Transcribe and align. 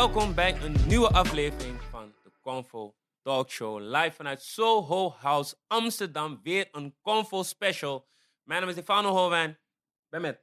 welkom 0.00 0.34
bij 0.34 0.62
een 0.62 0.76
nieuwe 0.86 1.08
aflevering 1.08 1.80
van 1.90 2.14
de 2.22 2.30
Convo 2.40 2.94
Talk 3.22 3.50
Show. 3.50 3.80
Live 3.80 4.12
vanuit 4.12 4.42
Soho 4.42 5.10
House 5.18 5.56
Amsterdam. 5.66 6.40
Weer 6.42 6.68
een 6.72 6.96
Convo 7.02 7.42
special. 7.42 8.08
Mijn 8.42 8.60
naam 8.60 8.68
is 8.68 8.74
Stefano 8.74 9.08
Hoven. 9.10 9.50
Ik 9.50 9.58
ben 10.08 10.20
met 10.20 10.40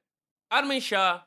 Armin 0.48 0.82
Shah, 0.82 1.22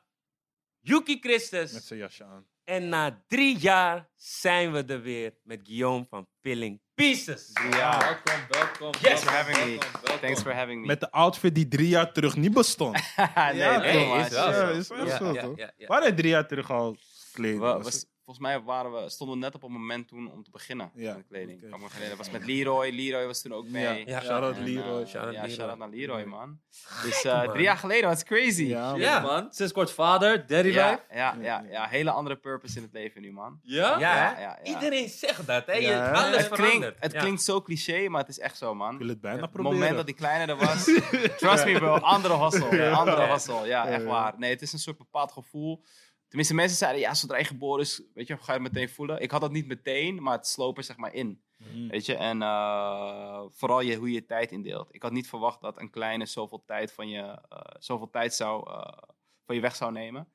Yuki 0.79 1.19
Christus. 1.19 1.71
Met 1.71 1.83
zijn 1.83 1.99
jasje 1.99 2.23
aan. 2.23 2.47
En 2.63 2.89
na 2.89 3.23
drie 3.27 3.57
jaar 3.57 4.09
zijn 4.15 4.71
we 4.71 4.83
er 4.83 5.01
weer 5.01 5.37
met 5.43 5.59
Guillaume 5.63 6.05
van 6.09 6.27
Filling 6.41 6.81
Pieces. 6.93 7.51
Ja. 7.71 7.99
Welkom, 7.99 8.45
welkom. 8.49 9.01
Yes. 9.01 9.01
Thanks 9.01 9.23
for 9.23 9.31
having 9.33 9.57
me. 9.57 9.65
Welkom, 9.65 10.01
welkom. 10.01 10.19
Thanks 10.19 10.41
for 10.41 10.53
having 10.53 10.81
me. 10.81 10.87
Met 10.87 10.99
de 10.99 11.11
outfit 11.11 11.55
die 11.55 11.67
drie 11.67 11.87
jaar 11.87 12.13
terug 12.13 12.35
niet 12.35 12.53
bestond. 12.53 12.93
nee, 13.15 13.27
Ja, 13.55 13.77
nee, 13.77 14.19
is 14.19 14.29
wel 14.29 14.51
Ja, 14.51 14.53
zo. 14.53 14.69
is 14.77 14.87
wel 14.87 15.05
Ja, 15.05 15.17
zo, 15.17 15.33
ja, 15.33 15.41
toch? 15.41 15.57
ja, 15.57 15.71
ja. 15.77 15.87
Waar 15.87 16.01
hij 16.01 16.11
drie 16.11 16.29
jaar 16.29 16.47
terug 16.47 16.71
al 16.71 16.97
kleding 17.31 17.61
we, 17.61 17.65
was. 17.83 18.05
Volgens 18.31 18.47
mij 18.47 18.61
waren 18.61 18.91
we, 18.91 19.09
stonden 19.09 19.35
we 19.37 19.41
net 19.43 19.55
op 19.55 19.61
het 19.61 19.71
moment 19.71 20.07
toen 20.07 20.31
om 20.31 20.43
te 20.43 20.51
beginnen 20.51 20.91
Ja, 20.95 21.07
met 21.13 21.17
de 21.21 21.27
kleding. 21.27 21.63
Ik 21.63 21.69
kan. 21.69 21.79
Dat 22.09 22.17
was 22.17 22.29
met 22.31 22.45
Leroy. 22.45 22.89
Leroy 22.89 23.25
was 23.25 23.41
toen 23.41 23.53
ook 23.53 23.67
mee. 23.67 24.03
Ja, 24.05 24.21
shout-out 24.21 24.57
Leroy. 24.57 25.01
eh, 25.01 25.11
ja, 25.11 25.25
Leroy. 25.25 25.49
shout-out 25.49 25.77
naar 25.77 25.89
Leroy, 25.89 26.23
man. 26.23 26.59
Dus 27.03 27.23
eh, 27.23 27.33
man. 27.37 27.47
drie 27.53 27.63
jaar 27.63 27.77
geleden, 27.77 28.09
dat 28.09 28.17
is 28.17 28.23
crazy. 28.23 28.63
Ja, 28.63 28.95
Ja, 28.95 29.19
man. 29.19 29.47
Sinds 29.53 29.71
kort 29.73 29.91
vader, 29.91 30.47
daddy 30.47 30.69
ja, 30.69 30.89
life. 30.89 31.01
ja, 31.13 31.35
ja, 31.41 31.63
ja, 31.69 31.87
hele 31.87 32.11
andere 32.11 32.35
purpose 32.35 32.77
in 32.77 32.83
het 32.83 32.93
leven 32.93 33.21
nu, 33.21 33.31
man. 33.31 33.59
Ja? 33.63 33.99
Ja, 33.99 34.13
hè? 34.13 34.19
Ja, 34.19 34.39
ja, 34.39 34.59
ja. 34.63 34.73
Iedereen 34.73 35.09
zegt 35.09 35.47
dat, 35.47 35.65
hè? 35.65 35.73
Je- 35.73 36.09
alles 36.11 36.37
Het, 36.37 36.45
verandert. 36.47 36.69
klinkt, 36.79 36.97
het 36.99 37.11
Ja. 37.11 37.19
klinkt 37.19 37.41
zo 37.41 37.61
cliché, 37.61 38.07
maar 38.09 38.19
het 38.21 38.29
is 38.29 38.39
echt 38.39 38.57
zo, 38.57 38.75
man. 38.75 38.93
Ik 38.93 38.99
wil 38.99 39.07
het 39.07 39.21
bijna. 39.21 39.37
Op 39.37 39.41
het 39.43 39.51
proberen. 39.51 39.77
moment 39.79 39.95
dat 39.97 40.05
die 40.05 40.15
kleiner 40.15 40.49
er 40.49 40.65
was, 40.65 40.83
trust 41.39 41.65
me 41.65 41.73
bro, 41.77 41.95
andere 41.95 42.37
hustle. 42.43 42.75
Ja. 42.75 42.91
Andere 42.91 43.25
hustle, 43.27 43.67
ja, 43.67 43.87
echt 43.87 44.03
waar. 44.03 44.33
Nee, 44.37 44.49
het 44.51 44.61
is 44.61 44.73
een 44.73 44.79
soort 44.79 44.97
bepaald 44.97 45.31
gevoel. 45.31 45.83
Tenminste, 46.31 46.55
mensen 46.55 46.77
zeiden, 46.77 47.01
ja, 47.01 47.13
zodra 47.13 47.37
je 47.37 47.43
geboren 47.43 47.81
is, 47.81 48.01
weet 48.13 48.27
je, 48.27 48.37
ga 48.37 48.53
je 48.53 48.59
het 48.61 48.73
meteen 48.73 48.89
voelen. 48.89 49.21
Ik 49.21 49.31
had 49.31 49.41
dat 49.41 49.51
niet 49.51 49.67
meteen, 49.67 50.23
maar 50.23 50.37
het 50.37 50.47
sloop 50.47 50.77
er 50.77 50.83
zeg 50.83 50.97
maar 50.97 51.13
in. 51.13 51.41
Mhm. 51.57 51.87
Weet 51.87 52.05
je, 52.05 52.15
en 52.15 52.41
eh, 52.41 53.43
vooral 53.49 53.81
je, 53.81 53.95
hoe 53.95 54.07
je 54.07 54.13
je 54.13 54.25
tijd 54.25 54.51
indeelt. 54.51 54.93
Ik 54.93 55.01
had 55.01 55.11
niet 55.11 55.29
verwacht 55.29 55.61
dat 55.61 55.79
een 55.79 55.89
kleine 55.89 56.25
zoveel 56.25 56.63
tijd 56.65 56.93
van 56.93 57.09
je, 57.09 57.21
eh, 57.21 57.59
zoveel 57.79 58.09
tijd 58.09 58.33
zou, 58.33 58.69
eh, 58.69 58.97
van 59.45 59.55
je 59.55 59.61
weg 59.61 59.75
zou 59.75 59.91
nemen. 59.91 60.31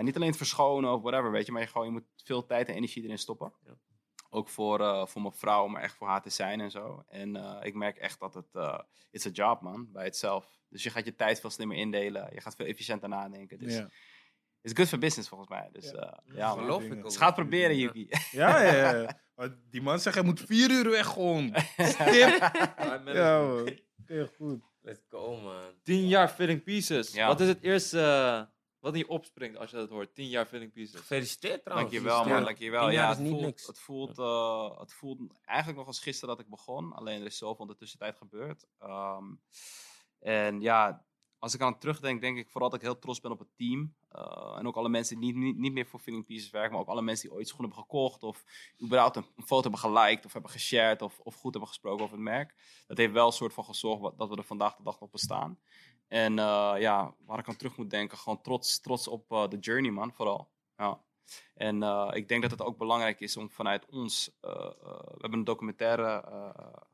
Niet 0.00 0.16
alleen 0.16 0.28
het 0.28 0.36
verschonen 0.36 0.92
of 0.92 1.02
whatever, 1.02 1.30
weet 1.30 1.46
je, 1.46 1.52
maar 1.52 1.62
je, 1.62 1.68
gewoon, 1.68 1.86
je 1.86 1.92
moet 1.92 2.06
veel 2.24 2.46
tijd 2.46 2.68
en 2.68 2.74
energie 2.74 3.02
erin 3.02 3.18
stoppen. 3.18 3.52
Ja. 3.64 3.74
Ook 4.30 4.48
voor, 4.48 5.08
voor 5.08 5.22
mijn 5.22 5.34
vrouw, 5.34 5.66
maar 5.66 5.82
echt 5.82 5.94
voor 5.94 6.06
haar 6.06 6.22
te 6.22 6.30
zijn 6.30 6.60
en 6.60 6.70
zo. 6.70 7.04
En 7.08 7.36
ik 7.62 7.74
merk 7.74 7.96
echt 7.96 8.20
dat 8.20 8.34
het, 8.34 8.80
it's 9.10 9.26
a 9.26 9.30
job 9.30 9.60
man, 9.60 9.92
bij 9.92 10.04
het 10.04 10.16
zelf. 10.16 10.58
Dus 10.68 10.82
je 10.82 10.90
gaat 10.90 11.04
je 11.04 11.14
tijd 11.14 11.40
veel 11.40 11.50
slimmer 11.50 11.76
indelen, 11.76 12.28
je 12.34 12.40
gaat 12.40 12.54
veel 12.54 12.66
efficiënter 12.66 13.08
nadenken. 13.08 13.58
Dus 13.58 13.74
Ja. 13.74 13.88
It's 14.62 14.74
good 14.76 14.88
for 14.88 14.98
business 14.98 15.28
volgens 15.28 15.50
mij. 15.50 15.68
Dus 15.72 15.90
Ja. 15.90 16.20
eh, 16.26 16.36
ja. 16.36 16.50
Geloof 16.50 16.82
ik 16.82 16.92
ook. 16.94 17.02
Dus 17.02 17.16
ga 17.16 17.26
het 17.26 17.34
proberen, 17.34 17.76
Ja. 17.76 17.82
Yuki. 17.82 18.08
Ja, 18.30 18.62
ja, 18.62 18.94
ja. 19.00 19.20
Maar 19.34 19.56
die 19.70 19.82
man 19.82 20.00
zegt, 20.00 20.16
hij 20.16 20.24
moet 20.24 20.40
vier 20.40 20.70
uur 20.70 20.90
weg 20.90 21.06
gewoon. 21.06 21.54
Stip. 21.76 22.38
Ja, 22.76 23.00
man. 23.04 23.60
Oké, 24.00 24.30
goed. 24.36 24.62
Let's 24.80 25.00
go, 25.08 25.36
man. 25.40 25.72
Tien 25.82 26.06
jaar 26.08 26.28
Filling 26.28 26.62
Pieces. 26.62 27.12
Ja. 27.12 27.26
Wat 27.26 27.40
is 27.40 27.48
het 27.48 27.62
eerste 27.62 28.00
eh, 28.00 28.42
wat 28.78 28.92
in 28.92 28.98
je 28.98 29.08
opspringt 29.08 29.56
als 29.58 29.70
je 29.70 29.76
dat 29.76 29.88
hoort? 29.88 30.14
Tien 30.14 30.28
jaar 30.28 30.46
Filling 30.46 30.72
Pieces. 30.72 31.00
Gefeliciteerd 31.00 31.64
trouwens. 31.64 31.90
Dankjewel, 31.92 32.24
man. 32.24 32.38
Ja. 32.38 32.44
Dankjewel. 32.44 32.90
Ja, 32.90 33.10
is 33.10 33.14
het 33.16 33.18
niet 33.24 33.30
voelt, 33.32 33.44
niks. 33.44 33.66
Het 33.66 33.78
voelt, 33.78 34.18
eh, 34.18 34.78
het 34.80 34.92
voelt 34.92 35.20
eigenlijk 35.44 35.78
nog 35.78 35.86
als 35.86 36.00
gisteren 36.00 36.36
dat 36.36 36.44
ik 36.44 36.50
begon. 36.50 36.92
Alleen 36.92 37.20
er 37.20 37.26
is 37.26 37.38
zoveel 37.38 37.64
in 37.64 37.70
de 37.70 37.76
tussentijd 37.76 38.16
gebeurd. 38.16 38.66
Ehm, 38.78 39.24
en 40.18 40.60
ja, 40.60 41.06
als 41.38 41.54
ik 41.54 41.60
aan 41.60 41.78
terugdenk, 41.78 42.20
denk 42.20 42.38
ik 42.38 42.50
vooral 42.50 42.70
dat 42.70 42.78
ik 42.78 42.84
heel 42.84 42.98
trots 42.98 43.20
ben 43.20 43.30
op 43.30 43.38
het 43.38 43.56
team. 43.56 43.94
Eh, 44.08 44.54
en 44.58 44.66
ook 44.66 44.76
alle 44.76 44.88
mensen 44.88 45.20
die 45.20 45.34
niet, 45.34 45.44
niet, 45.44 45.56
niet 45.56 45.72
meer 45.72 45.86
voor 45.86 46.00
Filling 46.00 46.24
Pieces 46.24 46.50
werken, 46.50 46.72
maar 46.72 46.80
ook 46.80 46.88
alle 46.88 47.02
mensen 47.02 47.28
die 47.28 47.36
ooit 47.36 47.48
schoenen 47.48 47.70
hebben 47.70 47.86
gekocht. 47.90 48.22
Of 48.22 48.44
überhaupt 48.82 49.16
een, 49.16 49.26
een 49.36 49.46
foto 49.46 49.62
hebben 49.62 49.80
geliked 49.80 50.24
of 50.24 50.32
hebben 50.32 50.50
geshared 50.50 51.02
of, 51.02 51.18
of 51.18 51.34
goed 51.34 51.50
hebben 51.50 51.68
gesproken 51.68 52.04
over 52.04 52.16
het 52.16 52.24
merk. 52.24 52.54
Dat 52.86 52.96
heeft 52.96 53.12
wel 53.12 53.26
een 53.26 53.32
soort 53.32 53.52
van 53.52 53.64
gezorgd 53.64 54.18
dat 54.18 54.28
we 54.28 54.36
er 54.36 54.44
vandaag 54.44 54.76
de 54.76 54.82
dag 54.82 55.00
nog 55.00 55.10
bestaan. 55.10 55.58
En 56.08 56.38
eh, 56.38 56.74
ja, 56.78 57.14
waar 57.24 57.38
ik 57.38 57.48
aan 57.48 57.56
terug 57.56 57.76
moet 57.76 57.90
denken, 57.90 58.18
gewoon 58.18 58.40
trots, 58.40 58.80
trots 58.80 59.08
op 59.08 59.32
eh, 59.32 59.48
de 59.48 59.58
journey, 59.58 59.90
man, 59.90 60.12
vooral. 60.12 60.50
Ja. 60.76 61.06
En 61.54 61.82
eh, 61.82 62.10
ik 62.12 62.28
denk 62.28 62.42
dat 62.42 62.50
het 62.50 62.62
ook 62.62 62.78
belangrijk 62.78 63.20
is 63.20 63.36
om 63.36 63.50
vanuit 63.50 63.86
ons. 63.86 64.30
eh, 64.40 64.50
eh, 64.50 64.70
we 64.82 65.18
hebben 65.20 65.38
een 65.38 65.44
documentaire 65.44 66.24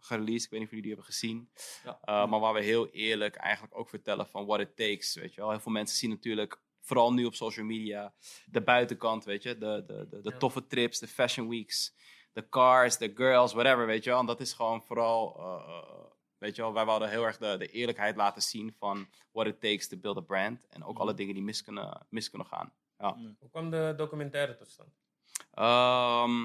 gereleased, 0.01 0.45
ik 0.45 0.51
weet 0.51 0.61
niet 0.61 0.69
of 0.69 0.75
jullie 0.75 0.83
die 0.83 0.93
hebben 0.95 1.13
gezien. 1.13 1.51
Ja. 1.85 2.27
Maar 2.27 2.41
waar 2.41 2.55
we 2.55 2.63
heel 2.63 2.89
eerlijk 2.89 3.35
eigenlijk 3.37 3.79
ook 3.79 3.89
vertellen 3.89 4.27
van 4.27 4.47
what 4.47 4.61
it 4.61 4.77
takes. 4.77 5.15
Weet 5.15 5.35
je 5.35 5.41
wel. 5.41 5.51
Heel 5.51 5.61
veel 5.61 5.73
mensen 5.73 5.97
zien 5.97 6.11
natuurlijk, 6.11 6.61
vooral 6.81 7.13
nu 7.13 7.25
op 7.25 7.35
social 7.35 7.67
media, 7.67 8.15
de 8.47 8.63
buitenkant, 8.63 9.25
weet 9.25 9.43
je. 9.43 9.59
De, 9.59 9.85
de, 9.87 10.07
de, 10.11 10.21
de 10.21 10.31
Ja. 10.31 10.39
toffe 10.39 10.67
trips, 10.67 10.99
de 10.99 11.07
fashion 11.09 11.49
weeks, 11.49 11.95
de 12.33 12.49
cars, 12.49 12.97
de 12.99 13.13
girls, 13.15 13.53
whatever, 13.53 13.87
weet 13.87 14.05
je 14.05 14.11
wel. 14.11 14.19
En 14.19 14.27
dat 14.27 14.41
is 14.41 14.53
gewoon 14.53 14.83
vooral. 14.83 15.43
Weet 16.39 16.57
je 16.57 16.63
wel, 16.63 16.73
wij 16.73 16.85
wilden 16.85 17.11
heel 17.11 17.25
erg 17.25 17.39
de, 17.39 17.57
de 17.59 17.67
eerlijkheid 17.69 18.17
laten 18.17 18.43
zien 18.43 18.75
van 18.79 19.07
what 19.33 19.47
it 19.47 19.61
takes 19.61 19.89
to 19.89 19.97
build 19.97 20.17
a 20.17 20.21
brand. 20.21 20.67
En 20.69 20.85
ook 20.85 20.99
alle 20.99 21.15
dingen 21.15 21.35
die 21.35 21.43
mis 21.43 21.63
kunnen, 21.63 22.07
mis 22.11 22.31
kunnen 22.31 22.49
gaan. 22.49 22.73
Hoe 22.97 23.51
kwam 23.51 23.71
de 23.71 23.95
documentaire 23.97 24.55
tot 24.55 24.71
stand? 24.71 24.89
Ehm, 25.51 26.41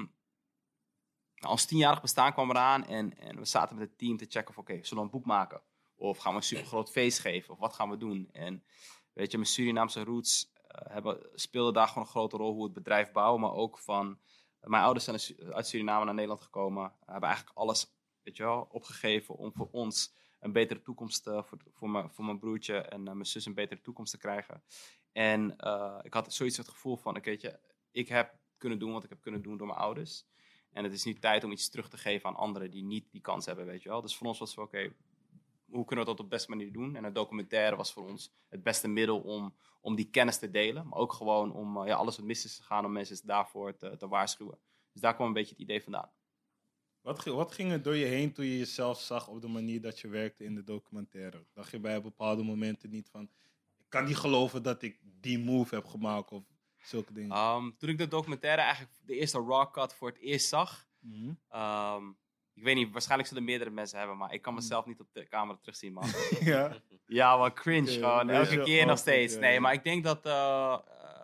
nou, 1.34 1.52
ons 1.52 1.64
tienjarig 1.64 2.00
bestaan 2.00 2.32
kwam 2.32 2.50
eraan 2.50 2.86
en, 2.86 3.18
en 3.18 3.36
we 3.36 3.44
zaten 3.44 3.76
met 3.76 3.88
het 3.88 3.98
team 3.98 4.16
te 4.16 4.26
checken 4.28 4.48
of 4.48 4.58
oké, 4.58 4.84
zullen 4.84 5.04
we 5.04 5.10
een 5.10 5.18
boek 5.18 5.26
maken? 5.26 5.62
Of 5.94 6.18
gaan 6.18 6.32
we 6.32 6.38
een 6.38 6.44
super 6.44 6.66
groot 6.66 6.90
feest 6.90 7.18
geven? 7.18 7.52
Of 7.52 7.58
wat 7.58 7.74
gaan 7.74 7.90
we 7.90 7.96
doen? 7.96 8.28
En 8.32 8.64
weet 9.12 9.30
je, 9.30 9.36
mijn 9.36 9.50
Surinaamse 9.50 10.04
roots 10.04 10.52
eh, 10.54 10.92
hebben, 10.92 11.30
speelden 11.34 11.72
daar 11.72 11.88
gewoon 11.88 12.04
een 12.04 12.10
grote 12.10 12.36
rol 12.36 12.50
hoe 12.50 12.58
we 12.58 12.64
het 12.64 12.72
bedrijf 12.72 13.12
bouwen. 13.12 13.40
Maar 13.40 13.52
ook 13.52 13.78
van, 13.78 14.18
mijn 14.60 14.82
ouders 14.82 15.04
zijn 15.04 15.52
uit 15.52 15.66
Suriname 15.66 16.04
naar 16.04 16.14
Nederland 16.14 16.42
gekomen. 16.42 16.92
hebben 17.04 17.28
eigenlijk 17.28 17.58
alles, 17.58 17.94
weet 18.22 18.36
je 18.36 18.42
wel, 18.42 18.68
opgegeven 18.70 19.36
om 19.36 19.52
voor 19.54 19.68
ons 19.70 20.14
een 20.40 20.52
betere 20.52 20.82
toekomst, 20.82 21.26
eh, 21.26 21.42
voor, 21.42 21.58
voor, 21.72 21.90
mijn, 21.90 22.10
voor 22.10 22.24
mijn 22.24 22.38
broertje 22.38 22.76
en 22.76 23.08
eh, 23.08 23.12
mijn 23.12 23.26
zus 23.26 23.46
een 23.46 23.54
betere 23.54 23.80
toekomst 23.80 24.12
te 24.12 24.18
krijgen. 24.18 24.62
En 25.12 25.56
eh, 25.56 25.98
ik 26.02 26.14
had 26.14 26.34
zoiets 26.34 26.56
het 26.56 26.68
gevoel 26.68 26.96
van, 26.96 27.20
weet 27.22 27.40
je, 27.40 27.58
ik 27.90 28.08
heb 28.08 28.38
kunnen 28.58 28.78
doen 28.78 28.92
wat 28.92 29.04
ik 29.04 29.10
heb 29.10 29.20
kunnen 29.20 29.42
doen 29.42 29.56
door 29.56 29.66
mijn 29.66 29.78
ouders. 29.78 30.28
En 30.72 30.84
het 30.84 30.92
is 30.92 31.04
nu 31.04 31.14
tijd 31.14 31.44
om 31.44 31.52
iets 31.52 31.68
terug 31.68 31.88
te 31.88 31.96
geven 31.96 32.28
aan 32.28 32.36
anderen 32.36 32.70
die 32.70 32.84
niet 32.84 33.10
die 33.10 33.20
kans 33.20 33.46
hebben, 33.46 33.66
weet 33.66 33.82
je 33.82 33.88
wel. 33.88 34.00
Dus 34.00 34.16
voor 34.16 34.26
ons 34.26 34.38
was 34.38 34.50
het 34.50 34.58
oké, 34.58 34.92
hoe 35.70 35.84
kunnen 35.84 36.04
we 36.04 36.10
dat 36.10 36.20
op 36.20 36.30
de 36.30 36.36
beste 36.36 36.50
manier 36.50 36.72
doen? 36.72 36.96
En 36.96 37.04
een 37.04 37.12
documentaire 37.12 37.76
was 37.76 37.92
voor 37.92 38.08
ons 38.08 38.32
het 38.48 38.62
beste 38.62 38.88
middel 38.88 39.20
om, 39.20 39.54
om 39.80 39.94
die 39.94 40.10
kennis 40.10 40.38
te 40.38 40.50
delen. 40.50 40.88
Maar 40.88 40.98
ook 40.98 41.12
gewoon 41.12 41.52
om 41.52 41.86
ja, 41.86 41.94
alles 41.94 42.16
wat 42.16 42.26
mis 42.26 42.44
is 42.44 42.56
gegaan, 42.56 42.84
om 42.84 42.92
mensen 42.92 43.26
daarvoor 43.26 43.76
te, 43.76 43.96
te 43.96 44.08
waarschuwen. 44.08 44.58
Dus 44.92 45.00
daar 45.00 45.14
kwam 45.14 45.26
een 45.26 45.32
beetje 45.32 45.52
het 45.52 45.62
idee 45.62 45.82
vandaan. 45.82 46.10
Wat, 47.02 47.18
ging- 47.18 47.36
wat 47.36 47.52
ging 47.52 47.72
er 47.72 47.82
door 47.82 47.96
je 47.96 48.04
heen 48.04 48.32
toen 48.32 48.44
je 48.44 48.58
jezelf 48.58 49.00
zag 49.00 49.28
op 49.28 49.40
de 49.40 49.48
manier 49.48 49.80
dat 49.80 49.98
je 50.00 50.08
werkte 50.08 50.44
in 50.44 50.54
de 50.54 50.64
documentaire? 50.64 51.44
Dacht 51.52 51.70
je 51.70 51.78
bij 51.80 52.02
bepaalde 52.02 52.42
momenten 52.42 52.90
niet 52.90 53.08
van... 53.10 53.22
Ik 53.78 53.86
kan 53.88 54.04
niet 54.04 54.16
geloven 54.16 54.62
dat 54.62 54.82
ik 54.82 54.98
die 55.02 55.38
move 55.38 55.74
heb 55.74 55.84
gemaakt 55.86 56.32
of 56.32 56.42
zulke 56.78 57.12
dingen. 57.12 57.30
Ehm, 57.36 57.70
toen 57.78 57.88
ik 57.88 57.98
de 57.98 58.08
documentaire 58.08 58.62
eigenlijk 58.62 58.92
de 59.04 59.14
eerste 59.16 59.38
raw 59.38 59.72
cut 59.72 59.94
voor 59.94 60.08
het 60.08 60.18
eerst 60.18 60.48
zag, 60.48 60.88
Mhm. 61.00 61.32
ehm, 61.48 62.08
ik 62.54 62.62
weet 62.62 62.74
niet, 62.74 62.90
waarschijnlijk 62.92 63.28
zullen 63.28 63.44
meerdere 63.44 63.70
mensen 63.70 63.98
hebben, 63.98 64.16
maar 64.16 64.32
ik 64.34 64.42
kan 64.42 64.54
mezelf 64.54 64.86
niet 64.86 65.00
op 65.00 65.08
de 65.12 65.28
camera 65.28 65.58
terugzien, 65.58 65.92
man. 65.92 66.08
ja. 66.40 66.76
Ja, 67.06 67.38
wel 67.38 67.52
cringe 67.52 67.90
gewoon. 67.90 68.30
Elke 68.30 68.62
keer 68.62 68.86
nog 68.86 68.96
altijd, 68.98 69.30
steeds. 69.30 69.36
Nee, 69.40 69.60
maar 69.60 69.72
ik 69.72 69.84
denk 69.84 70.04
dat... 70.04 70.26
eh, 70.26 70.32
eh, 70.32 70.78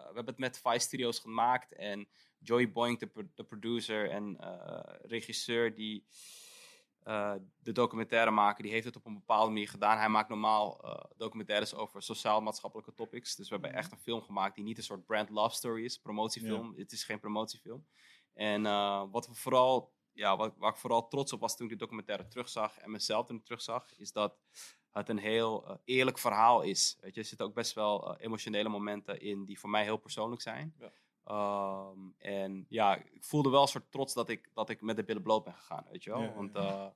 we 0.09 0.23
hebben 0.23 0.27
het 0.27 0.39
met 0.39 0.59
Vice 0.59 0.79
Studios 0.87 1.19
gemaakt. 1.19 1.73
En 1.73 2.09
Joey 2.47 2.73
Boink, 2.73 3.01
de, 3.01 3.07
pro- 3.07 3.29
de 3.35 3.45
producer 3.45 4.11
en 4.11 4.37
eh, 4.41 4.95
regisseur 5.03 5.75
die 5.75 6.07
eh, 7.03 7.35
de 7.59 7.73
documentaire 7.73 8.31
maken, 8.31 8.63
die 8.63 8.73
heeft 8.73 8.85
het 8.85 8.97
op 8.97 9.07
een 9.07 9.15
bepaalde 9.15 9.51
manier 9.53 9.69
gedaan. 9.69 9.99
Hij 9.99 10.09
maakt 10.09 10.29
normaal 10.29 10.81
eh, 10.85 11.11
documentaires 11.17 11.75
over 11.75 12.03
sociaal-maatschappelijke 12.03 12.95
topics. 12.95 13.37
Dus 13.37 13.49
we 13.49 13.55
hebben 13.55 13.75
echt 13.75 13.93
een 13.93 13.99
film 13.99 14.23
gemaakt 14.23 14.55
die 14.55 14.65
niet 14.65 14.77
een 14.79 14.83
soort 14.85 15.07
brand 15.07 15.31
love 15.31 15.55
story 15.55 15.85
is, 15.85 15.99
promotiefilm. 15.99 16.75
Het 16.77 16.93
is 16.93 17.05
geen 17.05 17.21
promotiefilm. 17.21 17.87
En 18.35 18.63
wat 19.11 19.27
we 19.27 19.35
vooral, 19.35 19.95
ja, 20.13 20.37
wat, 20.37 20.55
waar 20.57 20.71
ik 20.71 20.77
vooral 20.77 21.09
trots 21.09 21.33
op 21.33 21.41
was 21.41 21.57
toen 21.57 21.67
ik 21.67 21.73
de 21.73 21.79
documentaire 21.79 22.29
terugzag 22.29 22.79
en 22.79 22.91
mezelf 22.91 23.27
toen 23.27 23.43
terugzag, 23.43 23.93
is 23.97 24.13
dat 24.13 24.39
het 24.91 25.09
een 25.09 25.19
heel 25.19 25.81
eerlijk 25.85 26.19
verhaal 26.19 26.63
is. 26.63 26.97
Weet 27.01 27.15
je, 27.15 27.21
er 27.21 27.27
zitten 27.27 27.47
ook 27.47 27.55
best 27.55 27.73
wel 27.75 28.17
emotionele 28.17 28.69
momenten 28.69 29.21
in 29.21 29.45
die 29.45 29.59
voor 29.59 29.71
mij 29.71 29.83
heel 29.83 29.97
persoonlijk 29.97 30.43
zijn. 30.43 30.75
Ja. 30.79 30.93
Ehm, 31.27 31.99
en 32.19 32.67
ja, 32.69 32.97
ik 32.97 33.25
voelde 33.25 33.51
wel 33.51 33.63
een 33.63 33.69
soort 33.69 33.91
trots 33.91 34.15
dat 34.15 34.29
ik, 34.29 34.51
dat 34.55 34.71
ik 34.71 34.81
met 34.81 34.97
de 34.97 35.05
billen 35.05 35.23
bloot 35.23 35.45
ben 35.45 35.55
gegaan, 35.55 35.87
weet 35.91 36.05
je 36.05 36.11
wel. 36.11 36.23
Ja, 36.23 36.33
Want 36.33 36.55
ja. 36.55 36.61
eh, 36.61 36.91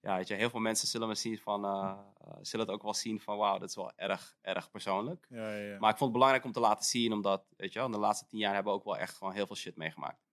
ja, 0.00 0.16
weet 0.16 0.28
je, 0.28 0.34
heel 0.34 0.50
veel 0.50 0.60
mensen 0.60 0.88
zullen 0.88 1.08
me 1.08 1.14
zien 1.14 1.38
van, 1.38 1.64
eh, 1.64 1.98
eh, 2.20 2.36
zullen 2.40 2.66
het 2.66 2.74
ook 2.74 2.82
wel 2.82 2.94
zien 2.94 3.20
van, 3.20 3.36
wauw, 3.36 3.58
dat 3.58 3.68
is 3.68 3.74
wel 3.74 3.92
erg, 3.96 4.36
erg 4.40 4.70
persoonlijk. 4.70 5.26
Ja, 5.28 5.50
ja, 5.50 5.72
ja. 5.72 5.78
Maar 5.78 5.90
ik 5.90 5.96
vond 5.96 6.10
het 6.10 6.12
belangrijk 6.12 6.44
om 6.44 6.52
te 6.52 6.60
laten 6.60 6.84
zien, 6.84 7.12
omdat, 7.12 7.44
weet 7.56 7.72
je 7.72 7.78
wel, 7.78 7.88
in 7.88 7.94
de 7.94 7.98
laatste 7.98 8.26
tien 8.26 8.38
jaar 8.38 8.54
hebben 8.54 8.72
we 8.72 8.78
ook 8.78 8.84
wel 8.84 8.96
echt 8.96 9.16
gewoon 9.16 9.32
heel 9.32 9.46
veel 9.46 9.56
shit 9.56 9.76
meegemaakt. 9.76 10.24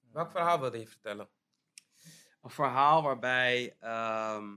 Welk 0.00 0.30
verhaal 0.30 0.60
wilde 0.60 0.78
je 0.78 0.86
vertellen? 0.86 1.28
Een 2.42 2.50
verhaal 2.50 3.02
waarbij 3.02 3.76
ehm, 3.78 4.56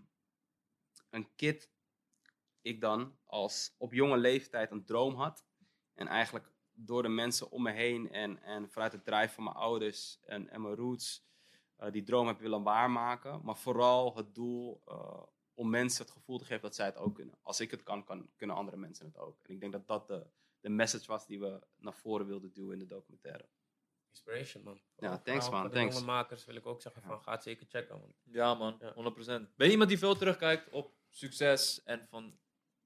een 1.10 1.36
kid, 1.36 1.72
ik 2.62 2.82
dan, 2.82 3.18
als 3.26 3.76
op 3.78 3.94
jonge 3.94 4.18
leeftijd 4.18 4.72
een 4.72 4.86
droom 4.86 5.16
had. 5.16 5.46
En 5.94 6.08
eigenlijk 6.08 6.54
door 6.76 7.02
de 7.02 7.10
mensen 7.10 7.52
om 7.52 7.62
me 7.64 7.72
heen 7.72 8.12
en, 8.12 8.42
en 8.44 8.70
vanuit 8.70 8.92
het 8.92 9.06
drive 9.06 9.34
van 9.34 9.44
mijn 9.44 9.56
ouders 9.56 10.20
en, 10.26 10.50
en 10.50 10.62
mijn 10.62 10.76
roots 10.76 11.24
eh, 11.76 11.92
die 11.92 12.04
droom 12.04 12.28
heb 12.28 12.40
willen 12.40 12.64
waarmaken. 12.64 13.42
Maar 13.44 13.58
vooral 13.58 14.16
het 14.16 14.36
doel 14.36 14.82
eh, 14.86 15.24
om 15.54 15.70
mensen 15.70 16.06
het 16.06 16.14
gevoel 16.14 16.38
te 16.38 16.46
geven 16.46 16.62
dat 16.62 16.76
zij 16.76 16.86
het 16.86 16.98
ook 16.98 17.16
kunnen. 17.16 17.38
Als 17.42 17.60
ik 17.60 17.72
het 17.72 17.84
kan, 17.84 18.04
kan 18.04 18.30
kunnen 18.36 18.56
andere 18.56 18.78
mensen 18.78 19.06
het 19.06 19.18
ook. 19.18 19.40
En 19.44 19.54
ik 19.54 19.60
denk 19.60 19.72
dat 19.72 19.88
dat 19.88 20.08
de, 20.08 20.28
de 20.60 20.70
message 20.70 21.08
was 21.08 21.26
die 21.26 21.40
we 21.40 21.62
naar 21.78 21.94
voren 21.94 22.26
wilden 22.28 22.54
duwen 22.54 22.74
in 22.74 22.80
de 22.80 22.86
documentaire. 22.86 23.46
Inspiration, 24.10 24.64
man. 24.64 24.82
Ja, 24.98 25.18
thanks, 25.18 25.50
man, 25.50 25.60
Voor 25.62 25.70
de 25.70 25.76
thanks. 25.76 25.94
jonge 25.96 26.06
makers 26.06 26.46
wil 26.46 26.56
ik 26.56 26.66
ook 26.66 26.82
zeggen 26.82 27.02
van, 27.02 27.22
ga 27.22 27.32
het 27.32 27.44
zeker 27.44 27.66
checken. 27.70 28.00
Man. 28.00 28.14
Ja, 28.24 28.54
man, 28.54 28.78
Ja. 28.80 28.94
100%. 28.94 29.56
Ben 29.56 29.66
je 29.68 29.72
iemand 29.72 29.90
die 29.90 29.98
veel 30.00 30.16
terugkijkt 30.16 30.70
op 30.70 30.94
succes 31.10 31.84
en 31.84 32.08
van. 32.10 32.40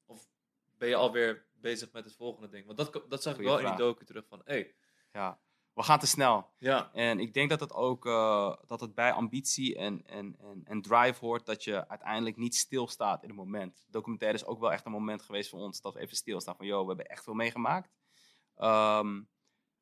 Of 0.06 0.30
ben 0.78 0.90
je 0.90 0.96
alweer 0.96 1.48
bezig 1.62 1.92
met 1.92 2.04
het 2.06 2.16
volgende 2.16 2.50
ding? 2.50 2.66
Want 2.66 2.78
dat, 2.78 3.04
dat 3.10 3.22
zag 3.24 3.38
ik 3.38 3.44
wel 3.46 3.60
in 3.60 3.66
die 3.66 3.76
docu 3.76 4.06
terug 4.06 4.26
van. 4.28 4.42
Hey, 4.44 4.76
Ja, 5.14 5.40
we 5.74 5.84
gaan 5.84 6.00
te 6.00 6.08
snel. 6.08 6.50
ja, 6.58 6.90
En 6.94 7.20
ik 7.20 7.34
denk 7.34 7.50
dat 7.50 7.60
het 7.60 7.74
ook 7.74 8.06
eh, 8.06 8.56
dat 8.68 8.80
het 8.82 8.94
bij 8.96 9.12
ambitie 9.12 9.76
en, 9.78 10.06
en, 10.06 10.36
en, 10.40 10.62
en 10.64 10.82
drive 10.82 11.26
hoort 11.26 11.46
dat 11.46 11.64
je 11.64 11.88
uiteindelijk 11.88 12.38
niet 12.38 12.56
stilstaat 12.56 13.22
in 13.24 13.30
het 13.30 13.38
moment. 13.38 13.78
De 13.86 13.92
documentaire 13.92 14.38
is 14.38 14.46
ook 14.46 14.60
wel 14.60 14.72
echt 14.72 14.86
een 14.86 14.92
moment 14.92 15.22
geweest 15.22 15.50
voor 15.50 15.60
ons 15.60 15.82
dat 15.82 15.94
we 15.94 16.00
even 16.00 16.16
stilstaan 16.16 16.56
van, 16.56 16.66
yo, 16.66 16.82
we 16.82 16.88
hebben 16.88 17.06
echt 17.08 17.24
veel 17.24 17.34
meegemaakt. 17.34 17.90
Ehm, 18.56 19.22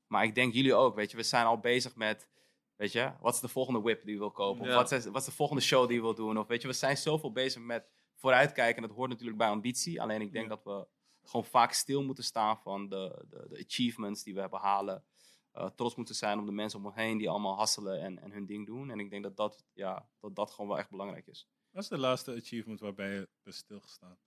maar 0.08 0.24
ik 0.24 0.36
denk 0.36 0.54
jullie 0.54 0.74
ook, 0.76 0.96
weet 0.96 1.12
je, 1.12 1.18
we 1.18 1.24
zijn 1.24 1.46
al 1.46 1.60
bezig 1.60 1.96
met, 1.96 2.30
weet 2.76 2.92
je, 2.92 3.12
wat 3.22 3.34
is 3.34 3.40
de 3.40 3.48
volgende 3.48 3.82
whip 3.82 4.04
die 4.04 4.12
je 4.14 4.20
wil 4.20 4.32
kopen? 4.32 4.68
Of 4.68 4.74
wat, 4.74 4.92
is, 4.92 5.06
wat 5.06 5.22
is 5.22 5.26
de 5.28 5.32
volgende 5.36 5.62
show 5.62 5.88
die 5.88 5.96
je 5.96 6.02
wil 6.02 6.16
doen? 6.16 6.38
Of 6.38 6.48
weet 6.48 6.62
je, 6.62 6.68
we 6.68 6.74
zijn 6.74 6.98
zoveel 6.98 7.32
bezig 7.32 7.62
met 7.62 7.90
vooruitkijken. 8.16 8.82
En 8.82 8.88
dat 8.88 8.98
hoort 8.98 9.10
natuurlijk 9.10 9.38
bij 9.38 9.48
ambitie. 9.48 10.02
Alleen 10.02 10.22
ik 10.22 10.32
denk 10.32 10.50
Ja. 10.50 10.56
dat 10.56 10.64
we 10.64 10.88
gewoon 11.30 11.46
vaak 11.46 11.72
stil 11.72 12.04
moeten 12.04 12.24
staan 12.24 12.58
van 12.58 12.90
de, 12.90 13.26
de, 13.30 13.46
de 13.50 13.64
achievements 13.66 14.24
die 14.24 14.34
we 14.34 14.40
hebben 14.40 14.60
halen. 14.60 15.04
Eh, 15.52 15.70
trots 15.76 15.96
moeten 15.96 16.16
zijn 16.16 16.40
op 16.40 16.46
de 16.46 16.52
mensen 16.52 16.80
om 16.80 16.86
ons 16.86 16.96
heen 16.96 17.18
die 17.18 17.30
allemaal 17.30 17.56
hasselen 17.58 18.02
en, 18.02 18.20
en 18.20 18.32
hun 18.32 18.46
ding 18.46 18.66
doen. 18.66 18.90
En 18.90 19.00
ik 19.00 19.10
denk 19.10 19.24
dat 19.24 19.36
dat, 19.38 19.66
ja, 19.74 20.10
dat 20.20 20.36
dat 20.36 20.52
gewoon 20.52 20.68
wel 20.70 20.78
echt 20.80 20.90
belangrijk 20.90 21.28
is. 21.28 21.48
Wat 21.72 21.84
is 21.84 21.90
de 21.90 21.98
laatste 21.98 22.36
achievement 22.36 22.80
waarbij 22.80 23.14
je 23.14 23.30
bent 23.44 23.56
stilgestaan? 23.56 24.18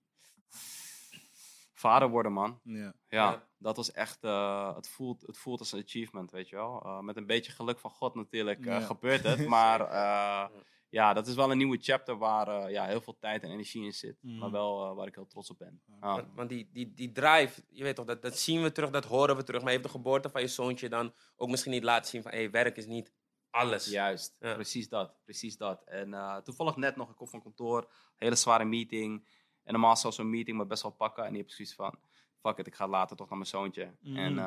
Vader 1.72 2.08
worden, 2.08 2.32
man. 2.32 2.60
Ja. 2.64 2.74
Ja, 2.84 2.92
Ja. 3.08 3.48
dat 3.58 3.76
was 3.76 3.92
echt, 3.92 4.24
eh, 4.24 4.74
het, 4.74 4.88
voelt, 4.88 5.26
het 5.26 5.38
voelt 5.38 5.58
als 5.58 5.72
een 5.72 5.82
achievement, 5.82 6.30
weet 6.30 6.48
je 6.48 6.56
wel. 6.56 6.82
Eh, 6.82 7.00
met 7.00 7.16
een 7.16 7.26
beetje 7.26 7.52
geluk 7.52 7.78
van 7.78 7.90
God 7.90 8.14
natuurlijk 8.14 8.58
eh, 8.58 8.64
Ja. 8.66 8.80
gebeurt 8.80 9.22
het. 9.22 9.46
Maar 9.56 9.80
eh, 9.80 10.56
ja, 10.90 11.12
dat 11.12 11.26
is 11.26 11.34
wel 11.34 11.50
een 11.50 11.56
nieuwe 11.56 11.78
chapter 11.80 12.18
waar 12.18 12.48
eh, 12.48 12.70
ja, 12.70 12.86
heel 12.86 13.00
veel 13.00 13.18
tijd 13.18 13.42
en 13.42 13.50
energie 13.50 13.84
in 13.84 13.92
zit. 13.92 14.18
Mhm. 14.22 14.38
Maar 14.38 14.50
wel 14.50 14.84
eh, 14.90 14.96
waar 14.96 15.06
ik 15.06 15.14
heel 15.14 15.26
trots 15.26 15.50
op 15.50 15.58
ben. 15.58 15.82
Ja. 15.86 16.14
Want, 16.14 16.26
want 16.34 16.48
die, 16.48 16.68
die, 16.72 16.94
die 16.94 17.12
drive, 17.12 17.62
je 17.68 17.82
weet 17.82 17.96
toch, 17.96 18.06
dat, 18.06 18.22
dat 18.22 18.38
zien 18.38 18.62
we 18.62 18.72
terug, 18.72 18.90
dat 18.90 19.04
horen 19.04 19.36
we 19.36 19.42
terug. 19.42 19.62
Maar 19.62 19.70
heeft 19.70 19.82
de 19.82 19.88
geboorte 19.88 20.30
van 20.30 20.40
je 20.40 20.46
zoontje 20.46 20.88
dan 20.88 21.12
ook 21.36 21.48
misschien 21.48 21.72
niet 21.72 21.84
laten 21.84 22.10
zien 22.10 22.22
van, 22.22 22.30
hé, 22.30 22.38
hey, 22.38 22.50
werk 22.50 22.76
is 22.76 22.86
niet 22.86 23.12
alles. 23.50 23.86
Juist, 23.86 24.36
Ja. 24.40 24.54
precies 24.54 24.88
dat. 24.88 25.14
Precies 25.24 25.56
dat. 25.56 25.82
En 25.84 26.14
eh, 26.14 26.36
toevallig 26.36 26.76
net 26.76 26.96
nog, 26.96 27.10
ik 27.10 27.16
kom 27.16 27.28
van 27.28 27.42
kantoor, 27.42 27.90
hele 28.16 28.36
zware 28.36 28.64
meeting. 28.64 29.26
En 29.62 29.72
normaal 29.72 29.96
zou 29.96 30.12
zo'n 30.12 30.30
meeting 30.30 30.56
me 30.58 30.66
best 30.66 30.82
wel 30.82 30.92
pakken. 30.92 31.24
En 31.24 31.28
die 31.30 31.38
heb 31.40 31.48
ik 31.50 31.54
zoiets 31.56 31.74
van, 31.74 31.98
fuck 32.40 32.58
it, 32.58 32.66
ik 32.66 32.74
ga 32.74 32.88
later 32.88 33.16
toch 33.16 33.28
naar 33.28 33.38
mijn 33.38 33.50
zoontje. 33.50 33.94
Mhm. 34.00 34.16
En 34.16 34.38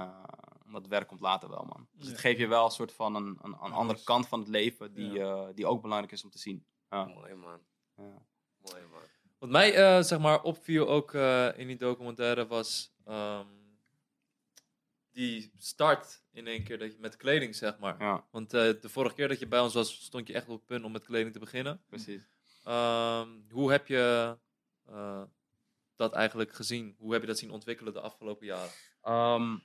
dat 0.72 0.88
werk 0.88 1.08
komt 1.08 1.22
later 1.22 1.50
wel, 1.50 1.64
man. 1.66 1.88
Dus 1.92 2.06
Ja. 2.06 2.12
het 2.12 2.20
geeft 2.22 2.40
je 2.40 2.48
wel 2.48 2.66
een 2.66 2.72
soort 2.72 2.94
van 2.94 3.16
een, 3.16 3.38
een, 3.42 3.54
andere 3.54 3.94
dus- 3.94 4.04
kant 4.04 4.28
van 4.28 4.40
het 4.40 4.48
leven 4.48 4.94
die, 4.94 5.20
eh, 5.20 5.48
die 5.56 5.66
ook 5.68 5.82
belangrijk 5.82 6.14
is 6.14 6.24
om 6.24 6.30
te 6.30 6.38
zien. 6.40 6.66
Ja. 6.90 7.06
Mooi, 7.06 7.34
man. 7.34 7.60
Ja. 7.96 8.04
Mooi, 8.58 8.82
man. 8.92 9.02
Wat 9.40 9.50
mij 9.50 9.74
eh, 9.76 10.04
zeg 10.04 10.20
maar 10.20 10.42
opviel 10.44 10.88
ook 10.90 11.14
eh, 11.14 11.58
in 11.60 11.68
die 11.68 11.78
documentaire 11.78 12.48
was 12.48 12.94
ehm, 13.06 13.48
die 15.12 15.52
start 15.58 16.24
in 16.32 16.48
één 16.48 16.64
keer 16.64 16.78
dat 16.80 16.92
je 16.92 17.00
met 17.00 17.18
kleding 17.18 17.56
zeg 17.56 17.80
maar. 17.80 18.00
ja, 18.00 18.26
Want 18.32 18.54
eh, 18.54 18.62
de 18.82 18.90
vorige 18.90 19.16
keer 19.16 19.28
dat 19.28 19.40
je 19.40 19.48
bij 19.48 19.60
ons 19.60 19.74
was, 19.74 20.04
stond 20.04 20.28
je 20.28 20.34
echt 20.34 20.48
op 20.48 20.56
het 20.58 20.66
punt 20.66 20.84
om 20.86 20.92
met 20.92 21.04
kleding 21.06 21.34
te 21.34 21.40
beginnen. 21.40 21.82
precies. 21.88 22.22
Ehm, 22.64 23.28
hoe 23.50 23.72
heb 23.72 23.88
je 23.88 24.38
eh, 24.86 25.24
dat 25.96 26.14
eigenlijk 26.14 26.54
gezien? 26.54 26.96
Hoe 26.98 27.12
heb 27.14 27.22
je 27.22 27.28
dat 27.28 27.38
zien 27.38 27.52
ontwikkelen 27.52 27.94
de 27.94 28.00
afgelopen 28.02 28.46
jaren? 28.46 28.72
Ehm, 29.02 29.58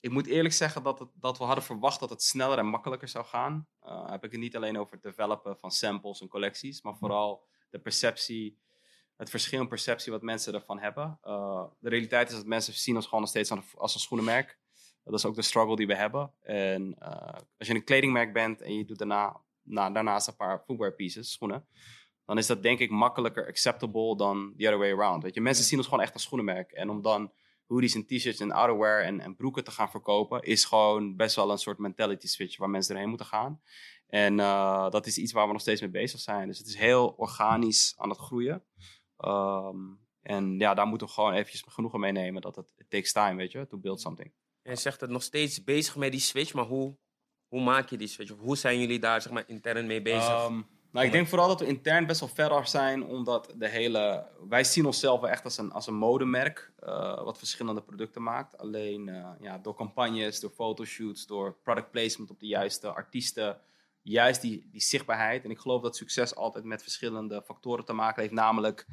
ik 0.00 0.10
moet 0.10 0.26
eerlijk 0.26 0.54
zeggen 0.54 0.82
dat, 0.82 0.98
het, 0.98 1.08
dat 1.14 1.38
we 1.38 1.44
hadden 1.44 1.64
verwacht 1.64 2.00
dat 2.00 2.10
het 2.10 2.22
sneller 2.22 2.58
en 2.58 2.66
makkelijker 2.66 3.08
zou 3.08 3.24
gaan. 3.24 3.66
Eh, 3.80 4.10
heb 4.10 4.24
ik 4.24 4.30
het 4.30 4.40
niet 4.40 4.56
alleen 4.56 4.78
over 4.78 4.92
het 4.92 5.02
developen 5.02 5.58
van 5.58 5.70
samples 5.70 6.20
en 6.20 6.28
collecties, 6.28 6.82
maar 6.82 6.96
vooral 6.96 7.46
de 7.70 7.78
perceptie, 7.78 8.58
het 9.16 9.30
verschil 9.30 9.60
in 9.60 9.68
perceptie 9.68 10.12
wat 10.12 10.22
mensen 10.22 10.54
ervan 10.54 10.78
hebben. 10.78 11.18
Eh, 11.22 11.64
de 11.78 11.88
realiteit 11.88 12.28
is 12.28 12.36
dat 12.36 12.46
mensen 12.46 12.74
zien 12.74 12.94
ons 12.96 13.04
gewoon 13.04 13.20
nog 13.20 13.30
steeds 13.30 13.50
als 13.74 13.94
een 13.94 14.00
schoenenmerk. 14.00 14.58
Dat 15.04 15.14
is 15.14 15.24
ook 15.24 15.34
de 15.34 15.42
struggle 15.42 15.76
die 15.76 15.86
we 15.86 15.94
hebben. 15.94 16.32
En 16.42 16.94
eh, 16.98 17.38
als 17.58 17.68
je 17.68 17.74
een 17.74 17.84
kledingmerk 17.84 18.32
bent 18.32 18.60
en 18.60 18.74
je 18.74 18.84
doet 18.84 18.98
daarna, 18.98 19.40
na, 19.62 19.90
daarnaast 19.90 20.28
een 20.28 20.36
paar 20.36 20.62
footwear 20.66 20.92
pieces, 20.92 21.32
schoenen, 21.32 21.66
dan 22.24 22.38
is 22.38 22.46
dat 22.46 22.62
denk 22.62 22.78
ik 22.78 22.90
makkelijker 22.90 23.46
acceptable 23.46 24.16
dan 24.16 24.54
the 24.56 24.64
other 24.64 24.78
way 24.78 24.92
around. 24.92 25.22
Weet 25.22 25.34
je, 25.34 25.40
mensen 25.40 25.64
zien 25.64 25.78
ons 25.78 25.88
gewoon 25.88 26.02
echt 26.02 26.12
als 26.12 26.22
schoenenmerk. 26.22 26.72
En 26.72 26.90
om 26.90 27.02
dan 27.02 27.32
hoodies 27.66 27.94
en 27.94 28.06
t-shirts 28.06 28.40
en 28.40 28.52
outerwear 28.52 29.02
en, 29.02 29.20
en 29.20 29.36
broeken 29.36 29.64
te 29.64 29.70
gaan 29.70 29.90
verkopen, 29.90 30.42
is 30.42 30.64
gewoon 30.64 31.16
best 31.16 31.36
wel 31.36 31.50
een 31.50 31.58
soort 31.58 31.78
mentality 31.78 32.26
switch 32.26 32.56
waar 32.56 32.70
mensen 32.70 32.94
erheen 32.94 33.08
moeten 33.08 33.26
gaan. 33.26 33.60
En 34.06 34.40
eh, 34.40 34.90
dat 34.90 35.06
is 35.06 35.18
iets 35.18 35.32
waar 35.32 35.46
we 35.46 35.52
nog 35.52 35.60
steeds 35.60 35.80
mee 35.80 35.90
bezig 35.90 36.20
zijn. 36.20 36.46
Dus 36.46 36.58
het 36.58 36.66
is 36.66 36.76
heel 36.76 37.08
organisch 37.16 37.94
aan 37.96 38.08
het 38.08 38.18
groeien. 38.18 38.64
Ehm, 39.16 39.76
en 40.20 40.58
ja, 40.58 40.74
daar 40.74 40.86
moeten 40.86 41.06
we 41.06 41.12
gewoon 41.12 41.32
eventjes 41.32 41.64
genoegen 41.68 42.00
mee 42.00 42.12
nemen 42.12 42.42
dat 42.42 42.56
het 42.56 42.72
it 42.76 42.90
takes 42.90 43.12
time, 43.12 43.36
weet 43.36 43.52
je, 43.52 43.66
to 43.66 43.78
build 43.78 44.00
something. 44.00 44.32
Je 44.62 44.76
zegt 44.76 45.00
het 45.00 45.10
nog 45.10 45.22
steeds 45.22 45.64
bezig 45.64 45.96
met 45.96 46.10
die 46.12 46.20
switch, 46.20 46.54
maar 46.54 46.64
hoe, 46.64 46.96
hoe 47.48 47.60
maak 47.60 47.88
je 47.88 47.96
die 47.96 48.08
switch? 48.08 48.32
Of 48.32 48.38
hoe 48.38 48.56
zijn 48.56 48.78
jullie 48.80 48.98
daar 48.98 49.22
zeg 49.22 49.32
maar, 49.32 49.44
intern 49.46 49.86
mee 49.86 50.02
bezig? 50.02 50.28
Ehm, 50.28 50.62
ik 51.04 51.12
denk 51.12 51.26
vooral 51.26 51.48
dat 51.48 51.60
we 51.60 51.66
intern 51.66 52.06
best 52.06 52.20
wel 52.20 52.28
ver 52.28 52.50
af 52.50 52.68
zijn, 52.68 53.04
omdat 53.04 53.54
de 53.56 53.68
hele... 53.68 54.26
Wij 54.48 54.64
zien 54.64 54.86
onszelf 54.86 55.22
echt 55.22 55.44
als 55.44 55.58
een, 55.58 55.72
als 55.72 55.86
een 55.86 55.94
modemerk, 55.94 56.72
eh, 56.80 57.24
wat 57.24 57.38
verschillende 57.38 57.82
producten 57.82 58.22
maakt. 58.22 58.58
Alleen 58.58 59.08
eh, 59.08 59.28
ja, 59.40 59.58
door 59.58 59.74
campagnes, 59.74 60.40
door 60.40 60.50
fotoshoots, 60.50 61.26
door 61.26 61.56
product 61.62 61.90
placement 61.90 62.30
op 62.30 62.40
de 62.40 62.46
juiste 62.46 62.88
artiesten, 62.88 63.60
juist 64.08 64.40
die, 64.40 64.68
die 64.70 64.80
zichtbaarheid. 64.80 65.44
En 65.44 65.50
ik 65.50 65.58
geloof 65.58 65.82
dat 65.82 65.96
succes 65.96 66.34
altijd 66.34 66.64
met 66.64 66.82
verschillende 66.82 67.42
factoren 67.42 67.84
te 67.84 67.92
maken 67.92 68.22
heeft, 68.22 68.34
namelijk... 68.34 68.86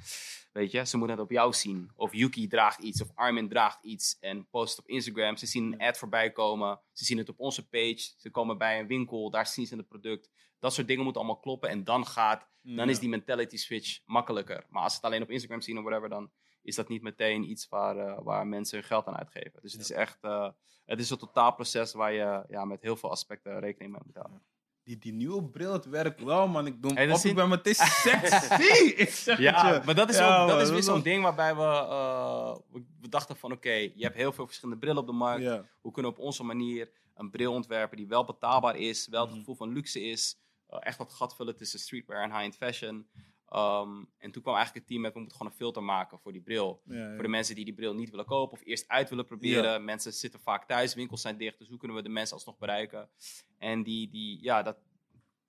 Weet 0.53 0.71
je, 0.71 0.85
ze 0.85 0.97
moeten 0.97 1.15
het 1.15 1.25
op 1.25 1.31
jou 1.31 1.53
zien. 1.53 1.91
Of 1.95 2.13
Yuki 2.13 2.47
draagt 2.47 2.79
iets, 2.79 3.01
of 3.01 3.11
Armin 3.15 3.49
draagt 3.49 3.83
iets 3.83 4.17
en 4.19 4.47
post 4.49 4.75
het 4.75 4.85
op 4.85 4.91
Instagram. 4.91 5.37
Ze 5.37 5.45
zien 5.45 5.73
een 5.73 5.79
ad 5.79 5.97
voorbij 5.97 6.31
komen. 6.31 6.79
Ze 6.91 7.05
zien 7.05 7.17
het 7.17 7.29
op 7.29 7.39
onze 7.39 7.67
page. 7.67 8.13
Ze 8.17 8.29
komen 8.29 8.57
bij 8.57 8.79
een 8.79 8.87
winkel, 8.87 9.29
daar 9.29 9.47
zien 9.47 9.67
ze 9.67 9.75
het 9.75 9.87
product. 9.87 10.29
Dat 10.59 10.73
soort 10.73 10.87
dingen 10.87 11.03
moeten 11.03 11.21
allemaal 11.21 11.39
kloppen. 11.39 11.69
En 11.69 11.83
dan 11.83 12.05
gaat, 12.05 12.47
dan 12.61 12.89
is 12.89 12.99
die 12.99 13.09
mentality 13.09 13.57
switch 13.57 13.99
makkelijker. 14.05 14.65
Maar 14.69 14.83
als 14.83 14.91
ze 14.91 14.97
het 14.97 15.07
alleen 15.07 15.21
op 15.21 15.29
Instagram 15.29 15.61
zien 15.61 15.77
of 15.77 15.83
whatever, 15.83 16.09
dan 16.09 16.31
is 16.61 16.75
dat 16.75 16.87
niet 16.87 17.01
meteen 17.01 17.49
iets 17.49 17.69
waar, 17.69 17.97
eh, 17.97 18.19
waar 18.23 18.47
mensen 18.47 18.77
hun 18.77 18.87
geld 18.87 19.07
aan 19.07 19.17
uitgeven. 19.17 19.61
Dus 19.61 19.71
het 19.71 19.81
is 19.81 19.91
echt, 19.91 20.17
eh, 20.21 20.49
het 20.85 20.99
is 20.99 21.09
een 21.09 21.17
totaalproces 21.17 21.93
waar 21.93 22.13
je 22.13 22.45
ja, 22.49 22.65
met 22.65 22.81
heel 22.81 22.95
veel 22.95 23.11
aspecten 23.11 23.59
rekening 23.59 23.91
mee 23.91 24.01
moet 24.05 24.15
houden. 24.15 24.41
Die, 24.83 24.97
die 24.97 25.13
nieuwe 25.13 25.43
bril, 25.43 25.73
het 25.73 25.85
werkt 25.85 26.23
wel, 26.23 26.47
man. 26.47 26.65
Ik 26.65 26.81
doe 26.81 26.93
Hey, 26.93 27.11
op, 27.11 27.19
ik 27.19 27.35
ben 27.35 27.49
meteen 27.49 27.73
sexy. 27.75 28.65
ik 29.03 29.09
zeg 29.09 29.37
het 29.37 29.43
Ja, 29.45 29.81
maar 29.85 29.95
dat 29.95 30.09
is, 30.09 30.17
Ja, 30.17 30.41
ook, 30.41 30.47
dat 30.47 30.55
man, 30.57 30.65
is 30.65 30.69
weer 30.71 30.83
zo'n 30.83 31.01
ding 31.01 31.23
waarbij 31.23 31.55
we, 31.55 31.61
eh, 31.63 32.55
we, 32.71 32.83
we 33.01 33.09
dachten 33.09 33.35
van 33.35 33.51
oké, 33.51 33.71
je 33.73 33.93
hebt 34.03 34.15
heel 34.15 34.31
veel 34.31 34.45
verschillende 34.45 34.79
brillen 34.79 35.01
op 35.01 35.07
de 35.07 35.13
markt. 35.13 35.45
Hoe 35.81 35.91
kunnen 35.91 36.11
we 36.11 36.17
op 36.17 36.23
onze 36.23 36.43
manier 36.43 36.89
een 37.15 37.29
bril 37.31 37.53
ontwerpen 37.53 37.97
die 37.97 38.07
wel 38.07 38.25
betaalbaar 38.25 38.75
is, 38.75 39.07
wel 39.07 39.21
het 39.21 39.29
Mhm. 39.29 39.39
gevoel 39.39 39.55
van 39.55 39.73
luxe 39.73 40.01
is, 40.01 40.37
eh, 40.67 40.77
echt 40.81 40.97
dat 40.97 41.13
gat 41.13 41.35
vullen 41.35 41.55
tussen 41.57 41.79
streetwear 41.79 42.23
en 42.23 42.29
high-end 42.31 42.55
fashion. 42.55 43.07
Ehm, 43.53 44.03
en 44.17 44.31
toen 44.31 44.41
kwam 44.41 44.55
eigenlijk 44.55 44.75
het 44.75 44.87
team 44.87 45.01
met, 45.01 45.13
we 45.13 45.19
moeten 45.19 45.37
gewoon 45.37 45.51
een 45.51 45.57
filter 45.57 45.83
maken 45.83 46.19
voor 46.19 46.31
die 46.31 46.41
bril. 46.41 46.81
Ja, 46.85 46.95
ja. 46.95 47.13
Voor 47.13 47.23
de 47.23 47.29
mensen 47.29 47.55
die 47.55 47.65
die 47.65 47.73
bril 47.73 47.93
niet 47.93 48.09
willen 48.09 48.25
kopen 48.25 48.57
of 48.57 48.65
eerst 48.65 48.87
uit 48.87 49.09
willen 49.09 49.25
proberen. 49.25 49.85
Mensen 49.85 50.13
zitten 50.13 50.39
vaak 50.39 50.65
thuis, 50.65 50.93
winkels 50.93 51.21
zijn 51.21 51.37
dicht, 51.37 51.59
dus 51.59 51.67
hoe 51.67 51.77
kunnen 51.77 51.97
we 51.97 52.03
de 52.03 52.09
mensen 52.09 52.35
alsnog 52.35 52.57
bereiken? 52.57 53.09
En 53.57 53.83
die, 53.83 54.09
die, 54.09 54.43
ja, 54.43 54.61
dat, 54.61 54.77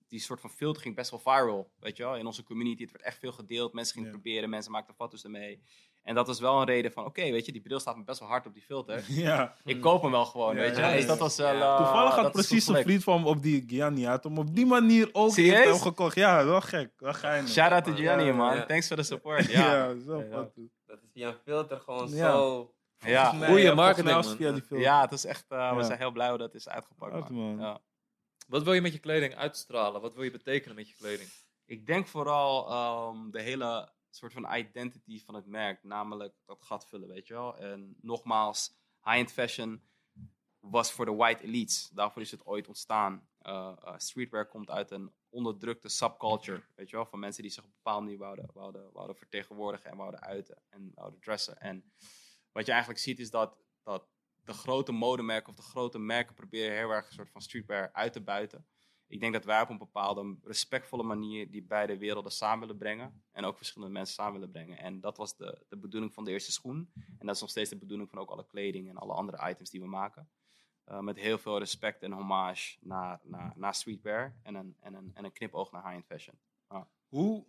die 0.09 0.21
soort 0.21 0.41
van 0.41 0.51
filter 0.51 0.83
ging 0.83 0.95
best 0.95 1.11
wel 1.11 1.21
viral, 1.21 1.71
weet 1.79 1.97
je 1.97 2.03
wel, 2.03 2.17
in 2.17 2.27
onze 2.27 2.43
community. 2.43 2.83
Het 2.83 2.93
werd 2.93 3.05
echt 3.05 3.19
veel 3.19 3.33
gedeeld, 3.33 3.73
mensen 3.73 3.95
gingen 3.95 4.11
het 4.11 4.21
proberen, 4.21 4.51
mensen 4.51 4.73
maakten 4.73 4.95
foto's 4.95 5.25
ermee. 5.25 5.63
En 6.05 6.15
dat 6.15 6.27
was 6.27 6.41
wel 6.41 6.61
een 6.61 6.67
reden 6.67 6.93
van, 6.93 7.05
oké, 7.05 7.31
weet 7.31 7.47
je, 7.47 7.53
die 7.53 7.61
bril 7.61 7.81
staat 7.81 7.97
me 7.97 8.05
best 8.05 8.19
wel 8.21 8.29
hard 8.29 8.47
op 8.47 8.53
die 8.55 8.63
filter. 8.63 9.05
ja. 9.27 9.55
Ik 9.65 9.81
koop 9.81 10.03
hem 10.03 10.11
wel 10.11 10.25
gewoon, 10.25 10.55
Ja, 10.55 10.61
weet 10.61 10.77
je. 10.77 10.83
ja, 10.83 10.93
Dus 10.93 11.07
dat 11.07 11.19
was 11.19 11.37
wel... 11.37 11.61
Eh, 11.61 11.77
Toevallig 11.77 12.15
had 12.15 12.33
precies 12.33 12.67
een 12.67 12.83
vriend 12.83 13.03
van 13.05 13.23
me 13.23 13.29
op 13.29 13.43
die 13.43 13.65
Gianni 13.67 14.05
had 14.07 14.25
hem 14.25 14.39
op 14.39 14.55
die 14.55 14.67
manier 14.67 15.09
ook 15.13 15.33
Serieus? 15.33 15.55
heeft 15.55 15.69
hem 15.71 15.79
gekocht. 15.81 16.15
Ja, 16.15 16.45
wel 16.45 16.61
gek. 16.61 16.91
Wel 16.99 17.13
geinig. 17.15 17.51
Shout 17.51 17.73
out 17.73 17.85
to 17.85 17.91
man. 17.91 17.99
Gianni, 17.99 18.33
man. 18.33 18.67
Thanks 18.67 18.87
for 18.87 18.97
the 18.97 19.03
support. 19.03 19.45
Ja. 19.53 19.75
Ja, 19.75 19.95
zo. 20.07 20.29
Dat 20.29 20.51
is 21.03 21.09
via 21.13 21.29
een 21.29 21.37
filter 21.45 21.81
gewoon 21.81 22.09
Ja. 22.11 22.31
zo... 22.31 22.73
Ja. 22.99 23.35
Volgens 23.35 23.75
marketing, 23.75 24.15
man. 24.15 24.25
Via 24.37 24.53
die 24.53 24.63
film. 24.63 24.81
Ja, 24.81 25.01
het 25.01 25.13
is 25.13 25.25
echt... 25.25 25.45
eh, 25.49 25.77
We 25.77 25.83
zijn 25.83 25.99
heel 25.99 26.11
blij 26.13 26.29
hoe 26.29 26.39
dat 26.39 26.55
is 26.55 26.69
uitgepakt, 26.69 27.13
Hard, 27.13 27.29
man. 27.31 27.57
man. 27.57 27.67
Ja. 27.67 27.79
Wat 28.49 28.63
wil 28.63 28.73
je 28.73 28.81
met 28.81 28.93
je 28.93 28.99
kleding 28.99 29.35
uitstralen? 29.37 30.01
Wat 30.01 30.15
wil 30.15 30.23
je 30.23 30.31
betekenen 30.31 30.77
met 30.77 30.89
je 30.89 30.95
kleding? 30.95 31.29
Ik 31.67 31.87
denk 31.87 32.07
vooral 32.07 32.69
ehm, 32.71 33.31
de 33.31 33.41
hele 33.41 33.89
soort 34.17 34.33
van 34.33 34.55
identity 34.55 35.25
van 35.25 35.35
het 35.35 35.47
merk, 35.47 35.83
namelijk 35.83 36.35
dat 36.45 36.63
gat 36.63 36.87
vullen, 36.87 37.09
weet 37.09 37.27
je 37.27 37.35
wel. 37.35 37.57
En 37.57 37.97
nogmaals, 38.01 38.75
high-end 39.03 39.33
fashion 39.33 39.83
was 40.61 40.93
voor 40.93 41.05
de 41.05 41.15
white 41.15 41.43
elites. 41.43 41.89
Daarvoor 41.93 42.23
is 42.23 42.31
het 42.31 42.47
ooit 42.47 42.69
ontstaan. 42.69 43.29
Eh, 43.39 43.73
eh, 43.83 43.95
streetwear 43.97 44.49
komt 44.49 44.71
uit 44.71 44.91
een 44.91 45.13
onderdrukte 45.29 45.89
subculture, 45.89 46.63
weet 46.75 46.91
je 46.91 46.97
wel, 46.97 47.07
van 47.07 47.19
mensen 47.19 47.43
die 47.43 47.51
zich 47.51 47.63
op 47.63 47.69
een 47.69 47.77
bepaalde 47.83 48.05
manier 48.05 48.19
wouden, 48.19 48.51
wouden, 48.53 48.93
wouden 48.93 49.17
vertegenwoordigen 49.17 49.91
en 49.91 49.97
wouden 49.97 50.21
uiten 50.21 50.63
en 50.69 50.91
wouden 50.95 51.21
dressen. 51.21 51.59
En 51.61 51.93
wat 52.53 52.67
je 52.67 52.73
eigenlijk 52.73 53.01
ziet 53.01 53.19
is 53.19 53.31
dat, 53.31 53.57
dat 53.83 54.09
de 54.45 54.53
grote 54.53 54.93
modemerken 54.93 55.49
of 55.49 55.57
de 55.57 55.63
grote 55.63 55.99
merken 55.99 56.35
proberen 56.35 56.77
heel 56.77 56.91
erg 56.91 57.07
een 57.07 57.13
soort 57.13 57.31
van 57.31 57.41
streetwear 57.41 57.93
uit 57.93 58.13
te 58.13 58.21
buiten. 58.21 58.67
Ik 59.15 59.21
denk 59.21 59.33
dat 59.33 59.45
wij 59.45 59.61
op 59.61 59.69
een 59.69 59.79
bepaalde 59.79 60.37
respectvolle 60.43 61.03
manier 61.03 61.51
die 61.51 61.63
beide 61.63 61.99
werelden 61.99 62.33
samen 62.33 62.61
willen 62.61 62.77
brengen. 62.77 63.23
En 63.33 63.45
ook 63.45 63.57
verschillende 63.57 63.93
mensen 63.93 64.15
samen 64.15 64.33
willen 64.33 64.51
brengen. 64.51 64.79
En 64.79 65.01
dat 65.01 65.17
was 65.17 65.37
de, 65.37 65.65
de 65.69 65.79
bedoeling 65.79 66.15
van 66.15 66.25
de 66.25 66.31
eerste 66.31 66.53
schoen. 66.53 66.93
En 66.95 67.27
dat 67.27 67.35
is 67.35 67.41
nog 67.41 67.51
steeds 67.51 67.71
de 67.71 67.79
bedoeling 67.79 68.11
van 68.11 68.19
ook 68.19 68.31
alle 68.31 68.47
kleding 68.47 68.89
en 68.89 68.97
alle 68.97 69.13
andere 69.13 69.51
items 69.51 69.71
die 69.71 69.81
we 69.81 69.87
maken. 69.87 70.31
Uh, 70.87 71.01
met 71.01 71.17
heel 71.17 71.39
veel 71.39 71.59
respect 71.59 72.03
en 72.03 72.13
hommage 72.13 72.77
naar, 72.81 73.21
naar, 73.23 73.53
naar 73.57 73.75
streetwear 73.75 74.37
en 74.43 74.55
een, 74.55 74.77
en, 74.81 74.95
een, 74.95 75.11
en 75.15 75.25
een 75.25 75.33
knipoog 75.33 75.71
naar 75.71 75.83
high-end 75.83 76.07
fashion. 76.07 76.39
Hoe, 77.09 77.47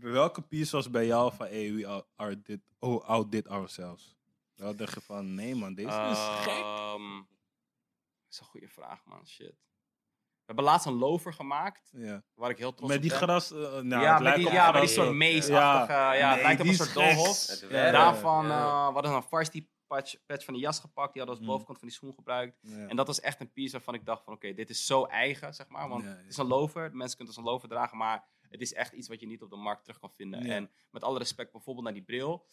welke 0.00 0.42
piece 0.42 0.76
was 0.76 0.90
bij 0.90 1.06
jou 1.06 1.34
van, 1.34 1.46
hey, 1.46 1.72
we 1.72 2.04
are 2.16 2.42
dit, 2.42 2.60
oh, 2.78 3.04
outdid 3.04 3.48
ourselves? 3.48 4.16
Wel 4.54 4.76
dacht 4.76 4.94
je 4.94 5.00
van, 5.00 5.34
nee 5.34 5.54
man, 5.54 5.74
deze 5.74 6.08
is 6.10 6.44
gek. 6.44 6.64
Um, 6.94 7.16
dat 7.16 8.30
is 8.30 8.38
een 8.38 8.46
goede 8.46 8.68
vraag, 8.68 9.04
man. 9.04 9.26
Shit. 9.26 9.54
We 10.42 10.48
hebben 10.58 10.64
laatst 10.64 10.86
een 10.86 10.98
lover 10.98 11.32
gemaakt. 11.32 11.90
Ja. 11.92 12.22
Waar 12.34 12.50
ik 12.50 12.58
heel 12.58 12.74
trots 12.74 12.88
Met 12.88 12.96
op 12.96 13.02
die 13.02 13.10
ben. 13.10 13.20
gras, 13.20 13.52
uh, 13.52 13.58
nou, 13.58 13.88
ja, 14.02 14.12
met 14.12 14.22
lijkt 14.22 14.38
die, 14.38 14.46
op 14.46 14.52
ja, 14.52 14.62
gras, 14.68 14.72
met 14.80 14.82
die 14.88 14.90
soort 14.98 15.12
meesachtige. 15.16 15.92
Ja, 15.92 16.12
ja, 16.12 16.34
Nee, 16.34 16.42
lijkt 16.42 16.60
op 16.60 16.66
die 16.66 16.78
een 16.78 16.84
soort 16.86 16.94
doolhof. 16.94 17.46
Daarvan, 17.92 18.46
Ja. 18.46 18.50
eh 18.60 18.86
we 18.86 18.92
hadden 18.92 19.12
een 19.12 19.22
varsity 19.22 19.68
patch, 19.86 20.14
patch 20.26 20.44
van 20.44 20.54
die 20.54 20.62
jas 20.62 20.80
gepakt. 20.80 21.12
Die 21.12 21.22
hadden 21.22 21.30
als 21.38 21.38
Mm. 21.46 21.46
bovenkant 21.52 21.78
van 21.78 21.88
die 21.88 21.96
schoen 21.96 22.14
gebruikt. 22.14 22.58
Ja. 22.60 22.86
En 22.86 22.96
dat 22.96 23.06
was 23.06 23.20
echt 23.20 23.40
een 23.40 23.52
piece 23.52 23.72
waarvan 23.72 23.94
ik 23.94 24.04
dacht 24.06 24.24
van 24.24 24.32
oké, 24.34 24.52
dit 24.54 24.70
is 24.70 24.86
zo 24.86 25.04
eigen, 25.04 25.54
zeg 25.54 25.68
maar. 25.68 25.88
Want 25.88 26.02
Ja, 26.02 26.08
ja. 26.10 26.16
het 26.16 26.26
is 26.28 26.36
een 26.36 26.46
lover. 26.46 26.80
Mensen 26.82 27.16
kunnen 27.16 27.18
het 27.18 27.26
als 27.26 27.36
een 27.36 27.44
lover 27.52 27.68
dragen. 27.68 27.98
Maar 27.98 28.24
het 28.48 28.60
is 28.60 28.72
echt 28.74 28.92
iets 28.92 29.08
wat 29.08 29.20
je 29.20 29.26
niet 29.26 29.42
op 29.42 29.50
de 29.50 29.56
markt 29.56 29.82
terug 29.84 29.98
kan 30.00 30.10
vinden. 30.16 30.44
Ja. 30.44 30.54
En 30.54 30.70
met 30.90 31.02
alle 31.04 31.18
respect 31.18 31.52
bijvoorbeeld 31.52 31.84
naar 31.84 31.94
die 31.94 32.02
bril. 32.04 32.46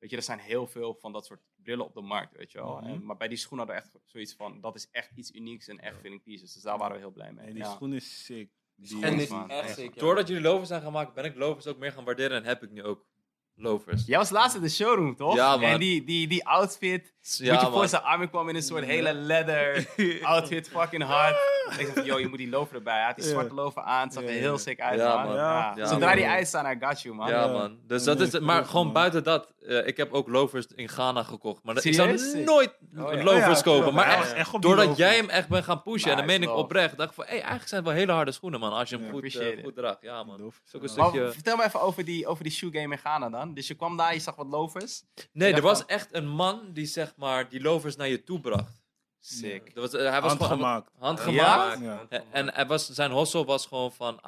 Weet 0.00 0.10
je, 0.10 0.16
er 0.16 0.22
zijn 0.22 0.38
heel 0.38 0.66
veel 0.66 0.94
van 0.94 1.12
dat 1.12 1.26
soort 1.26 1.40
brillen 1.62 1.84
op 1.84 1.94
de 1.94 2.00
markt, 2.00 2.36
weet 2.36 2.52
je 2.52 2.58
wel. 2.58 2.76
Mhm. 2.76 2.86
en, 2.86 3.04
maar 3.04 3.16
bij 3.16 3.28
die 3.28 3.36
schoen 3.38 3.58
hadden 3.58 3.76
we 3.76 3.82
echt 3.82 3.90
zoiets 4.04 4.34
van, 4.34 4.60
dat 4.60 4.74
is 4.74 4.88
echt 4.90 5.10
iets 5.14 5.30
unieks 5.32 5.68
en 5.68 5.78
echt 5.78 5.94
fitting 5.94 6.22
pieces. 6.22 6.52
Dus 6.52 6.62
daar 6.62 6.78
waren 6.78 6.94
we 6.94 7.00
heel 7.02 7.10
blij 7.10 7.32
mee. 7.32 7.44
Nee, 7.44 7.54
die 7.54 7.62
ja. 7.62 7.70
schoen 7.70 7.92
is 7.92 8.24
sick. 8.24 8.50
Die 8.76 8.88
schoen 8.88 9.02
En 9.02 9.18
is 9.20 9.30
echt. 9.78 9.98
Doordat 9.98 10.28
jullie 10.28 10.42
lovers 10.42 10.68
zijn 10.68 10.82
gemaakt, 10.82 11.14
ben 11.14 11.24
ik 11.24 11.36
lovers 11.36 11.66
ook 11.66 11.78
meer 11.78 11.92
gaan 11.92 12.04
waarderen 12.04 12.36
en 12.36 12.44
heb 12.44 12.62
ik 12.62 12.70
nu 12.70 12.82
ook 12.82 13.06
lovers. 13.54 14.06
Jij 14.06 14.18
was 14.18 14.30
laatst 14.30 14.56
in 14.56 14.62
de 14.62 14.68
showroom, 14.68 15.16
toch? 15.16 15.34
Ja, 15.34 15.56
man. 15.56 15.70
En 15.70 15.78
die, 15.78 16.04
die, 16.04 16.28
die 16.28 16.46
outfit, 16.46 17.14
Ja, 17.20 17.52
moet 17.52 17.60
je 17.60 17.66
man. 17.68 17.72
voorstellen, 17.78 18.04
Armin 18.04 18.28
kwam 18.28 18.48
in 18.48 18.54
een 18.54 18.62
soort 18.62 18.84
hele 18.84 19.12
leather 19.12 19.86
outfit, 20.22 20.68
fucking 20.68 21.02
hard. 21.02 21.36
Ik 21.78 21.84
dacht 21.86 21.92
van, 21.98 22.04
yo, 22.04 22.18
je 22.18 22.28
moet 22.28 22.38
die 22.38 22.48
lover 22.48 22.74
erbij. 22.76 22.94
Hij 22.96 23.04
had 23.06 23.16
die 23.16 23.24
zwarte 23.24 23.54
lover 23.54 23.82
aan, 23.82 24.02
het 24.04 24.12
zag 24.12 24.22
er 24.22 24.28
heel 24.28 24.58
sick 24.58 24.80
uit, 24.80 25.00
Ja, 25.00 25.14
man. 25.16 25.26
man. 25.26 25.36
Ja. 25.36 25.72
Ja, 25.76 25.86
Zodra 25.86 26.14
die 26.14 26.26
uitstaan, 26.26 26.70
I 26.76 26.76
got 26.86 27.02
you, 27.02 27.14
man. 27.14 27.28
Ja, 27.28 27.44
Ja. 27.44 27.52
man. 27.52 27.78
Dus 27.86 28.04
Ja, 28.04 28.14
dat 28.14 28.34
is, 28.34 28.40
maar 28.40 28.64
gewoon 28.64 28.84
man. 28.84 28.92
buiten 28.94 29.24
dat, 29.24 29.52
eh, 29.66 29.86
ik 29.86 29.96
heb 29.96 30.12
ook 30.12 30.28
lovers 30.28 30.66
in 30.74 30.88
Ghana 30.88 31.22
gekocht. 31.22 31.62
Maar 31.62 31.74
dat- 31.74 31.84
ik 31.84 31.94
zou 31.94 32.18
nooit 32.44 32.74
Oh, 32.98 33.12
ja. 33.12 33.22
lovers 33.22 33.46
Oh 33.46 33.56
ja, 33.56 33.62
kopen. 33.62 33.94
Maar 33.94 34.32
echt, 34.34 34.62
doordat 34.62 34.96
jij 34.96 35.16
hem 35.16 35.28
echt 35.28 35.48
bent 35.48 35.64
gaan 35.64 35.82
pushen, 35.82 36.10
en 36.10 36.16
dan 36.16 36.26
meen 36.26 36.42
ik 36.42 36.50
oprecht, 36.56 36.96
dacht 36.96 37.08
ik 37.08 37.14
van, 37.14 37.24
hey, 37.24 37.34
eigenlijk 37.34 37.68
zijn 37.68 37.80
het 37.80 37.90
wel 37.90 37.98
hele 38.00 38.12
harde 38.12 38.32
schoenen, 38.32 38.60
man. 38.60 38.72
Als 38.72 38.88
je 38.90 38.96
hem 38.98 39.10
goed, 39.10 39.34
eh, 39.36 39.62
goed 39.64 39.74
draagt. 39.74 39.98
Ja, 40.00 40.22
man. 40.24 40.42
Ook 40.42 40.82
een 40.82 40.88
stukje- 40.88 41.32
vertel 41.32 41.56
me 41.56 41.64
even 41.64 41.80
over 41.80 42.04
die, 42.04 42.26
over 42.26 42.42
die 42.44 42.52
shoe 42.52 42.70
game 42.72 42.94
in 42.94 42.98
Ghana 43.00 43.28
dan. 43.30 43.54
Dus 43.54 43.66
je 43.68 43.74
kwam 43.74 43.96
daar, 43.96 44.14
je 44.14 44.20
zag 44.20 44.36
wat 44.36 44.46
lovers. 44.46 45.02
Nee, 45.32 45.52
er 45.54 45.62
was 45.62 45.86
echt 45.86 46.08
een 46.14 46.28
man 46.28 46.60
die 46.72 46.86
zeg 46.86 47.12
maar 47.16 47.48
die 47.48 47.60
lovers 47.62 47.96
naar 47.96 48.08
je 48.08 48.24
toe 48.24 48.40
bracht. 48.40 48.79
Sick. 49.20 49.74
Dat 49.74 49.90
was, 49.92 50.00
eh, 50.02 50.10
hij 50.10 50.20
was 50.20 50.32
gewoon 50.32 50.48
Handgemaakt. 50.48 50.90
handgemaakt. 50.98 51.80
Ja. 51.80 52.24
En, 52.30 52.52
hij 52.54 52.66
was, 52.66 52.88
zijn 52.88 53.10
hostel 53.10 53.44
was 53.44 53.66
gewoon 53.66 53.92
van, 53.92 54.16
eh, 54.20 54.24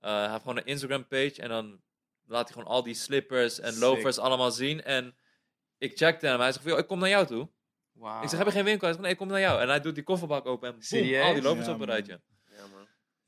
hij 0.00 0.28
heeft 0.30 0.40
gewoon 0.40 0.56
een 0.56 0.66
Instagram 0.66 1.06
page 1.06 1.34
en 1.36 1.48
dan 1.48 1.80
laat 2.24 2.44
hij 2.44 2.52
gewoon 2.52 2.68
al 2.74 2.82
die 2.82 2.94
slippers 2.94 3.60
en 3.60 3.72
Sick. 3.72 3.82
lovers 3.82 4.18
allemaal 4.18 4.50
zien. 4.50 4.82
En 4.82 5.16
ik 5.78 5.96
checkte 5.98 6.26
hem, 6.26 6.40
hij 6.40 6.52
zegt 6.52 6.62
van, 6.64 6.72
"Yo, 6.72 6.78
ik 6.78 6.86
kom 6.86 6.98
naar 6.98 7.08
jou 7.08 7.26
toe. 7.26 7.48
Wow. 7.92 8.22
Ik 8.22 8.28
zeg, 8.28 8.38
heb 8.38 8.46
je 8.46 8.52
geen 8.52 8.64
winkel? 8.64 8.82
Hij 8.86 8.90
zegt, 8.90 9.02
nee, 9.02 9.12
ik 9.12 9.18
kom 9.18 9.28
naar 9.28 9.40
jou. 9.40 9.60
En 9.60 9.68
hij 9.68 9.80
doet 9.80 9.94
die 9.94 10.04
kofferbak 10.04 10.46
open 10.46 10.74
en 10.74 10.82
Serieus? 10.82 11.24
al 11.26 11.32
die 11.32 11.42
lovers 11.42 11.66
Ja, 11.66 11.72
op 11.72 11.80
een 11.80 11.86
rijtje. 11.86 12.20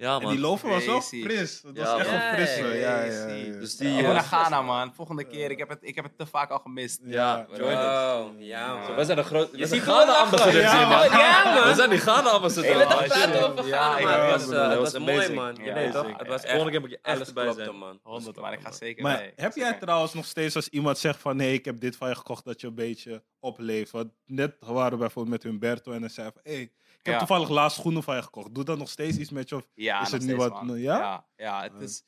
Ja, 0.01 0.13
man. 0.13 0.23
En 0.23 0.29
die 0.29 0.39
lover 0.39 0.69
was 0.69 0.89
ook 0.89 0.99
Crazy. 1.01 1.23
fris. 1.23 1.61
Dat 1.61 1.77
was 1.77 1.99
echt 2.01 2.11
man. 2.11 2.21
een 2.21 2.33
frisse. 2.35 2.67
Ja, 2.67 3.03
ja, 3.05 3.27
ja. 3.27 3.59
Dus 3.59 3.77
die, 3.77 3.89
Ik 3.91 3.97
eh, 3.99 4.03
wil 4.05 4.13
naar 4.13 4.23
Ghana, 4.23 4.63
man. 4.63 4.95
Volgende 4.95 5.25
keer. 5.25 5.51
Ik 5.51 5.59
heb 5.59 5.69
het, 5.69 5.79
ik 5.83 5.95
heb 5.95 6.05
het 6.05 6.19
te 6.19 6.27
vaak 6.27 6.51
al 6.51 6.59
gemist. 6.59 7.01
Ja, 7.05 7.47
join 7.57 7.71
it. 7.73 7.77
Wow, 7.79 8.41
ja, 8.43 8.69
Zo, 8.83 8.89
man. 8.89 8.97
we 8.97 9.05
zijn 9.05 9.17
de 9.17 9.23
grote, 9.23 9.51
we 9.53 9.59
Je 9.59 9.67
zijn 9.67 9.81
ziet 9.81 9.89
wel 9.91 10.01
Ghana-ambassadeurs 10.01 10.65
lachen. 10.65 10.79
hier, 10.79 10.89
man. 10.89 11.19
Ja, 11.21 11.45
ja, 11.45 11.55
man. 11.55 11.69
We 11.71 11.75
zijn 11.75 11.91
die 11.91 11.99
Ghana-ambassadeurs. 11.99 12.85
Praten 12.87 13.11
shit. 13.33 13.43
over 13.43 13.67
Ja, 13.67 13.83
Ghana, 13.93 13.99
ik 13.99 14.05
man. 14.05 14.21
weet 14.21 14.31
Het 14.33 14.41
het, 14.41 14.41
was, 14.41 14.47
man. 14.51 14.57
eh, 14.57 14.61
Dat 14.63 14.71
het 14.71 14.79
was 14.81 14.93
was 14.93 15.01
mooi, 15.03 15.13
amazing. 15.15 15.35
man. 15.39 15.55
Je 15.55 15.65
Ja, 15.65 15.75
weet 15.75 15.93
toch? 15.93 16.05
zeker. 16.05 16.19
Het 16.19 16.29
was 16.29 16.43
echt... 16.43 16.51
Volgende 16.51 16.71
keer 16.71 16.81
moet 16.81 16.91
je 16.91 16.99
echt 17.03 17.17
Alles 17.17 17.29
erbij 17.29 17.45
klopte, 17.45 17.65
zijn. 17.65 17.77
man. 17.77 17.99
100, 18.03 18.41
maar 18.41 18.53
ik 18.53 18.61
ga 18.61 18.73
zeker 18.73 19.03
Maar 19.03 19.19
mee. 19.19 19.33
heb 19.37 19.55
jij 19.57 19.73
trouwens 19.79 20.15
nog 20.15 20.25
steeds 20.25 20.57
als 20.57 20.69
iemand 20.69 20.99
zegt 20.99 21.21
van 21.21 21.37
nee, 21.37 21.53
ik 21.53 21.65
heb 21.65 21.81
dit 21.81 21.97
van 21.97 22.09
je 22.09 22.15
gekocht 22.15 22.45
dat 22.45 22.61
je 22.61 22.67
een 22.67 22.75
beetje 22.75 23.23
opleeft? 23.41 23.91
Want 23.91 24.09
net 24.27 24.55
waren 24.61 24.91
we 24.93 24.97
bijvoorbeeld 24.97 25.35
met 25.43 25.43
Humberto 25.51 25.93
en 25.93 26.01
hij 26.01 26.11
zei 26.11 26.31
van 26.33 26.41
hey, 26.53 26.73
ik 27.01 27.07
heb 27.07 27.15
Ja. 27.15 27.19
toevallig 27.19 27.49
laatst 27.49 27.77
schoenen 27.79 28.03
van 28.03 28.17
je 28.17 28.23
gekocht. 28.23 28.55
Doet 28.55 28.67
dat 28.67 28.79
nog 28.79 28.89
steeds 28.89 29.17
iets 29.19 29.31
met 29.31 29.49
je? 29.49 29.57
Of 29.57 29.69
Ja, 29.75 30.01
Is 30.03 30.13
het 30.13 30.23
nu 30.23 30.37
wat- 30.37 30.63
man. 30.63 30.79
ja? 30.81 30.99
Ja, 30.99 31.27
ja, 31.37 31.63
het 31.63 31.81
is... 31.81 32.05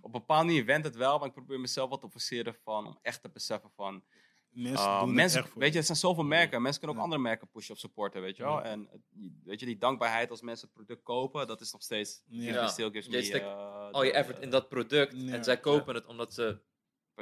Op 0.00 0.04
een 0.14 0.20
bepaalde 0.20 0.44
manier 0.46 0.64
went 0.64 0.84
het 0.84 0.96
wel, 0.96 1.18
maar 1.18 1.28
ik 1.28 1.34
probeer 1.34 1.60
mezelf 1.60 1.90
wat 1.90 2.00
te 2.00 2.10
forceren 2.10 2.54
van... 2.64 2.86
Om 2.86 2.98
echt 3.02 3.22
te 3.22 3.30
beseffen 3.30 3.70
van... 3.76 4.04
mensen 4.50 4.86
Uh, 4.86 5.00
doen 5.00 5.14
mensen, 5.14 5.42
echt 5.42 5.54
weet 5.54 5.72
je, 5.72 5.78
er 5.78 5.84
zijn 5.84 5.98
zoveel 5.98 6.24
merken. 6.24 6.62
Mensen 6.62 6.80
kunnen 6.80 6.96
ook 6.96 7.02
Ja. 7.04 7.08
andere 7.12 7.28
merken 7.30 7.50
pushen 7.50 7.74
of 7.74 7.80
supporten, 7.80 8.20
weet 8.20 8.36
je 8.36 8.42
wel. 8.42 8.52
Ja. 8.56 8.62
En 8.62 9.04
weet 9.44 9.60
je, 9.60 9.66
die 9.66 9.78
dankbaarheid 9.78 10.30
als 10.30 10.40
mensen 10.42 10.66
het 10.66 10.76
product 10.76 11.02
kopen, 11.02 11.46
dat 11.46 11.60
is 11.60 11.72
nog 11.72 11.82
steeds... 11.82 12.22
Ja. 12.26 12.52
Ja. 12.52 12.68
Still 12.68 12.90
gives 12.90 13.08
me, 13.30 13.40
eh, 13.40 13.90
Al 13.90 14.02
je 14.02 14.12
effort 14.12 14.38
in 14.38 14.50
dat 14.50 14.68
product. 14.68 15.12
Ja. 15.16 15.32
En 15.32 15.44
zij 15.44 15.60
kopen 15.60 15.94
het 15.94 16.06
omdat 16.06 16.34
ze 16.34 16.60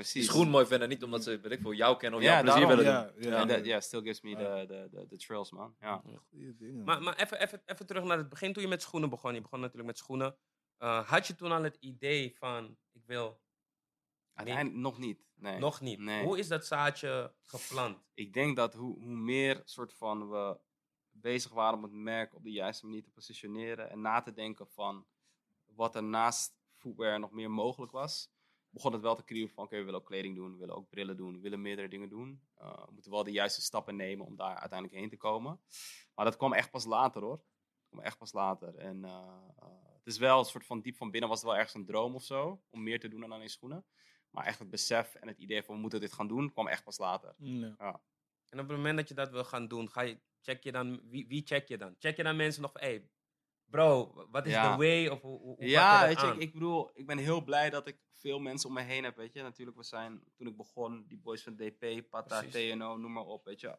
die 0.03 0.13
Precies. 0.13 0.27
schoen 0.27 0.49
mooi 0.49 0.67
vinden. 0.67 0.89
Niet 0.89 1.03
omdat 1.03 1.23
ze, 1.23 1.41
weet 1.41 1.53
ik 1.53 1.61
veel, 1.61 1.73
jou 1.73 1.97
kennen 1.97 2.19
of 2.19 2.25
Ja, 2.25 2.33
jouw 2.33 2.43
plezier 2.43 2.61
daarom. 2.67 2.85
willen 2.85 3.13
doen. 3.15 3.23
Ja, 3.23 3.29
ja, 3.37 3.43
En 3.43 3.49
ja. 3.49 3.57
dat- 3.57 3.65
Ja, 3.65 3.81
still 3.81 4.01
gives 4.01 4.21
me 4.21 4.37
de, 4.37 4.65
de, 4.69 4.89
de, 4.91 5.07
de 5.07 5.17
trills, 5.17 5.51
man. 5.51 5.77
Ja. 5.81 6.03
Maar, 6.85 7.03
maar 7.03 7.17
even, 7.17 7.41
even, 7.41 7.63
even 7.67 7.87
terug 7.87 8.05
naar 8.05 8.19
het 8.19 8.29
begin 8.29 8.53
toen 8.53 8.63
je 8.63 8.69
met 8.69 8.83
schoenen 8.83 9.11
begon. 9.11 9.35
Je 9.35 9.41
begon 9.41 9.61
natuurlijk 9.61 9.87
met 9.87 9.99
schoenen. 9.99 10.37
Eh, 10.79 11.09
had 11.09 11.27
je 11.27 11.35
toen 11.35 11.53
al 11.53 11.63
het 11.63 11.77
idee 11.81 12.37
van, 12.39 12.77
ik 12.93 13.03
wil 13.07 13.41
Uiteindelijk 14.35 14.77
nog 14.77 14.99
niet. 14.99 15.25
Nee. 15.35 15.59
nog 15.59 15.81
niet. 15.81 15.99
Nee. 15.99 16.25
Hoe 16.25 16.39
is 16.39 16.49
dat 16.49 16.67
zaadje 16.67 17.35
geplant? 17.45 17.99
Ik 18.15 18.33
denk 18.33 18.57
dat 18.57 18.75
hoe, 18.75 18.99
hoe 18.99 19.15
meer 19.17 19.63
soort 19.65 19.95
van 19.95 20.31
we 20.31 20.59
bezig 21.11 21.53
waren 21.53 21.77
om 21.79 21.83
het 21.83 21.93
merk 21.93 22.35
op 22.35 22.43
de 22.43 22.51
juiste 22.53 22.87
manier 22.87 23.03
te 23.03 23.11
positioneren 23.11 23.91
en 23.91 24.01
na 24.01 24.21
te 24.23 24.33
denken 24.33 24.67
van 24.69 25.07
wat 25.65 25.95
er 25.95 26.03
naast 26.03 26.55
footwear 26.77 27.19
nog 27.21 27.31
meer 27.31 27.51
mogelijk 27.51 27.93
was, 27.93 28.31
begon 28.77 28.93
het 28.93 29.03
wel 29.03 29.15
te 29.15 29.25
kriebelen 29.25 29.55
van 29.55 29.65
oké, 29.65 29.77
we 29.77 29.85
willen 29.85 30.01
ook 30.01 30.07
kleding 30.07 30.35
doen, 30.35 30.53
we 30.53 30.59
willen 30.59 30.77
ook 30.77 30.89
brillen 30.89 31.17
doen, 31.17 31.35
we 31.35 31.41
willen 31.41 31.63
meerdere 31.63 31.89
dingen 31.89 32.09
doen. 32.09 32.41
Eh, 32.55 32.85
we 32.85 32.93
moeten 32.93 33.11
wel 33.11 33.25
de 33.25 33.31
juiste 33.31 33.61
stappen 33.61 33.97
nemen 33.97 34.27
om 34.27 34.37
daar 34.37 34.57
uiteindelijk 34.57 35.01
heen 35.01 35.09
te 35.09 35.17
komen. 35.17 35.61
Maar 36.15 36.25
dat 36.25 36.37
kwam 36.37 36.53
echt 36.53 36.71
pas 36.71 36.85
later 36.85 37.23
hoor. 37.23 37.37
Dat 37.37 37.89
kwam 37.89 38.01
echt 38.01 38.19
pas 38.19 38.33
later. 38.33 38.77
En 38.77 39.05
eh, 39.05 39.11
eh, 39.59 39.69
het 39.97 40.07
is 40.07 40.19
wel 40.19 40.39
een 40.39 40.45
soort 40.45 40.67
van 40.67 40.81
diep 40.81 40.97
van 40.97 41.11
binnen 41.11 41.29
was 41.29 41.39
het 41.39 41.49
wel 41.49 41.57
ergens 41.57 41.75
een 41.75 41.85
droom 41.85 42.15
of 42.15 42.23
zo, 42.23 42.63
om 42.71 42.83
meer 42.83 43.01
te 43.01 43.09
doen 43.09 43.21
dan 43.21 43.33
alleen 43.33 43.49
schoenen. 43.49 43.87
Maar 44.31 44.45
echt 44.45 44.59
het 44.59 44.71
besef 44.71 45.15
en 45.15 45.29
het 45.29 45.39
idee 45.39 45.63
van 45.63 45.75
we 45.75 45.81
moeten 45.81 46.01
dit 46.01 46.13
gaan 46.13 46.29
doen, 46.29 46.53
kwam 46.53 46.69
echt 46.69 46.85
pas 46.85 46.99
later. 46.99 47.35
Ja. 47.39 48.03
En 48.49 48.61
op 48.61 48.69
het 48.69 48.77
moment 48.77 48.97
dat 48.97 49.09
je 49.09 49.15
dat 49.15 49.31
wil 49.31 49.45
gaan 49.45 49.69
doen, 49.69 49.91
ga 49.91 50.01
je, 50.01 50.21
check 50.41 50.63
je 50.63 50.73
dan, 50.73 51.01
wie, 51.09 51.27
wie 51.27 51.47
check 51.47 51.69
je 51.69 51.79
dan? 51.79 51.95
Check 51.99 52.17
je 52.17 52.23
dan 52.23 52.37
mensen 52.37 52.63
nog 52.63 52.73
van, 52.73 52.81
hey, 52.81 53.09
bro, 53.71 54.13
wat 54.31 54.47
is 54.47 54.53
Ja. 54.53 54.71
de 54.71 54.77
way? 54.77 55.09
Of 55.09 55.21
hoe, 55.21 55.57
Ja, 55.67 56.07
weet 56.07 56.21
je, 56.21 56.27
ik, 56.27 56.37
ik 56.41 56.53
bedoel, 56.53 56.91
ik 56.95 57.07
ben 57.07 57.19
heel 57.19 57.45
blij 57.45 57.71
dat 57.71 57.87
ik 57.87 57.99
veel 58.13 58.39
mensen 58.39 58.69
om 58.69 58.75
me 58.75 58.83
heen 58.83 59.05
heb, 59.05 59.17
weet 59.17 59.33
je. 59.33 59.43
Natuurlijk, 59.43 59.77
we 59.77 59.83
zijn, 59.83 60.23
toen 60.37 60.47
ik 60.47 60.57
begon, 60.57 61.05
die 61.09 61.19
boys 61.19 61.43
van 61.43 61.57
DP, 61.57 62.11
Pata, 62.11 62.41
Precies. 62.41 62.73
TNO, 62.73 62.97
noem 62.97 63.13
maar 63.13 63.25
op, 63.25 63.45
weet 63.45 63.61
je. 63.61 63.79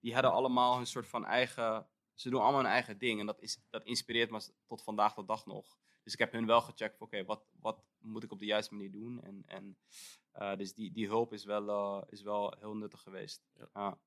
Die 0.00 0.12
hadden 0.12 0.32
allemaal 0.32 0.78
een 0.78 0.86
soort 0.86 1.06
van 1.06 1.24
eigen, 1.24 1.88
ze 2.14 2.30
doen 2.30 2.40
allemaal 2.40 2.60
hun 2.60 2.70
eigen 2.70 2.98
ding. 2.98 3.20
En 3.20 3.26
dat, 3.26 3.40
is, 3.40 3.60
dat 3.70 3.84
inspireert 3.84 4.30
me 4.30 4.48
tot 4.66 4.82
vandaag 4.82 5.14
de 5.14 5.24
dag 5.24 5.46
nog. 5.46 5.78
Dus 6.02 6.12
ik 6.12 6.18
heb 6.18 6.32
hun 6.32 6.46
wel 6.46 6.60
gecheckt 6.60 7.00
oké, 7.00 7.24
wat, 7.24 7.44
wat 7.60 7.84
moet 7.98 8.22
ik 8.22 8.32
op 8.32 8.38
de 8.38 8.44
juiste 8.46 8.74
manier 8.74 8.92
doen? 8.92 9.22
En, 9.22 9.42
en 9.46 9.78
uh, 10.34 10.56
dus 10.56 10.74
die, 10.74 10.92
die 10.92 11.06
hulp 11.06 11.32
is 11.32 11.44
wel, 11.44 11.68
uh, 11.68 12.02
is 12.08 12.22
wel 12.22 12.54
heel 12.58 12.76
nuttig 12.76 13.00
geweest. 13.02 13.48
Ja. 13.74 13.98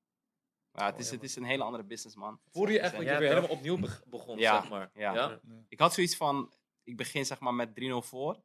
Ja. 0.74 0.84
Het 0.84 0.94
Oh, 0.94 1.00
is, 1.00 1.10
het 1.10 1.22
is 1.22 1.36
een 1.36 1.44
hele 1.44 1.62
andere 1.62 1.84
business, 1.84 2.16
man. 2.16 2.40
Voelde 2.50 2.72
je 2.72 2.80
echt 2.80 2.92
dat 2.92 3.00
je 3.00 3.06
Ja, 3.06 3.18
weer 3.18 3.28
toch? 3.30 3.36
helemaal 3.36 3.56
opnieuw 3.56 3.78
beg- 3.78 4.04
begon, 4.06 4.38
Ja, 4.38 4.60
zeg 4.60 4.70
maar? 4.70 4.90
ja. 4.94 5.40
Ik 5.68 5.78
had 5.80 5.94
zoiets 5.94 6.16
van, 6.16 6.52
ik 6.82 6.96
begin 6.96 7.26
zeg 7.26 7.40
maar 7.40 7.54
met 7.54 7.74
3-0 7.74 8.02
voor, 8.02 8.42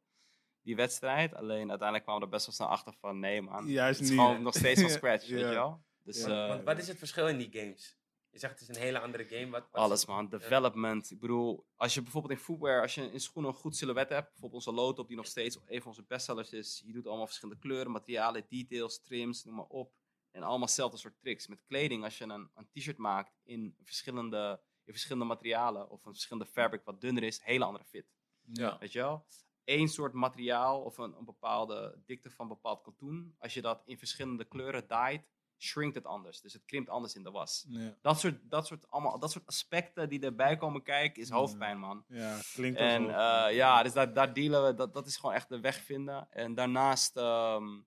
die 0.62 0.76
wedstrijd. 0.76 1.34
Alleen 1.34 1.68
uiteindelijk 1.68 2.02
kwamen 2.02 2.20
we 2.20 2.26
er 2.26 2.32
best 2.32 2.46
wel 2.46 2.54
snel 2.54 2.68
achter 2.68 2.94
van, 3.00 3.18
nee 3.18 3.42
man. 3.42 3.66
Juist 3.66 3.98
Het 4.00 4.08
is 4.08 4.14
niet. 4.14 4.24
gewoon 4.24 4.42
nog 4.42 4.54
steeds 4.54 4.80
van 4.80 4.90
scratch, 4.98 5.26
Ja. 5.26 5.34
weet 5.34 5.44
je 5.44 5.50
wel. 5.50 5.82
Dus 6.02 6.24
Ja. 6.24 6.42
eh, 6.42 6.48
Want 6.48 6.64
wat 6.64 6.78
is 6.78 6.88
het 6.88 6.98
verschil 6.98 7.28
in 7.28 7.38
die 7.38 7.48
games? 7.52 7.96
Je 8.30 8.38
zegt 8.38 8.60
het 8.60 8.68
is 8.68 8.76
een 8.76 8.82
hele 8.82 8.98
andere 9.00 9.24
game. 9.24 9.50
Wat, 9.50 9.68
alles 9.72 10.06
man, 10.06 10.28
development. 10.28 11.10
Ik 11.10 11.20
bedoel, 11.20 11.66
als 11.76 11.94
je 11.94 12.02
bijvoorbeeld 12.02 12.32
in 12.32 12.38
footwear, 12.44 12.80
als 12.82 12.94
je 12.94 13.12
in 13.12 13.20
schoenen 13.20 13.50
een 13.50 13.56
goed 13.56 13.76
silhouet 13.76 14.08
hebt, 14.08 14.30
bijvoorbeeld 14.30 14.66
onze 14.66 14.80
Lotop 14.80 15.08
die 15.08 15.16
nog 15.16 15.26
steeds 15.26 15.58
een 15.66 15.78
van 15.78 15.86
onze 15.90 16.04
bestsellers 16.04 16.52
is. 16.52 16.82
Je 16.86 16.92
doet 16.92 17.06
allemaal 17.06 17.26
verschillende 17.26 17.60
kleuren, 17.60 17.90
materialen, 17.92 18.46
details, 18.48 19.02
trims, 19.02 19.44
noem 19.44 19.54
maar 19.54 19.64
op. 19.68 19.92
En 20.30 20.42
allemaal 20.42 20.66
hetzelfde 20.66 20.98
soort 20.98 21.18
tricks. 21.18 21.46
Met 21.46 21.64
kleding, 21.66 22.04
als 22.04 22.18
je 22.18 22.24
een, 22.24 22.50
een 22.54 22.68
t-shirt 22.72 22.96
maakt 22.96 23.40
in 23.44 23.76
verschillende, 23.82 24.60
in 24.84 24.92
verschillende 24.92 25.26
materialen 25.26 25.90
of 25.90 26.04
een 26.04 26.12
verschillende 26.12 26.50
fabric 26.50 26.84
wat 26.84 27.00
dunner 27.00 27.22
is, 27.22 27.42
hele 27.42 27.64
andere 27.64 27.84
fit. 27.84 28.06
Ja. 28.52 28.78
Weet 28.78 28.92
je 28.92 28.98
wel? 28.98 29.26
Eén 29.64 29.88
soort 29.88 30.12
materiaal 30.12 30.82
of 30.82 30.98
een, 30.98 31.14
een 31.18 31.24
bepaalde 31.24 32.02
dikte 32.06 32.30
van 32.30 32.48
bepaald 32.48 32.82
katoen. 32.82 33.34
Als 33.38 33.54
je 33.54 33.62
dat 33.62 33.82
in 33.84 33.98
verschillende 33.98 34.44
kleuren 34.44 34.88
dyed, 34.88 35.22
shrinkt 35.58 35.94
het 35.94 36.06
anders. 36.06 36.40
Dus 36.40 36.52
het 36.52 36.64
krimpt 36.64 36.88
anders 36.88 37.14
in 37.14 37.22
de 37.22 37.30
was. 37.30 37.64
Ja, 37.68 37.96
Dat 38.00 38.20
soort, 38.20 38.50
dat 38.50 38.66
soort, 38.66 38.90
allemaal, 38.90 39.18
dat 39.18 39.30
soort 39.30 39.46
aspecten 39.46 40.08
die 40.08 40.20
erbij 40.20 40.56
komen 40.56 40.82
kijken, 40.82 41.22
is 41.22 41.30
hoofdpijn, 41.30 41.78
man. 41.78 42.04
ja 42.08 42.40
klinkt 42.52 42.78
En 42.78 43.08
eh, 43.08 43.54
ja, 43.54 43.82
dus 43.82 43.92
daar, 43.92 44.12
daar 44.12 44.32
dealen 44.32 44.64
we, 44.64 44.74
dat, 44.74 44.94
dat 44.94 45.06
is 45.06 45.16
gewoon 45.16 45.34
echt 45.34 45.48
de 45.48 45.60
weg 45.60 45.76
vinden. 45.76 46.30
En 46.30 46.54
daarnaast 46.54 47.16
ehm, 47.16 47.80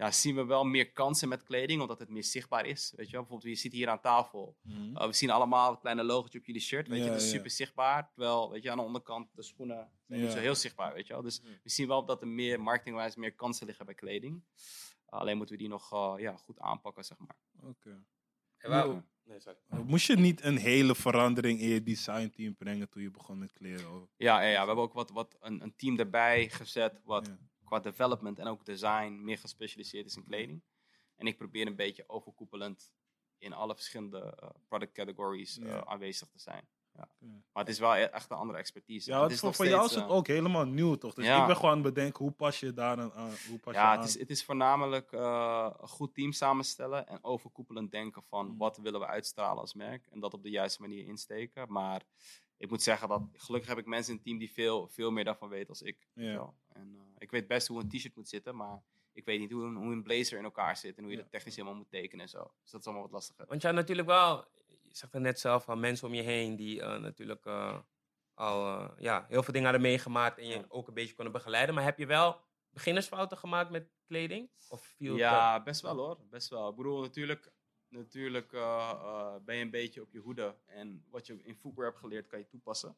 ja, 0.00 0.10
zien 0.10 0.34
we 0.34 0.44
wel 0.44 0.64
meer 0.64 0.92
kansen 0.92 1.28
met 1.28 1.42
kleding, 1.42 1.80
omdat 1.80 1.98
het 1.98 2.08
meer 2.08 2.24
zichtbaar 2.24 2.66
is. 2.66 2.92
Weet 2.96 3.06
je 3.06 3.12
wel? 3.12 3.20
Bijvoorbeeld, 3.20 3.52
je 3.54 3.60
zit 3.60 3.72
hier 3.72 3.88
aan 3.88 4.00
tafel. 4.00 4.56
Mhm. 4.62 4.96
Uh, 4.96 5.06
we 5.06 5.12
zien 5.12 5.30
allemaal 5.30 5.70
het 5.70 5.80
kleine 5.80 6.02
logotje 6.04 6.38
op 6.38 6.44
jullie 6.44 6.60
shirt. 6.60 6.88
Weet 6.88 7.04
je, 7.04 7.10
het 7.10 7.20
is 7.20 7.30
ja. 7.30 7.36
super 7.36 7.50
zichtbaar. 7.50 8.10
Terwijl, 8.14 8.50
weet 8.50 8.62
je, 8.62 8.70
aan 8.70 8.76
de 8.76 8.82
onderkant 8.82 9.28
de 9.34 9.42
schoenen 9.42 9.90
zijn 10.06 10.20
niet 10.20 10.30
zo 10.32 10.38
heel 10.38 10.54
zichtbaar, 10.54 10.94
weet 10.94 11.06
je 11.06 11.12
wel. 11.12 11.22
Dus 11.22 11.40
Mhm. 11.40 11.50
we 11.62 11.70
zien 11.70 11.86
wel 11.88 12.04
dat 12.04 12.20
er 12.20 12.28
meer, 12.28 12.60
marketingwijs, 12.60 13.16
meer 13.16 13.34
kansen 13.34 13.66
liggen 13.66 13.84
bij 13.86 13.94
kleding. 13.94 14.44
alleen 15.06 15.36
moeten 15.36 15.54
we 15.54 15.60
die 15.60 15.70
nog 15.70 15.92
eh, 15.92 16.14
ja, 16.18 16.36
goed 16.36 16.58
aanpakken, 16.60 17.04
zeg 17.04 17.18
maar. 17.18 17.36
Oké. 17.62 18.04
Yo. 18.58 19.02
Nee, 19.24 19.40
sorry. 19.40 19.58
Moest 19.86 20.06
je 20.06 20.16
niet 20.16 20.42
een 20.44 20.56
hele 20.56 20.94
verandering 20.94 21.60
in 21.60 21.68
je 21.68 21.82
designteam 21.82 22.56
brengen 22.56 22.88
toen 22.88 23.02
je 23.02 23.10
begon 23.10 23.38
met 23.38 23.52
kleren? 23.52 24.02
Of- 24.02 24.08
Ja, 24.16 24.40
ja, 24.42 24.48
ja 24.48 24.60
we 24.60 24.66
hebben 24.66 24.84
ook 24.84 24.92
wat, 24.92 25.10
wat 25.10 25.36
een, 25.40 25.62
een 25.62 25.76
team 25.76 25.98
erbij 25.98 26.48
gezet, 26.50 27.00
wat 27.04 27.26
Ja. 27.26 27.38
Qua 27.70 27.80
development 27.80 28.38
en 28.38 28.46
ook 28.46 28.64
design 28.64 29.20
meer 29.24 29.38
gespecialiseerd 29.38 30.06
is 30.06 30.16
in 30.16 30.24
kleding. 30.24 30.62
En 31.16 31.26
ik 31.26 31.36
probeer 31.36 31.66
een 31.66 31.76
beetje 31.76 32.04
overkoepelend 32.06 32.92
in 33.38 33.52
alle 33.52 33.74
verschillende 33.74 34.34
eh, 34.40 34.48
product 34.68 34.92
categories 34.92 35.58
eh, 35.58 35.66
Ja. 35.66 35.84
aanwezig 35.84 36.28
te 36.28 36.38
zijn. 36.38 36.68
Ja. 36.92 37.08
Maar 37.52 37.62
het 37.64 37.68
is 37.68 37.78
wel 37.78 37.94
e- 37.96 38.02
echt 38.02 38.30
een 38.30 38.36
andere 38.36 38.58
expertise. 38.58 39.10
Ja, 39.10 39.22
Het 39.22 39.30
is 39.30 39.38
voor, 39.38 39.48
nog 39.48 39.56
voor 39.56 39.66
jou 39.66 39.84
is 39.84 39.94
het 39.94 40.04
eh, 40.04 40.10
ook 40.10 40.26
helemaal 40.26 40.64
nieuw, 40.64 40.94
toch? 40.96 41.14
Dus 41.14 41.24
ja. 41.24 41.40
ik 41.40 41.46
ben 41.46 41.56
gewoon 41.56 41.70
aan 41.70 41.84
het 41.84 41.94
bedenken, 41.94 42.24
hoe 42.24 42.32
pas 42.32 42.60
je 42.60 42.72
daar 42.72 43.00
aan? 43.00 43.32
Hoe 43.48 43.58
pas 43.58 43.74
je 43.74 43.80
Ja, 43.80 43.92
aan? 43.92 43.98
het 43.98 44.08
is, 44.08 44.18
het 44.18 44.30
is 44.30 44.44
voornamelijk 44.44 45.12
een 45.12 45.88
goed 45.88 46.14
team 46.14 46.32
samenstellen 46.32 47.06
en 47.06 47.24
overkoepelend 47.24 47.90
denken 47.90 48.22
van 48.22 48.46
Mm. 48.46 48.58
wat 48.58 48.76
willen 48.76 49.00
we 49.00 49.06
uitstralen 49.06 49.60
als 49.60 49.74
merk 49.74 50.06
en 50.06 50.20
dat 50.20 50.34
op 50.34 50.42
de 50.42 50.50
juiste 50.50 50.80
manier 50.80 51.06
insteken. 51.06 51.72
Maar 51.72 52.02
ik 52.60 52.70
moet 52.70 52.82
zeggen 52.82 53.08
dat 53.08 53.22
gelukkig 53.32 53.68
heb 53.70 53.78
ik 53.78 53.86
mensen 53.86 54.10
in 54.10 54.16
het 54.16 54.24
team 54.26 54.38
die 54.38 54.52
veel, 54.52 54.88
veel 54.88 55.10
meer 55.10 55.24
daarvan 55.24 55.48
weten 55.48 55.68
als 55.68 55.82
ik. 55.82 56.08
Ja. 56.14 56.52
En, 56.68 56.94
eh, 56.96 57.02
ik 57.18 57.30
weet 57.30 57.46
best 57.46 57.66
hoe 57.68 57.80
een 57.80 57.88
t-shirt 57.88 58.16
moet 58.16 58.28
zitten, 58.28 58.56
maar 58.56 58.82
ik 59.12 59.24
weet 59.24 59.38
niet 59.40 59.50
hoe 59.52 59.64
een, 59.64 59.74
hoe 59.76 59.92
een 59.92 60.02
blazer 60.02 60.38
in 60.38 60.44
elkaar 60.44 60.76
zit 60.76 60.96
en 60.96 61.02
hoe 61.02 61.10
je 61.12 61.16
Ja. 61.16 61.22
dat 61.22 61.32
technisch 61.32 61.56
helemaal 61.56 61.76
moet 61.76 61.90
tekenen 61.90 62.24
en 62.24 62.30
zo. 62.30 62.52
Dus 62.62 62.70
dat 62.70 62.80
is 62.80 62.86
allemaal 62.86 63.04
wat 63.04 63.12
lastiger. 63.12 63.46
Want 63.48 63.60
je 63.60 63.66
had 63.66 63.76
natuurlijk 63.76 64.08
wel, 64.08 64.44
je 64.66 64.96
zegt 64.96 65.12
het 65.12 65.22
net 65.22 65.40
zelf, 65.40 65.68
al 65.68 65.76
mensen 65.76 66.06
om 66.08 66.14
je 66.14 66.22
heen 66.22 66.56
die 66.56 66.82
eh, 66.82 66.98
natuurlijk 67.00 67.44
eh, 67.46 67.78
al 68.34 68.66
eh, 68.66 68.90
ja, 68.98 69.24
heel 69.28 69.42
veel 69.42 69.52
dingen 69.52 69.68
hadden 69.70 69.88
meegemaakt 69.90 70.38
en 70.38 70.46
je 70.46 70.54
Ja. 70.54 70.64
ook 70.68 70.88
een 70.88 70.94
beetje 70.94 71.14
konden 71.14 71.32
begeleiden. 71.32 71.74
Maar 71.74 71.84
heb 71.84 71.98
je 71.98 72.06
wel 72.06 72.40
beginnersfouten 72.70 73.38
gemaakt 73.38 73.70
met 73.70 73.90
kleding? 74.06 74.50
Of 74.68 74.82
viel 74.82 75.10
het, 75.10 75.18
Ja, 75.20 75.62
best 75.62 75.80
wel 75.80 75.96
hoor. 75.96 76.18
Best 76.30 76.48
wel. 76.48 76.70
Ik 76.70 76.76
bedoel, 76.76 77.00
natuurlijk, 77.00 77.52
natuurlijk 77.90 78.52
eh, 78.52 78.90
eh, 78.90 79.34
ben 79.44 79.56
je 79.56 79.62
een 79.62 79.70
beetje 79.70 80.02
op 80.02 80.12
je 80.12 80.18
hoede. 80.18 80.56
En 80.66 81.04
wat 81.08 81.26
je 81.26 81.42
in 81.42 81.56
footwear 81.56 81.86
hebt 81.88 82.00
geleerd, 82.00 82.26
kan 82.26 82.38
je 82.38 82.48
toepassen. 82.48 82.96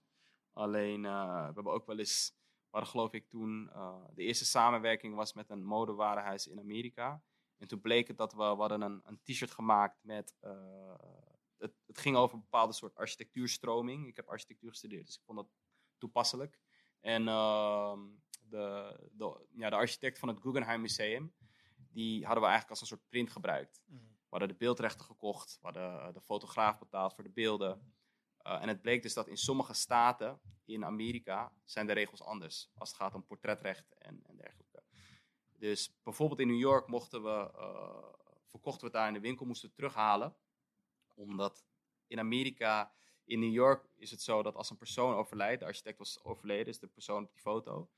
Alleen, 0.53 1.05
eh, 1.05 1.47
we 1.47 1.55
hebben 1.55 1.73
ook 1.73 1.87
wel 1.87 1.99
eens, 1.99 2.37
waar 2.71 2.87
geloof 2.87 3.13
ik 3.13 3.29
toen, 3.29 3.71
de 4.15 4.23
eerste 4.23 4.45
samenwerking 4.45 5.15
was 5.15 5.33
met 5.33 5.51
een 5.51 5.65
modewarenhuis 5.65 6.47
in 6.47 6.59
Amerika. 6.59 7.23
En 7.57 7.69
toen 7.69 7.81
bleek 7.81 8.09
het 8.09 8.17
dat 8.17 8.33
we, 8.33 8.43
hadden 8.43 8.81
een, 8.81 9.01
een 9.05 9.21
t-shirt 9.23 9.51
gemaakt 9.51 9.99
met, 10.03 10.35
het, 11.59 11.75
het 11.87 11.99
ging 11.99 12.17
over 12.17 12.35
een 12.35 12.43
bepaalde 12.43 12.73
soort 12.73 12.95
architectuurstroming. 12.95 14.07
Ik 14.07 14.17
heb 14.17 14.29
architectuur 14.29 14.71
gestudeerd, 14.71 15.07
dus 15.07 15.17
ik 15.17 15.25
vond 15.25 15.39
dat 15.39 15.49
toepasselijk. 15.99 16.59
En 17.01 17.29
ehm, 17.29 18.01
de, 18.49 18.97
de, 19.13 19.47
ja, 19.53 19.71
de 19.71 19.77
architect 19.77 20.19
van 20.19 20.29
het 20.29 20.41
Guggenheim 20.41 20.81
Museum, 20.81 21.35
die 21.77 22.25
hadden 22.25 22.43
we 22.43 22.49
eigenlijk 22.49 22.71
als 22.71 22.81
een 22.81 22.97
soort 22.97 23.09
print 23.09 23.31
gebruikt. 23.31 23.83
Mhm. 23.87 24.12
We 24.33 24.39
hadden 24.39 24.59
de 24.59 24.65
beeldrechten 24.65 25.05
gekocht, 25.05 25.59
we 25.61 25.67
hadden 25.67 26.01
eh, 26.01 26.13
de 26.15 26.21
fotograaf 26.21 26.79
betaald 26.79 27.15
voor 27.15 27.25
de 27.25 27.31
beelden. 27.31 27.95
Eh, 28.39 28.63
en 28.63 28.69
het 28.69 28.83
bleek 28.83 29.03
dus 29.03 29.15
dat 29.15 29.29
in 29.29 29.37
sommige 29.37 29.75
staten 29.75 30.41
in 30.65 30.85
Amerika 30.85 31.53
zijn 31.65 31.87
de 31.87 31.93
regels 31.93 32.23
anders. 32.23 32.71
Als 32.75 32.89
het 32.89 32.99
gaat 32.99 33.15
om 33.15 33.27
portretrecht 33.27 33.93
en, 33.99 34.21
en 34.27 34.37
dergelijke. 34.37 34.83
Dus 35.59 35.95
bijvoorbeeld 36.03 36.41
in 36.41 36.47
New 36.47 36.59
York 36.59 36.87
mochten 36.87 37.23
we, 37.23 37.51
eh, 37.57 38.31
verkochten 38.51 38.81
we 38.81 38.87
het 38.87 38.93
daar 38.95 39.09
in 39.09 39.15
de 39.15 39.21
winkel, 39.21 39.47
moesten 39.47 39.69
we 39.69 39.75
terughalen. 39.75 40.37
Omdat 41.15 41.65
in 42.07 42.19
Amerika, 42.19 42.93
in 43.25 43.41
New 43.41 43.53
York 43.53 43.89
is 43.97 44.11
het 44.11 44.23
zo 44.23 44.43
dat 44.43 44.55
als 44.55 44.71
een 44.71 44.79
persoon 44.79 45.15
overlijdt, 45.15 45.61
de 45.61 45.67
architect 45.67 45.99
was 45.99 46.25
overleden, 46.25 46.67
is 46.67 46.79
de 46.79 46.87
persoon 46.89 47.25
op 47.25 47.33
die 47.33 47.41
foto. 47.41 47.91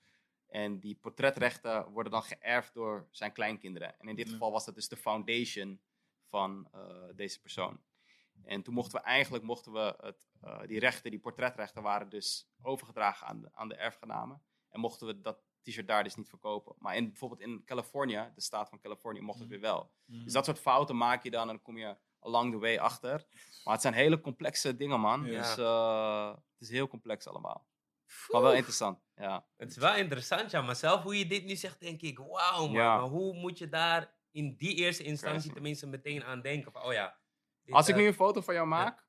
En 0.46 0.80
die 0.80 0.94
portretrechten 0.94 1.90
worden 1.90 2.12
dan 2.12 2.22
geërfd 2.22 2.74
door 2.74 3.08
zijn 3.10 3.32
kleinkinderen. 3.32 3.98
En 3.98 4.08
in 4.08 4.16
dit 4.16 4.26
Ja. 4.26 4.32
geval 4.32 4.52
was 4.52 4.64
dat 4.64 4.74
dus 4.74 4.88
de 4.88 4.96
foundation 4.96 5.80
van 6.28 6.68
eh, 6.72 6.80
deze 7.14 7.40
persoon. 7.40 7.80
En 8.44 8.62
toen 8.62 8.74
mochten 8.74 9.00
we 9.00 9.04
eigenlijk, 9.04 9.44
mochten 9.44 9.72
we 9.72 9.94
het, 10.00 10.16
eh, 10.40 10.60
die 10.66 10.78
rechten, 10.78 11.10
die 11.10 11.20
portretrechten 11.20 11.82
waren 11.82 12.08
dus 12.08 12.48
overgedragen 12.62 13.26
aan 13.26 13.40
de, 13.40 13.48
aan 13.52 13.68
de 13.68 13.74
erfgenamen. 13.74 14.42
En 14.68 14.80
mochten 14.80 15.06
we 15.06 15.20
dat 15.20 15.42
t-shirt 15.62 15.88
daar 15.88 16.04
dus 16.04 16.14
niet 16.14 16.28
verkopen. 16.28 16.74
Maar 16.78 16.96
in, 16.96 17.08
bijvoorbeeld 17.08 17.40
in 17.40 17.64
Californië, 17.64 18.30
de 18.34 18.40
staat 18.40 18.68
van 18.68 18.80
Californië, 18.80 19.20
mocht 19.20 19.38
het 19.38 19.48
weer 19.48 19.60
wel. 19.60 19.92
Mhm. 20.04 20.24
Dus 20.24 20.32
dat 20.32 20.44
soort 20.44 20.58
fouten 20.58 20.96
maak 20.96 21.22
je 21.22 21.30
dan 21.30 21.40
en 21.40 21.46
dan 21.46 21.62
kom 21.62 21.76
je 21.76 21.96
along 22.18 22.52
the 22.52 22.58
way 22.58 22.78
achter. 22.78 23.24
Maar 23.64 23.72
het 23.72 23.82
zijn 23.82 23.94
hele 23.94 24.20
complexe 24.20 24.76
dingen, 24.76 25.00
man. 25.00 25.24
Ja. 25.24 25.40
Dus 25.40 25.56
eh, 25.56 26.28
het 26.28 26.60
is 26.60 26.70
heel 26.70 26.88
complex 26.88 27.26
allemaal. 27.26 27.66
Maar 28.28 28.42
wel 28.42 28.54
interessant, 28.54 28.98
ja. 29.14 29.46
Het 29.56 29.70
is 29.70 29.76
wel 29.76 29.94
interessant, 29.94 30.50
ja. 30.50 30.62
Maar 30.62 30.76
zelf 30.76 31.02
hoe 31.02 31.18
je 31.18 31.26
dit 31.26 31.44
nu 31.44 31.56
zegt, 31.56 31.80
denk 31.80 32.02
ik, 32.02 32.18
wauw 32.18 32.66
man. 32.66 32.72
Ja. 32.72 32.96
Maar 32.96 33.08
hoe 33.08 33.34
moet 33.34 33.58
je 33.58 33.68
daar 33.68 34.13
in 34.34 34.56
die 34.56 34.74
eerste 34.74 35.02
instantie 35.02 35.52
tenminste 35.52 35.86
meteen 35.86 36.24
aan 36.24 36.40
denken? 36.40 36.72
Van, 36.72 36.82
oh 36.82 36.92
ja. 36.92 37.18
dit, 37.64 37.74
Als 37.74 37.88
ik 37.88 37.94
eh, 37.94 38.00
nu 38.00 38.06
een 38.06 38.14
foto 38.14 38.40
van 38.40 38.54
jou 38.54 38.66
maak 38.66 39.06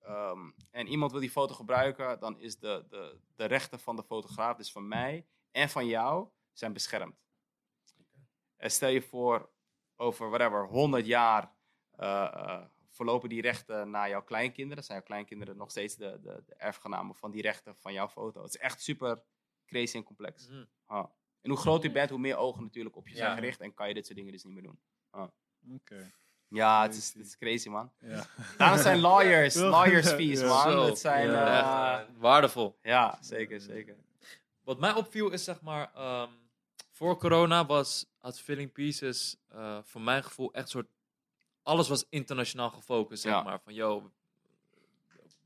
ehm, 0.00 0.50
en 0.70 0.86
iemand 0.86 1.10
wil 1.10 1.20
die 1.20 1.30
foto 1.30 1.54
gebruiken, 1.54 2.20
dan 2.20 2.40
is 2.40 2.58
de, 2.58 2.86
de, 2.88 3.18
de 3.36 3.44
rechten 3.44 3.80
van 3.80 3.96
de 3.96 4.02
fotograaf, 4.02 4.56
dus 4.56 4.72
van 4.72 4.88
mij 4.88 5.26
en 5.50 5.68
van 5.68 5.86
jou, 5.86 6.28
zijn 6.52 6.72
beschermd. 6.72 7.22
En 8.56 8.70
stel 8.70 8.88
je 8.88 9.02
voor, 9.02 9.50
over 9.96 10.28
whatever, 10.28 10.66
100 10.66 11.06
jaar 11.06 11.54
eh, 11.90 12.34
eh, 12.34 12.64
verlopen 12.88 13.28
die 13.28 13.42
rechten 13.42 13.90
naar 13.90 14.08
jouw 14.08 14.24
kleinkinderen. 14.24 14.84
Zijn 14.84 14.98
jouw 14.98 15.06
kleinkinderen 15.06 15.56
nog 15.56 15.70
steeds 15.70 15.96
de, 15.96 16.18
de, 16.22 16.42
de 16.46 16.54
erfgenamen 16.54 17.14
van 17.14 17.30
die 17.30 17.42
rechten 17.42 17.76
van 17.76 17.92
jouw 17.92 18.08
foto? 18.08 18.42
Het 18.42 18.54
is 18.54 18.60
echt 18.60 18.82
super 18.82 19.22
crazy 19.66 19.96
en 19.96 20.02
complex. 20.02 20.48
Mhm. 20.48 20.64
En 21.42 21.50
hoe 21.50 21.58
groter 21.58 21.84
je 21.88 21.94
bent, 21.94 22.10
hoe 22.10 22.18
meer 22.18 22.36
ogen 22.36 22.62
natuurlijk 22.62 22.96
op 22.96 23.08
je 23.08 23.16
zijn 23.16 23.28
Ja. 23.28 23.34
gericht 23.34 23.60
en 23.60 23.74
kan 23.74 23.88
je 23.88 23.94
dit 23.94 24.04
soort 24.06 24.16
dingen 24.18 24.32
dus 24.32 24.44
niet 24.44 24.54
meer 24.54 24.62
doen. 24.62 24.78
Oké. 25.74 26.12
Ja, 26.48 26.82
het 26.82 26.96
is, 26.96 26.98
Crazy. 27.12 27.18
het 27.18 27.26
is 27.26 27.36
crazy, 27.38 27.68
man. 27.68 27.92
Ja. 28.00 28.26
Daarom 28.58 28.78
zijn 28.78 28.98
lawyers, 29.00 29.54
lawyers 29.76 30.08
fees, 30.12 30.40
Ja. 30.40 30.46
man. 30.46 30.72
Zo, 30.72 30.84
Het 30.86 30.98
zijn, 30.98 31.30
ja. 31.30 32.00
Echt, 32.00 32.08
waardevol. 32.18 32.78
ja, 32.82 33.18
zeker, 33.20 33.60
zeker. 33.60 33.96
Wat 34.64 34.78
mij 34.80 34.92
opviel 34.92 35.30
is 35.30 35.44
zeg 35.44 35.60
maar, 35.60 35.90
ehm, 35.94 36.28
voor 36.90 37.16
corona 37.18 37.66
was, 37.66 38.06
had 38.18 38.40
Filling 38.40 38.72
Pieces 38.72 39.36
eh, 39.48 39.78
voor 39.82 40.00
mijn 40.00 40.24
gevoel 40.24 40.52
echt 40.52 40.68
soort, 40.68 40.88
alles 41.62 41.88
was 41.88 42.06
internationaal 42.08 42.70
gefocust, 42.70 43.22
zeg 43.22 43.32
Ja. 43.32 43.42
maar. 43.42 43.60
Van, 43.60 43.74
yo, 43.74 44.10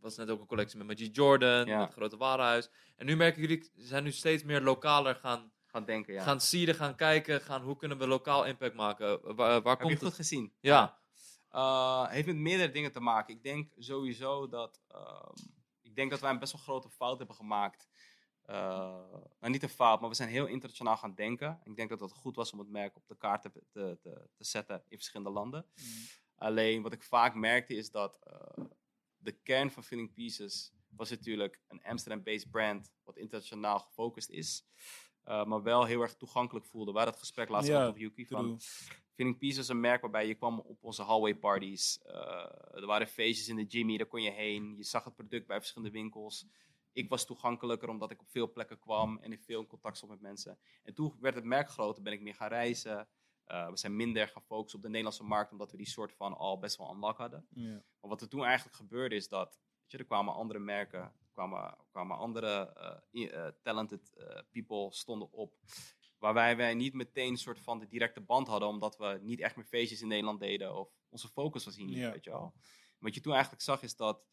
was 0.00 0.16
net 0.16 0.30
ook 0.30 0.40
een 0.40 0.46
collectie 0.46 0.78
met 0.78 0.86
Magic 0.86 1.16
Jordan, 1.16 1.66
Ja. 1.66 1.76
met 1.78 1.86
het 1.86 1.96
grote 1.96 2.16
warenhuis. 2.16 2.68
En 2.96 3.06
nu 3.06 3.16
merken 3.16 3.40
jullie, 3.40 3.62
ze 3.76 3.86
zijn 3.86 4.04
nu 4.04 4.12
steeds 4.12 4.42
meer 4.42 4.60
lokaler 4.60 5.14
gaan, 5.14 5.52
Gaan 5.74 5.84
denken, 5.84 6.14
ja. 6.14 6.22
gaan 6.22 6.40
zien, 6.40 6.74
gaan 6.74 6.94
kijken, 6.94 7.40
gaan 7.40 7.62
hoe 7.62 7.76
kunnen 7.76 7.98
we 7.98 8.06
lokaal 8.06 8.44
impact 8.44 8.74
maken. 8.74 9.34
Waar, 9.36 9.62
waar 9.62 9.76
Heb 9.76 9.78
je 9.78 9.84
komt 9.84 9.92
goed 9.98 10.06
het? 10.06 10.14
gezien? 10.14 10.52
Ja, 10.60 11.02
Uh, 11.52 12.08
heeft 12.08 12.26
met 12.26 12.36
meerdere 12.36 12.70
dingen 12.72 12.92
te 12.92 13.00
maken. 13.00 13.34
Ik 13.34 13.42
denk 13.42 13.72
sowieso 13.78 14.48
dat. 14.48 14.80
ehm, 14.88 15.34
ik 15.82 15.94
denk 15.96 16.10
dat 16.10 16.20
wij 16.20 16.30
een 16.30 16.38
best 16.38 16.52
wel 16.52 16.60
grote 16.62 16.88
fout 16.90 17.18
hebben 17.18 17.36
gemaakt. 17.36 17.88
Uh, 18.46 18.54
nou, 19.40 19.52
niet 19.52 19.62
een 19.62 19.68
fout, 19.68 20.00
maar 20.00 20.08
we 20.08 20.14
zijn 20.14 20.28
heel 20.28 20.46
internationaal 20.46 20.96
gaan 20.96 21.14
denken. 21.14 21.60
Ik 21.64 21.76
denk 21.76 21.88
dat 21.88 22.00
het 22.00 22.12
goed 22.12 22.36
was 22.36 22.52
om 22.52 22.58
het 22.58 22.68
merk 22.68 22.96
op 22.96 23.06
de 23.06 23.16
kaart 23.16 23.42
te, 23.42 23.50
te, 23.52 23.98
te, 24.00 24.28
te 24.34 24.44
zetten 24.44 24.82
in 24.88 24.96
verschillende 24.96 25.32
landen. 25.32 25.66
Alleen 26.34 26.82
wat 26.82 26.92
ik 26.92 27.02
vaak 27.02 27.34
merkte 27.34 27.74
is 27.76 27.90
dat 27.90 28.18
eh, 28.22 28.64
de 29.16 29.32
kern 29.32 29.70
van 29.70 29.84
Filling 29.84 30.12
Pieces 30.12 30.72
was 30.88 31.10
natuurlijk 31.10 31.60
een 31.68 31.82
Amsterdam-based 31.82 32.50
brand, 32.50 32.92
wat 33.04 33.16
internationaal 33.16 33.78
gefocust 33.78 34.30
is. 34.30 34.64
Uh, 35.28 35.44
maar 35.44 35.62
wel 35.62 35.84
heel 35.84 36.00
erg 36.00 36.14
toegankelijk 36.14 36.66
voelde. 36.66 36.92
Hadden 36.92 37.10
het 37.10 37.18
gesprek 37.18 37.48
laatst 37.48 37.68
Ja, 37.68 37.88
op 37.88 37.96
Yuki. 37.96 38.26
Van, 38.26 38.58
True. 38.58 38.98
Feeling 39.14 39.38
Peace 39.38 39.58
is 39.58 39.68
een 39.68 39.80
merk 39.80 40.00
waarbij 40.00 40.26
je 40.26 40.34
kwam 40.34 40.58
op 40.58 40.84
onze 40.84 41.02
hallway 41.02 41.34
parties. 41.34 41.98
Eh, 42.02 42.74
er 42.74 42.86
waren 42.86 43.06
feestjes 43.06 43.48
in 43.48 43.56
de 43.56 43.64
Jimmy, 43.64 43.96
daar 43.96 44.06
kon 44.06 44.22
je 44.22 44.30
heen. 44.30 44.76
Je 44.76 44.84
zag 44.84 45.04
het 45.04 45.14
product 45.14 45.46
bij 45.46 45.58
verschillende 45.58 45.92
winkels. 45.92 46.46
Ik 46.92 47.08
was 47.08 47.26
toegankelijker 47.26 47.88
omdat 47.88 48.10
ik 48.10 48.20
op 48.20 48.28
veel 48.28 48.52
plekken 48.52 48.78
kwam 48.78 49.18
en 49.18 49.32
in 49.32 49.38
veel 49.38 49.60
in 49.60 49.66
contact 49.66 49.96
stond 49.96 50.12
met 50.12 50.20
mensen. 50.20 50.58
En 50.82 50.94
toen 50.94 51.14
werd 51.20 51.34
het 51.34 51.44
merk 51.44 51.68
groter, 51.70 52.02
ben 52.02 52.12
ik 52.12 52.20
meer 52.20 52.34
gaan 52.34 52.48
reizen. 52.48 53.08
Eh, 53.44 53.68
we 53.68 53.76
zijn 53.76 53.96
minder 53.96 54.28
gefocust 54.28 54.74
op 54.74 54.82
de 54.82 54.88
Nederlandse 54.88 55.24
markt, 55.24 55.52
omdat 55.52 55.70
we 55.70 55.76
die 55.76 55.88
soort 55.88 56.12
van 56.12 56.36
al 56.36 56.58
best 56.58 56.76
wel 56.76 56.94
unlock 56.94 57.18
hadden. 57.18 57.46
Ja. 57.50 57.70
Maar 57.72 58.10
wat 58.10 58.20
er 58.20 58.28
toen 58.28 58.44
eigenlijk 58.44 58.76
gebeurde 58.76 59.14
is 59.14 59.28
dat, 59.28 59.60
weet 59.80 59.90
je, 59.90 59.98
er 59.98 60.04
kwamen 60.04 60.34
andere 60.34 60.58
merken, 60.58 61.00
er 61.00 61.12
kwamen, 61.34 61.76
kwamen 61.90 62.16
andere 62.16 62.72
eh, 63.12 63.46
eh, 63.46 63.52
talented 63.62 64.12
eh, 64.16 64.40
people 64.50 64.92
stonden 64.92 65.30
op. 65.32 65.54
Waarbij 66.18 66.56
wij 66.56 66.74
niet 66.74 66.94
meteen 66.94 67.30
een 67.30 67.36
soort 67.36 67.60
van 67.60 67.78
de 67.78 67.86
directe 67.88 68.20
band 68.20 68.46
hadden, 68.48 68.68
omdat 68.68 68.96
we 68.96 69.18
niet 69.22 69.40
echt 69.40 69.56
meer 69.56 69.64
feestjes 69.64 70.02
in 70.02 70.08
Nederland 70.08 70.40
deden. 70.40 70.74
Of 70.76 70.88
onze 71.08 71.28
focus 71.28 71.64
was 71.64 71.76
hier 71.76 71.86
niet, 71.86 71.96
Ja. 71.96 72.12
weet 72.12 72.24
je 72.24 72.30
wel. 72.30 72.54
Wat 72.98 73.14
je 73.14 73.20
toen 73.20 73.32
eigenlijk 73.32 73.62
zag 73.62 73.82
is 73.82 73.96
dat, 73.96 74.24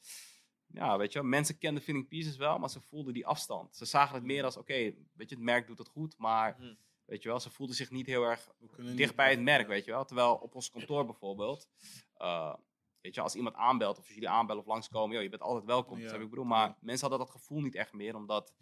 ja, 0.66 0.98
weet 0.98 1.14
je 1.14 1.20
wel, 1.20 1.28
mensen 1.28 1.58
kenden 1.58 1.84
Feeling 1.84 2.08
Pieces 2.08 2.38
wel, 2.38 2.58
maar 2.58 2.70
ze 2.70 2.82
voelden 2.82 3.14
die 3.14 3.26
afstand. 3.28 3.76
Ze 3.76 3.86
zagen 3.86 4.16
het 4.16 4.24
meer 4.24 4.44
als, 4.44 4.58
oké, 4.58 4.74
weet 5.14 5.30
je, 5.30 5.36
het 5.36 5.40
merk 5.44 5.68
doet 5.68 5.78
het 5.78 5.88
goed, 5.88 6.18
maar, 6.18 6.56
Mhm. 6.60 6.74
weet 7.06 7.24
je 7.24 7.30
wel, 7.30 7.40
ze 7.40 7.50
voelden 7.50 7.76
zich 7.76 7.90
niet 7.92 8.06
heel 8.06 8.24
erg 8.24 8.50
We 8.60 8.68
kunnen 8.68 8.96
dicht 8.96 9.08
niet- 9.08 9.18
bij 9.18 9.30
het 9.30 9.42
merk, 9.42 9.68
weet 9.68 9.86
je 9.86 9.92
wel. 9.92 10.06
Terwijl 10.06 10.36
op 10.36 10.56
ons 10.56 10.70
kantoor 10.70 11.06
bijvoorbeeld, 11.06 11.70
eh, 12.14 12.54
weet 13.02 13.16
je, 13.16 13.22
als 13.22 13.36
iemand 13.36 13.56
aanbelt 13.56 13.98
of 13.98 14.06
als 14.06 14.14
jullie 14.14 14.30
aanbellen 14.30 14.62
of 14.62 14.68
langskomen, 14.68 15.14
joh, 15.14 15.24
je 15.24 15.30
bent 15.30 15.42
altijd 15.42 15.66
welkom. 15.66 15.98
Ja, 15.98 16.04
Dat 16.04 16.12
heb 16.12 16.22
ik 16.22 16.30
bedoel. 16.30 16.46
Maar 16.46 16.68
ja. 16.68 16.78
mensen 16.80 17.10
hadden 17.10 17.28
dat 17.28 17.36
gevoel 17.36 17.62
niet 17.62 17.76
echt 17.76 17.94
meer, 17.94 18.16
omdat 18.16 18.54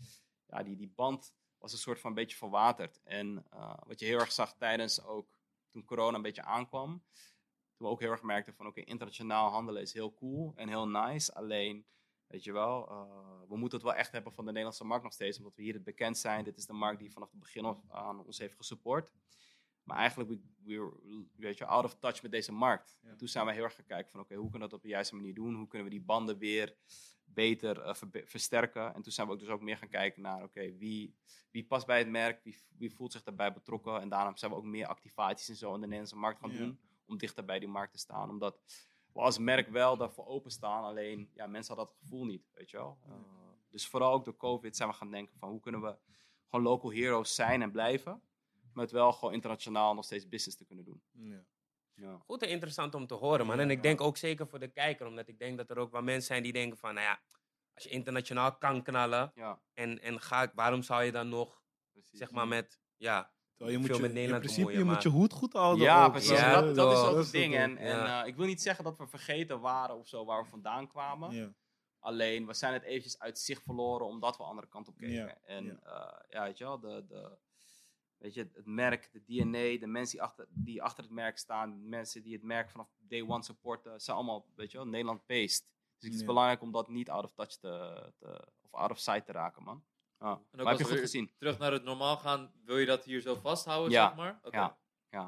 ja, 0.47 0.63
die, 0.63 0.75
die 0.75 0.91
band 0.95 1.33
was 1.57 1.71
een 1.71 1.77
soort 1.77 1.99
van 1.99 2.09
een 2.09 2.15
beetje 2.15 2.37
verwaterd. 2.37 3.01
En 3.03 3.45
eh, 3.49 3.73
wat 3.85 3.99
je 3.99 4.05
heel 4.05 4.19
erg 4.19 4.31
zag 4.31 4.53
tijdens 4.53 5.03
ook, 5.03 5.39
toen 5.69 5.85
corona 5.85 6.15
een 6.15 6.21
beetje 6.21 6.43
aankwam, 6.43 7.03
toen 7.75 7.87
we 7.87 7.93
ook 7.93 7.99
heel 7.99 8.11
erg 8.11 8.21
merkten 8.21 8.53
van, 8.53 8.67
oké, 8.67 8.81
internationaal 8.81 9.49
handelen 9.49 9.81
is 9.81 9.93
heel 9.93 10.13
cool 10.13 10.53
en 10.55 10.67
heel 10.67 10.87
nice, 10.87 11.33
alleen... 11.33 11.85
Weet 12.27 12.43
je 12.43 12.51
wel, 12.51 12.89
eh, 12.89 13.47
we 13.47 13.57
moeten 13.57 13.77
het 13.77 13.87
wel 13.87 13.97
echt 13.97 14.11
hebben 14.11 14.33
van 14.33 14.43
de 14.43 14.49
Nederlandse 14.49 14.85
markt 14.85 15.03
nog 15.03 15.13
steeds, 15.13 15.37
omdat 15.37 15.55
we 15.55 15.61
hier 15.61 15.73
het 15.73 15.83
bekend 15.83 16.17
zijn. 16.17 16.43
Dit 16.43 16.57
is 16.57 16.65
de 16.65 16.73
markt 16.73 16.99
die 16.99 17.11
vanaf 17.11 17.29
het 17.29 17.39
begin 17.39 17.65
af 17.65 17.77
aan 17.87 18.25
ons 18.25 18.37
heeft 18.37 18.55
gesupport. 18.55 19.11
Maar 19.89 19.97
eigenlijk, 19.97 20.29
we, 20.63 21.27
weet 21.35 21.57
je, 21.57 21.65
out 21.65 21.83
of 21.83 21.95
touch 21.95 22.21
met 22.21 22.31
deze 22.31 22.51
markt. 22.51 22.97
Ja. 23.01 23.09
En 23.09 23.17
toen 23.17 23.27
zijn 23.27 23.45
we 23.45 23.53
heel 23.53 23.63
erg 23.63 23.75
gaan 23.75 23.85
kijken 23.85 24.11
van, 24.11 24.19
oké, 24.19 24.35
hoe 24.35 24.49
kunnen 24.49 24.67
we 24.67 24.73
dat 24.73 24.77
op 24.77 24.81
de 24.81 24.89
juiste 24.89 25.15
manier 25.15 25.33
doen? 25.33 25.55
Hoe 25.55 25.67
kunnen 25.67 25.87
we 25.87 25.93
die 25.93 26.03
banden 26.05 26.37
weer 26.37 26.75
beter 27.25 27.81
eh, 27.81 27.93
versterken? 28.25 28.93
En 28.93 29.01
toen 29.01 29.11
zijn 29.11 29.27
we 29.27 29.33
ook 29.33 29.39
dus 29.39 29.49
ook 29.49 29.61
meer 29.61 29.77
gaan 29.77 29.89
kijken 29.89 30.21
naar, 30.21 30.43
oké, 30.43 30.77
wie, 30.77 31.15
wie 31.51 31.65
past 31.65 31.85
bij 31.85 31.97
het 31.97 32.09
merk? 32.09 32.43
Wie, 32.43 32.57
wie 32.77 32.93
voelt 32.93 33.11
zich 33.11 33.23
daarbij 33.23 33.53
betrokken? 33.53 34.01
En 34.01 34.09
daarom 34.09 34.37
zijn 34.37 34.51
we 34.51 34.57
ook 34.57 34.63
meer 34.63 34.87
activaties 34.87 35.49
en 35.49 35.55
zo 35.55 35.67
in 35.67 35.73
de 35.73 35.79
Nederlandse 35.79 36.15
markt 36.17 36.39
gaan 36.39 36.51
Ja. 36.51 36.57
doen. 36.57 36.79
Om 37.05 37.17
dichter 37.17 37.45
bij 37.45 37.59
die 37.59 37.69
markt 37.69 37.91
te 37.93 37.99
staan. 37.99 38.29
Omdat 38.29 38.61
we 39.13 39.19
als 39.19 39.37
merk 39.37 39.69
wel 39.69 39.97
daarvoor 39.97 40.25
openstaan. 40.25 40.83
Alleen, 40.83 41.29
ja, 41.33 41.47
mensen 41.47 41.75
hadden 41.75 41.93
dat 41.93 42.03
gevoel 42.03 42.25
niet, 42.25 42.49
weet 42.53 42.69
je 42.69 42.77
wel. 42.77 42.97
Uh, 43.07 43.13
dus 43.69 43.87
vooral 43.87 44.13
ook 44.13 44.25
door 44.25 44.37
COVID 44.37 44.75
zijn 44.75 44.89
we 44.89 44.95
gaan 44.95 45.11
denken 45.11 45.37
van, 45.37 45.49
hoe 45.49 45.59
kunnen 45.59 45.81
we 45.81 45.95
gewoon 46.47 46.65
local 46.65 46.91
heroes 46.91 47.35
zijn 47.35 47.61
en 47.61 47.71
blijven? 47.71 48.21
Met 48.79 48.91
wel 48.91 49.11
gewoon 49.11 49.33
internationaal 49.33 49.93
nog 49.93 50.05
steeds 50.05 50.27
business 50.27 50.57
te 50.57 50.65
kunnen 50.65 50.85
doen. 50.85 51.01
Ja. 51.11 51.45
Ja. 51.93 52.17
Goed 52.25 52.41
en 52.41 52.49
interessant 52.49 52.95
om 52.95 53.07
te 53.07 53.13
horen, 53.13 53.45
man. 53.45 53.59
En 53.59 53.69
ik 53.69 53.81
denk 53.81 54.01
ook 54.01 54.17
zeker 54.17 54.47
voor 54.47 54.59
de 54.59 54.67
kijker, 54.67 55.07
omdat 55.07 55.27
ik 55.27 55.39
denk 55.39 55.57
dat 55.57 55.69
er 55.69 55.77
ook 55.77 55.91
wel 55.91 56.01
mensen 56.01 56.23
zijn 56.27 56.43
die 56.43 56.53
denken 56.53 56.77
van, 56.77 56.93
nou 56.93 57.05
ja, 57.05 57.21
als 57.73 57.83
je 57.83 57.89
internationaal 57.89 58.57
kan 58.57 58.83
knallen 58.83 59.31
Ja, 59.35 59.61
en, 59.73 60.01
en 60.01 60.21
ga, 60.21 60.51
waarom 60.55 60.81
zou 60.81 61.03
je 61.03 61.11
dan 61.11 61.29
nog, 61.29 61.61
precies. 61.91 62.17
zeg 62.19 62.31
maar, 62.31 62.47
met, 62.47 62.79
ja, 62.97 63.33
Terwijl 63.55 63.79
je 63.79 63.83
moet 63.87 63.87
Veel 63.87 63.95
je, 63.95 64.01
met 64.01 64.11
in 64.11 64.15
Nederland 64.17 64.43
principe, 64.43 64.67
bemoeien, 64.67 64.87
je 64.87 64.93
moet 64.93 65.03
je 65.03 65.09
hoed 65.09 65.33
goed 65.33 65.53
houden. 65.53 65.83
Ja, 65.83 66.05
ook, 66.05 66.11
precies. 66.11 66.29
Ja, 66.39 66.61
dat, 66.61 66.75
dat 66.75 66.91
is 66.91 66.97
ook 66.99 67.05
dat 67.05 67.15
het 67.23 67.31
ding. 67.31 67.55
En, 67.55 67.77
en 67.77 67.97
Ja. 67.97 68.21
eh, 68.21 68.27
ik 68.27 68.35
wil 68.35 68.45
niet 68.45 68.61
zeggen 68.61 68.83
dat 68.83 68.97
we 68.97 69.07
vergeten 69.07 69.59
waren 69.59 69.95
of 69.95 70.07
zo 70.07 70.25
waar 70.25 70.43
we 70.43 70.49
vandaan 70.49 70.87
kwamen. 70.87 71.31
Ja. 71.35 71.53
Alleen, 71.99 72.45
we 72.45 72.53
zijn 72.53 72.73
het 72.73 72.83
eventjes 72.83 73.19
uit 73.19 73.39
zicht 73.39 73.63
verloren 73.63 74.07
omdat 74.07 74.37
we 74.37 74.43
andere 74.43 74.67
kant 74.67 74.87
op 74.87 74.97
keken. 74.97 75.13
Ja, 75.13 75.37
En 75.45 75.65
ja. 75.65 75.79
ja, 75.83 76.25
ja 76.29 76.43
weet 76.43 76.57
je 76.57 76.63
wel, 76.63 76.79
de, 76.79 77.05
de, 77.07 77.37
weet 78.19 78.33
je, 78.33 78.49
het 78.53 78.65
merk, 78.65 79.09
de 79.11 79.23
DNA, 79.25 79.79
de 79.79 79.87
mensen 79.87 80.17
die 80.17 80.25
achter, 80.27 80.47
die 80.49 80.83
achter 80.83 81.03
het 81.03 81.13
merk 81.13 81.37
staan, 81.37 81.69
de 81.81 81.87
mensen 81.87 82.23
die 82.23 82.33
het 82.33 82.43
merk 82.43 82.69
vanaf 82.69 82.89
day 82.97 83.21
one 83.27 83.43
supporten, 83.43 84.01
zijn 84.01 84.17
allemaal, 84.17 84.45
weet 84.55 84.71
je 84.71 84.77
wel, 84.77 84.87
Nederland-based. 84.87 85.63
Dus 85.95 86.03
het 86.07 86.13
is 86.13 86.19
Ja. 86.19 86.25
belangrijk 86.25 86.61
om 86.61 86.71
dat 86.71 86.87
niet 86.87 87.09
out 87.09 87.23
of 87.23 87.33
touch 87.33 87.55
te, 87.57 88.13
te 88.17 88.47
of 88.61 88.73
out 88.79 88.91
of 88.91 88.99
sight 88.99 89.25
te 89.25 89.31
raken, 89.31 89.63
man. 89.63 89.83
Ja. 90.19 90.31
ook 90.31 90.39
Maar 90.51 90.59
heb 90.59 90.67
als 90.67 90.77
je 90.77 90.83
goed 90.85 90.99
gezien? 90.99 91.31
Terug 91.37 91.57
naar 91.57 91.71
het 91.71 91.83
normaal 91.83 92.17
gaan, 92.17 92.51
wil 92.63 92.77
je 92.77 92.85
dat 92.85 93.03
hier 93.03 93.21
zo 93.21 93.35
vasthouden, 93.35 93.91
Ja, 93.91 94.07
zeg 94.07 94.15
maar? 94.17 94.39
Ja. 94.49 94.77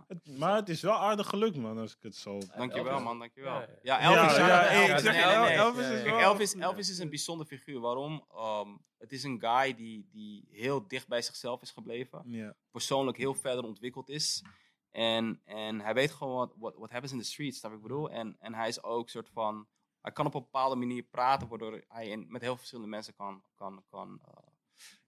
Het- 0.08 0.38
maar 0.38 0.56
het 0.56 0.70
is 0.70 0.82
wel 0.82 0.94
aardig 0.98 1.28
gelukt, 1.28 1.56
man, 1.58 1.78
als 1.78 1.92
ik 1.96 2.02
het 2.02 2.16
zo... 2.16 2.40
Dankjewel, 2.56 2.86
Elvis. 2.92 3.04
man, 3.04 3.20
dankjewel. 3.20 3.54
Ja, 3.54 3.68
Ja, 3.82 4.00
ja. 4.00 4.00
Elvis, 4.02 4.38
Ja, 4.38 4.48
ja, 4.48 4.68
Elvis. 4.70 5.56
Elvis 5.58 5.86
Ja, 5.86 5.92
is 5.92 5.98
ja. 5.98 6.04
Kijk, 6.04 6.16
wel... 6.16 6.20
Elvis, 6.20 6.54
Elvis 6.56 6.90
is 6.90 6.98
een 7.00 7.10
bijzonder 7.10 7.46
figuur. 7.48 7.80
Waarom? 7.80 8.26
Ehm, 8.32 8.70
het 8.98 9.12
is 9.12 9.24
een 9.24 9.40
guy 9.40 9.74
die, 9.76 10.08
die 10.12 10.48
heel 10.52 10.88
dicht 10.88 11.08
bij 11.08 11.22
zichzelf 11.22 11.62
is 11.62 11.72
gebleven. 11.72 12.24
Ja, 12.28 12.56
Persoonlijk 12.72 13.18
heel 13.18 13.34
verder 13.34 13.64
ontwikkeld 13.64 14.10
is. 14.10 14.44
En, 14.92 15.42
en 15.46 15.82
hij 15.82 15.94
weet 15.94 16.12
gewoon 16.12 16.36
wat 16.36 16.54
what, 16.58 16.76
what 16.76 16.90
happens 16.92 17.12
in 17.12 17.20
the 17.20 17.26
streets, 17.26 17.60
snap 17.60 17.72
ik 17.72 17.78
wat 17.80 17.88
bedoel? 17.88 18.10
En, 18.10 18.36
en 18.40 18.54
hij 18.54 18.68
is 18.68 18.84
ook 18.84 19.10
soort 19.10 19.30
van... 19.30 19.68
Hij 20.02 20.12
kan 20.12 20.26
op 20.26 20.34
een 20.34 20.42
bepaalde 20.42 20.76
manier 20.76 21.04
praten, 21.04 21.48
waardoor 21.48 21.84
hij 21.88 22.08
in, 22.08 22.20
met 22.30 22.42
heel 22.42 22.50
veel 22.50 22.58
verschillende 22.58 22.90
mensen 22.90 23.14
kan, 23.16 23.44
kan, 23.56 23.84
kan, 23.90 24.20
eh, 24.26 24.34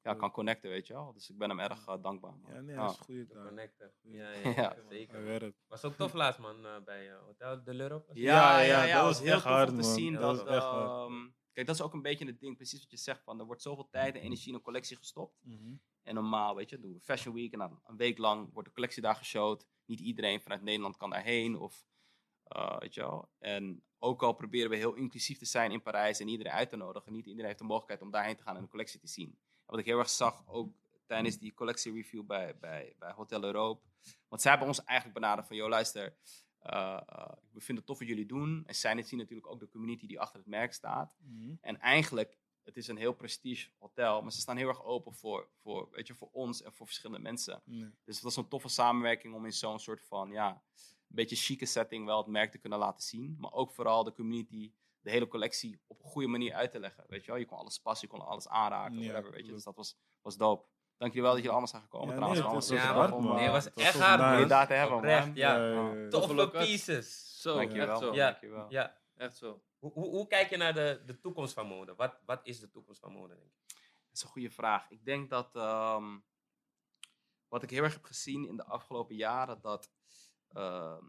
ja, 0.04 0.14
kan 0.14 0.32
connecten, 0.32 0.70
weet 0.70 0.88
je 0.88 0.94
wel. 0.94 1.14
Dus 1.14 1.30
ik 1.30 1.38
ben 1.38 1.50
hem 1.50 1.60
erg 1.60 1.88
eh, 1.88 2.02
dankbaar. 2.02 2.36
man. 2.42 2.54
ja 2.54 2.62
nee, 2.62 2.76
dat 2.76 3.00
is 3.08 3.16
een 3.16 3.28
taak. 3.28 3.46
connecten. 3.46 3.94
Ja, 4.02 4.32
ja, 4.32 4.76
zeker. 4.90 5.54
Was 5.68 5.84
ook 5.84 5.94
tof 5.94 6.14
laatst, 6.14 6.40
man, 6.40 6.66
eh, 6.66 6.82
bij 6.86 7.12
eh, 7.12 7.20
Hotel 7.26 7.64
de 7.64 7.74
L'Europe. 7.74 8.12
Ja, 8.14 8.60
ja, 8.60 8.66
Ja, 8.66 8.84
ja, 8.84 8.96
dat 8.96 9.04
was 9.04 9.20
heel 9.20 9.34
echt 9.34 9.44
tof 9.44 9.52
hard, 9.52 9.70
om 9.70 9.76
te 9.76 9.82
man. 9.82 9.94
zien 9.94 10.14
Dat 10.14 10.48
echt 10.48 10.64
hard. 10.64 11.10
ehm, 11.12 11.30
kijk, 11.54 11.68
dat 11.68 11.76
is 11.76 11.82
ook 11.82 11.94
een 11.94 12.02
beetje 12.02 12.26
het 12.26 12.40
ding, 12.40 12.56
precies 12.56 12.80
wat 12.80 12.92
je 12.92 12.98
zegt. 12.98 13.24
Van, 13.24 13.40
er 13.40 13.46
wordt 13.46 13.62
zoveel 13.62 13.90
tijd 13.90 14.16
en 14.16 14.22
energie 14.22 14.48
in 14.50 14.56
een 14.56 14.62
collectie 14.62 14.98
gestopt. 14.98 15.38
Mhm. 15.44 15.76
En 16.04 16.16
normaal, 16.16 16.56
weet 16.56 16.70
je, 16.70 16.80
doen 16.80 16.94
we 16.94 17.00
Fashion 17.00 17.34
Week 17.36 17.54
en 17.54 17.60
dan 17.60 17.82
een 17.86 17.98
week 17.98 18.18
lang 18.18 18.50
wordt 18.54 18.68
de 18.68 18.74
collectie 18.74 19.02
daar 19.02 19.16
geshowd. 19.16 19.68
Niet 19.86 20.00
iedereen 20.00 20.42
vanuit 20.42 20.62
Nederland 20.62 20.98
kan 20.98 21.10
daarheen. 21.10 21.58
Of, 21.60 21.86
eh, 22.44 22.78
weet 22.80 22.94
je 22.94 23.02
wel. 23.02 23.30
En 23.40 23.84
ook 24.00 24.24
al 24.24 24.34
proberen 24.34 24.70
we 24.70 24.76
heel 24.76 24.94
inclusief 24.94 25.38
te 25.38 25.46
zijn 25.46 25.72
in 25.72 25.82
Parijs 25.82 26.20
en 26.20 26.28
iedereen 26.28 26.52
uit 26.54 26.70
te 26.70 26.76
nodigen. 26.76 27.12
Niet 27.12 27.26
iedereen 27.26 27.46
heeft 27.46 27.60
de 27.60 27.64
mogelijkheid 27.66 28.02
om 28.02 28.12
daarheen 28.12 28.36
te 28.36 28.44
gaan 28.44 28.56
en 28.56 28.62
de 28.62 28.68
collectie 28.70 29.00
te 29.00 29.08
zien. 29.08 29.38
Wat 29.74 29.82
ik 29.82 29.88
heel 29.88 30.00
erg 30.00 30.10
zag, 30.10 30.44
ook 30.48 30.74
tijdens 31.06 31.38
die 31.38 31.54
collectiereview 31.54 32.26
bij, 32.26 32.58
bij, 32.58 32.96
bij 33.00 33.12
Hotel 33.12 33.44
Europe. 33.44 33.82
Want 34.28 34.42
zij 34.42 34.52
hebben 34.52 34.70
ons 34.70 34.84
eigenlijk 34.84 35.20
benaderd 35.20 35.48
van, 35.48 35.56
joh 35.56 35.70
luister, 35.70 36.16
eh, 36.60 37.02
we 37.52 37.60
vinden 37.60 37.76
het 37.76 37.86
tof 37.86 38.00
wat 38.00 38.08
jullie 38.08 38.26
doen. 38.26 38.64
En 38.66 38.76
zij 38.76 39.02
zien 39.02 39.20
natuurlijk 39.20 39.48
ook 39.48 39.60
de 39.60 39.70
community 39.70 40.08
die 40.08 40.20
achter 40.20 40.40
het 40.40 40.48
merk 40.48 40.74
staat. 40.74 41.16
Mhm. 41.20 41.56
En 41.62 41.80
eigenlijk, 41.80 42.38
het 42.64 42.78
is 42.78 42.88
een 42.88 42.98
heel 42.98 43.14
prestige 43.14 43.70
hotel, 43.78 44.22
maar 44.22 44.32
ze 44.32 44.40
staan 44.40 44.58
heel 44.58 44.68
erg 44.68 44.84
open 44.84 45.14
voor, 45.14 45.50
voor, 45.62 45.90
weet 45.92 46.08
je, 46.08 46.14
voor 46.14 46.30
ons 46.32 46.62
en 46.62 46.74
voor 46.74 46.86
verschillende 46.86 47.22
mensen. 47.22 47.62
Dus 48.04 48.16
het 48.16 48.24
was 48.24 48.36
een 48.36 48.48
toffe 48.48 48.70
samenwerking 48.70 49.36
om 49.36 49.46
in 49.46 49.54
zo'n 49.54 49.80
soort 49.80 50.02
van, 50.02 50.32
ja, 50.32 50.50
een 50.50 51.16
beetje 51.16 51.36
chique 51.36 51.66
setting 51.66 52.06
wel 52.06 52.18
het 52.18 52.28
merk 52.28 52.52
te 52.52 52.58
kunnen 52.58 52.80
laten 52.80 53.04
zien. 53.04 53.38
Maar 53.40 53.52
ook 53.52 53.72
vooral 53.72 54.04
de 54.04 54.14
community, 54.14 54.72
de 55.04 55.10
hele 55.12 55.28
collectie 55.28 55.82
op 55.88 56.00
een 56.04 56.10
goede 56.10 56.28
manier 56.28 56.54
uit 56.54 56.72
te 56.72 56.80
leggen. 56.80 57.04
Weet 57.08 57.26
je 57.26 57.32
wel, 57.32 57.40
je 57.40 57.46
kon 57.46 57.58
alles 57.58 57.80
passen, 57.80 58.08
je 58.12 58.18
kon 58.18 58.26
alles 58.28 58.48
aanraken, 58.48 59.00
Ja, 59.00 59.08
whatever, 59.12 59.32
weet 59.32 59.46
je. 59.46 59.52
Dus 59.52 59.64
dat 59.64 59.76
was, 59.76 59.98
was 60.22 60.38
dope. 60.38 60.68
Dank 60.98 61.14
jullie 61.14 61.22
wel 61.22 61.32
dat 61.32 61.44
jullie 61.44 61.50
allemaal 61.52 61.68
zijn 61.68 61.82
gekomen 61.82 62.08
Ja, 62.08 62.14
trouwens. 62.16 62.40
nee, 62.70 62.80
het 62.80 62.84
was 62.86 62.88
Ja, 62.88 62.94
hard, 62.94 63.12
om, 63.12 63.36
Het 63.38 63.52
was 63.52 63.74
echt 63.74 63.92
toch 63.94 64.02
hard, 64.02 64.22
om 64.22 64.32
je 64.34 64.40
man. 64.40 64.48
daar 64.48 64.68
te 64.68 64.74
hebben, 64.74 64.98
Oprecht, 64.98 65.26
man. 65.26 65.36
ja. 65.36 66.10
Toffe 66.10 66.50
pieces. 66.50 67.42
Zo, 67.42 67.56
Dankjewel, 67.56 67.90
echt 67.90 68.00
zo. 68.00 68.12
Dankjewel. 68.12 68.66
Ja. 68.70 68.98
Echt 69.16 69.38
zo. 69.38 69.62
Hoe, 69.80 69.92
hoe, 69.92 70.10
hoe 70.10 70.28
kijk 70.28 70.50
je 70.50 70.58
naar 70.58 70.74
de, 70.74 71.02
de 71.06 71.20
toekomst 71.20 71.54
van 71.54 71.68
mode? 71.68 71.96
Wat, 71.96 72.20
wat 72.26 72.40
is 72.44 72.60
de 72.60 72.70
toekomst 72.70 73.00
van 73.00 73.12
mode, 73.12 73.36
denk 73.36 73.52
je? 73.56 73.74
Dat 74.08 74.14
is 74.14 74.22
een 74.24 74.30
goede 74.30 74.50
vraag. 74.50 74.90
Ik 74.90 75.06
denk 75.06 75.30
dat 75.30 75.56
ehm, 75.56 76.18
wat 77.48 77.64
ik 77.64 77.70
heel 77.70 77.84
erg 77.84 77.94
heb 77.94 78.04
gezien 78.06 78.48
in 78.48 78.58
de 78.58 78.66
afgelopen 78.66 79.16
jaren, 79.16 79.62
dat 79.62 79.92
ehm, 80.50 81.04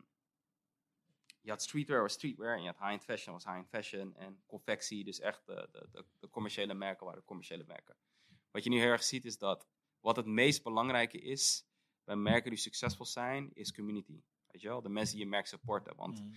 je 1.44 1.50
had 1.50 1.62
streetwear 1.62 2.00
was 2.02 2.12
streetwear 2.12 2.56
en 2.56 2.62
je 2.62 2.66
had 2.66 2.78
high-end 2.78 3.04
fashion 3.04 3.32
was 3.32 3.44
high-end 3.44 3.68
fashion 3.68 4.16
en 4.16 4.42
confectie, 4.46 5.04
dus 5.04 5.20
echt 5.20 5.46
de, 5.46 5.68
de, 5.72 5.88
de, 5.92 6.04
de 6.20 6.30
commerciële 6.30 6.74
merken 6.74 7.06
waren 7.06 7.24
commerciële 7.24 7.64
merken. 7.66 7.96
Wat 8.50 8.64
je 8.64 8.70
nu 8.70 8.78
heel 8.78 8.90
erg 8.90 9.04
ziet 9.04 9.24
is 9.24 9.38
dat 9.38 9.66
wat 10.00 10.16
het 10.16 10.26
meest 10.26 10.62
belangrijke 10.62 11.20
is 11.20 11.66
bij 12.04 12.16
merken 12.16 12.50
die 12.50 12.58
succesvol 12.58 13.06
zijn, 13.06 13.50
is 13.54 13.72
community. 13.72 14.20
Weet 14.50 14.60
je 14.60 14.68
wel? 14.68 14.82
De 14.82 14.88
mensen 14.88 15.14
die 15.16 15.24
je 15.24 15.30
merk 15.30 15.46
supporten. 15.46 15.96
Want 15.96 16.20
Mhm. 16.20 16.32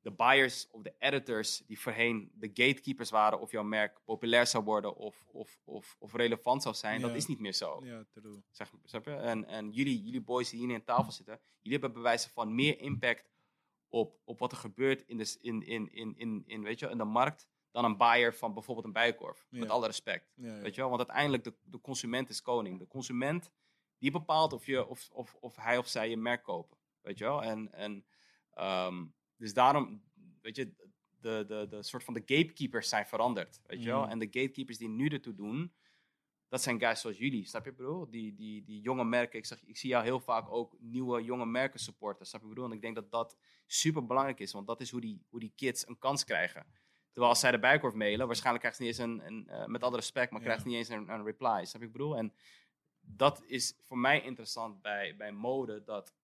de 0.00 0.10
buyers 0.10 0.68
of 0.70 0.82
de 0.82 0.94
editors 0.98 1.62
die 1.66 1.80
voorheen 1.80 2.30
de 2.34 2.46
gatekeepers 2.46 3.10
waren 3.10 3.40
of 3.40 3.50
jouw 3.50 3.62
merk 3.62 4.00
populair 4.04 4.46
zou 4.46 4.64
worden 4.64 4.96
of, 4.96 5.24
of, 5.26 5.58
of, 5.64 5.96
of 5.98 6.12
relevant 6.14 6.62
zou 6.62 6.74
zijn, 6.74 7.00
dat 7.00 7.14
is 7.14 7.26
niet 7.26 7.38
meer 7.40 7.52
zo. 7.52 7.80
Ja. 7.84 8.04
Zeg, 8.50 8.70
je? 9.04 9.10
En, 9.10 9.44
en 9.44 9.70
jullie, 9.70 10.02
jullie 10.02 10.20
boys 10.20 10.50
die 10.50 10.66
hier 10.66 10.74
aan 10.74 10.84
tafel 10.84 11.12
zitten, 11.12 11.40
jullie 11.60 11.78
hebben 11.78 11.92
bewijzen 11.92 12.30
van 12.30 12.54
meer 12.54 12.80
impact 12.80 13.28
op, 13.90 14.20
op 14.24 14.38
wat 14.38 14.52
er 14.52 14.58
gebeurt 14.58 15.02
in 15.06 15.16
de, 15.16 15.36
in, 15.40 15.62
in, 15.62 15.92
in, 15.92 16.14
in, 16.16 16.42
in, 16.46 16.62
weet 16.62 16.78
je, 16.78 16.88
in 16.88 16.98
de 16.98 17.04
markt 17.04 17.48
dan 17.70 17.84
een 17.84 17.96
buyer 17.96 18.34
van 18.34 18.54
bijvoorbeeld 18.54 18.86
een 18.86 18.92
bijenkorf. 18.92 19.46
Ja. 19.50 19.58
Met 19.58 19.68
alle 19.68 19.86
respect. 19.86 20.32
Ja, 20.34 20.54
ja. 20.54 20.60
Weet 20.60 20.74
je 20.74 20.80
wel? 20.80 20.90
Want 20.90 21.00
uiteindelijk, 21.00 21.44
de, 21.44 21.54
de 21.64 21.80
consument 21.80 22.28
is 22.28 22.42
koning. 22.42 22.78
De 22.78 22.86
consument, 22.86 23.50
die 23.98 24.10
bepaalt 24.10 24.52
of, 24.52 24.66
je, 24.66 24.86
of, 24.86 25.08
of, 25.12 25.34
of 25.40 25.56
hij 25.56 25.78
of 25.78 25.88
zij 25.88 26.10
je 26.10 26.16
merk 26.16 26.42
kopen. 26.42 26.78
Weet 27.00 27.18
je 27.18 27.24
wel? 27.24 27.42
En, 27.42 27.72
en 27.72 28.04
ehm, 28.50 29.04
dus 29.36 29.54
daarom, 29.54 30.02
weet 30.40 30.56
je, 30.56 30.74
de, 31.20 31.44
de, 31.46 31.66
de 31.68 31.82
soort 31.82 32.04
van 32.04 32.14
de 32.14 32.20
gatekeepers 32.20 32.88
zijn 32.88 33.06
veranderd. 33.06 33.60
Weet 33.66 33.82
je 33.82 33.88
wel? 33.88 34.00
Mhm. 34.00 34.10
En 34.10 34.18
de 34.18 34.26
gatekeepers 34.30 34.78
die 34.78 34.88
nu 34.88 35.08
ertoe 35.08 35.34
doen, 35.34 35.72
dat 36.50 36.62
zijn 36.62 36.80
guys 36.80 37.00
zoals 37.00 37.18
jullie, 37.18 37.46
snap 37.46 37.64
je 37.64 37.72
bro? 37.72 38.08
Die, 38.08 38.34
die, 38.34 38.64
die 38.64 38.80
jonge 38.80 39.04
merken, 39.04 39.38
ik, 39.38 39.46
zeg, 39.46 39.64
ik 39.64 39.76
zie 39.76 39.90
jou 39.90 40.04
heel 40.04 40.20
vaak 40.20 40.50
ook 40.50 40.76
nieuwe 40.80 41.22
jonge 41.22 41.46
merken 41.46 41.80
supporten, 41.80 42.26
snap 42.26 42.42
je 42.42 42.48
bro? 42.48 42.64
En 42.64 42.72
ik 42.72 42.80
denk 42.80 42.94
dat 42.94 43.10
dat 43.10 43.36
super 43.66 44.06
belangrijk 44.06 44.40
is, 44.40 44.52
want 44.52 44.66
dat 44.66 44.80
is 44.80 44.90
hoe 44.90 45.00
die, 45.00 45.24
hoe 45.28 45.40
die 45.40 45.52
kids 45.56 45.88
een 45.88 45.98
kans 45.98 46.24
krijgen. 46.24 46.66
Terwijl 47.10 47.32
als 47.32 47.40
zij 47.40 47.50
de 47.50 47.58
Bijenkorf 47.58 47.94
mailen, 47.94 48.26
waarschijnlijk 48.26 48.60
krijgt 48.64 48.76
ze 48.78 48.82
niet 48.84 48.98
eens 48.98 49.26
een, 49.26 49.26
een 49.26 49.48
eh, 49.48 49.66
met 49.66 49.82
alle 49.82 49.96
respect, 49.96 50.30
maar 50.30 50.40
Ja. 50.40 50.46
krijgt 50.46 50.62
ze 50.62 50.68
niet 50.68 50.76
eens 50.76 50.88
een, 50.88 51.08
een 51.08 51.24
reply, 51.24 51.64
snap 51.64 51.82
je 51.82 51.88
bedoel? 51.88 52.16
En 52.16 52.32
dat 53.00 53.42
is 53.46 53.74
voor 53.82 53.98
mij 53.98 54.20
interessant 54.22 54.82
bij, 54.82 55.16
bij 55.16 55.32
mode, 55.32 55.82
dat 55.84 56.14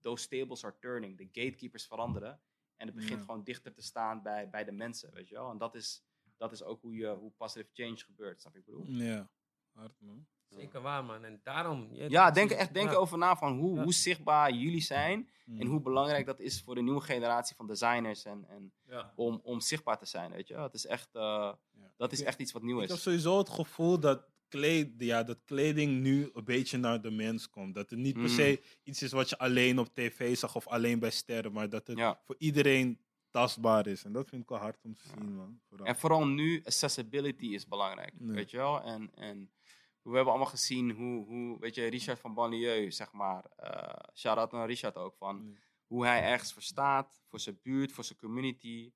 those 0.00 0.28
tables 0.28 0.64
are 0.64 0.74
turning, 0.80 1.16
de 1.16 1.24
gatekeepers 1.32 1.86
veranderen 1.86 2.40
en 2.76 2.86
het 2.86 2.96
begint 2.96 3.18
Ja. 3.18 3.24
gewoon 3.24 3.44
dichter 3.44 3.72
te 3.72 3.82
staan 3.82 4.22
bij, 4.22 4.48
bij 4.50 4.64
de 4.64 4.72
mensen, 4.72 5.12
weet 5.14 5.28
je 5.28 5.34
wel? 5.34 5.50
En 5.50 5.58
dat 5.58 5.74
is, 5.74 6.04
dat 6.36 6.52
is 6.52 6.62
ook 6.62 6.80
hoe, 6.80 6.94
je, 6.96 7.08
hoe 7.08 7.30
positive 7.30 7.70
change 7.72 7.96
gebeurt, 7.96 8.40
snap 8.40 8.54
je 8.54 8.62
bedoel? 8.64 8.84
Ja, 8.86 9.30
hard 9.76 9.94
man. 10.00 10.26
Zeker 10.48 10.80
waar, 10.80 11.04
man. 11.04 11.24
En 11.24 11.40
daarom... 11.42 11.88
je- 11.92 12.10
Ja, 12.10 12.30
denk 12.30 12.50
er 12.50 12.56
echt 12.56 12.74
denk 12.74 12.90
Ja. 12.90 12.96
over 12.96 13.18
na 13.18 13.36
van 13.36 13.58
hoe, 13.58 13.76
Ja. 13.76 13.82
hoe 13.82 13.92
zichtbaar 13.92 14.52
jullie 14.52 14.80
zijn 14.80 15.28
Mm. 15.44 15.60
en 15.60 15.66
hoe 15.66 15.80
belangrijk 15.80 16.26
dat 16.26 16.40
is 16.40 16.62
voor 16.62 16.74
de 16.74 16.82
nieuwe 16.82 17.00
generatie 17.00 17.56
van 17.56 17.66
designers 17.66 18.24
en, 18.24 18.44
en 18.48 18.72
Ja. 18.88 19.12
om, 19.16 19.40
om 19.42 19.60
zichtbaar 19.60 19.98
te 19.98 20.06
zijn, 20.06 20.30
weet 20.30 20.48
je 20.48 20.54
wel? 20.54 20.62
Het 20.62 20.74
is 20.74 20.86
echt, 20.86 21.14
eh, 21.14 21.22
Ja. 21.22 21.92
dat 21.96 22.12
is 22.12 22.22
echt 22.22 22.40
iets 22.40 22.52
wat 22.52 22.62
nieuw 22.62 22.80
Ik 22.80 22.88
heb 22.88 22.96
is. 22.96 23.02
sowieso 23.02 23.38
het 23.38 23.48
gevoel 23.48 24.00
dat, 24.00 24.24
kleed, 24.48 24.92
ja, 24.98 25.22
dat 25.22 25.38
kleding 25.44 26.00
nu 26.02 26.30
een 26.34 26.44
beetje 26.44 26.78
naar 26.78 27.00
de 27.00 27.10
mens 27.10 27.50
komt. 27.50 27.74
Dat 27.74 27.90
het 27.90 27.98
niet 27.98 28.12
per 28.14 28.22
Mm. 28.22 28.28
se 28.28 28.62
iets 28.82 29.02
is 29.02 29.12
wat 29.12 29.28
je 29.28 29.38
alleen 29.38 29.78
op 29.78 29.94
tv 29.94 30.36
zag 30.36 30.56
of 30.56 30.66
alleen 30.66 30.98
bij 30.98 31.10
sterren, 31.10 31.52
maar 31.52 31.68
dat 31.68 31.86
het 31.86 31.98
Ja. 31.98 32.20
voor 32.24 32.34
iedereen 32.38 33.00
tastbaar 33.30 33.86
is. 33.86 34.04
En 34.04 34.12
dat 34.12 34.28
vind 34.28 34.42
ik 34.42 34.48
wel 34.48 34.58
hard 34.58 34.78
om 34.84 34.94
te 34.94 35.02
Ja. 35.06 35.14
zien, 35.18 35.34
man. 35.36 35.60
Vooral. 35.68 35.86
En 35.86 35.96
vooral 35.96 36.26
nu, 36.26 36.62
accessibility 36.64 37.46
is 37.46 37.66
belangrijk, 37.68 38.12
weet 38.18 38.50
je 38.50 38.56
wel? 38.56 38.82
En, 38.82 39.10
en 39.14 39.50
we 40.10 40.14
hebben 40.14 40.32
allemaal 40.32 40.50
gezien 40.50 40.90
hoe, 40.90 41.26
hoe 41.26 41.58
weet 41.58 41.74
je, 41.74 41.86
Richard 41.86 42.18
van 42.20 42.34
Banlieue, 42.34 42.90
zeg 42.90 43.12
maar, 43.12 43.44
eh 43.56 44.10
shout-out 44.14 44.52
naar 44.52 44.66
Richard 44.66 44.96
ook, 44.96 45.16
van 45.16 45.42
Ja. 45.44 45.58
hoe 45.86 46.04
hij 46.06 46.22
ergens 46.22 46.52
voor 46.52 46.62
staat, 46.62 47.22
voor 47.28 47.40
zijn 47.40 47.58
buurt, 47.62 47.92
voor 47.92 48.04
zijn 48.04 48.18
community. 48.18 48.92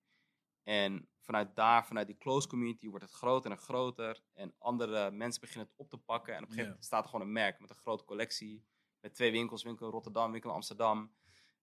En 0.62 1.09
vanuit 1.20 1.57
daar, 1.57 1.87
vanuit 1.87 2.07
die 2.07 2.16
close 2.18 2.49
community, 2.49 2.88
wordt 2.88 3.05
het 3.05 3.14
groter 3.14 3.51
en 3.51 3.59
groter. 3.59 4.23
En 4.33 4.55
andere 4.59 5.11
mensen 5.11 5.40
beginnen 5.40 5.66
het 5.66 5.77
op 5.77 5.90
te 5.90 5.99
pakken. 5.99 6.33
En 6.35 6.38
op 6.38 6.44
een 6.44 6.49
gegeven 6.51 6.68
moment 6.68 6.87
staat 6.87 7.05
er 7.05 7.11
gewoon 7.11 7.27
een 7.27 7.33
merk 7.33 7.61
met 7.61 7.70
een 7.70 7.77
grote 7.77 8.05
collectie. 8.05 8.64
Met 9.01 9.14
twee 9.14 9.31
winkels, 9.31 9.62
winkel 9.62 9.87
in 9.87 9.92
Rotterdam, 9.92 10.31
winkel 10.33 10.51
in 10.51 10.57
Amsterdam. 10.57 11.12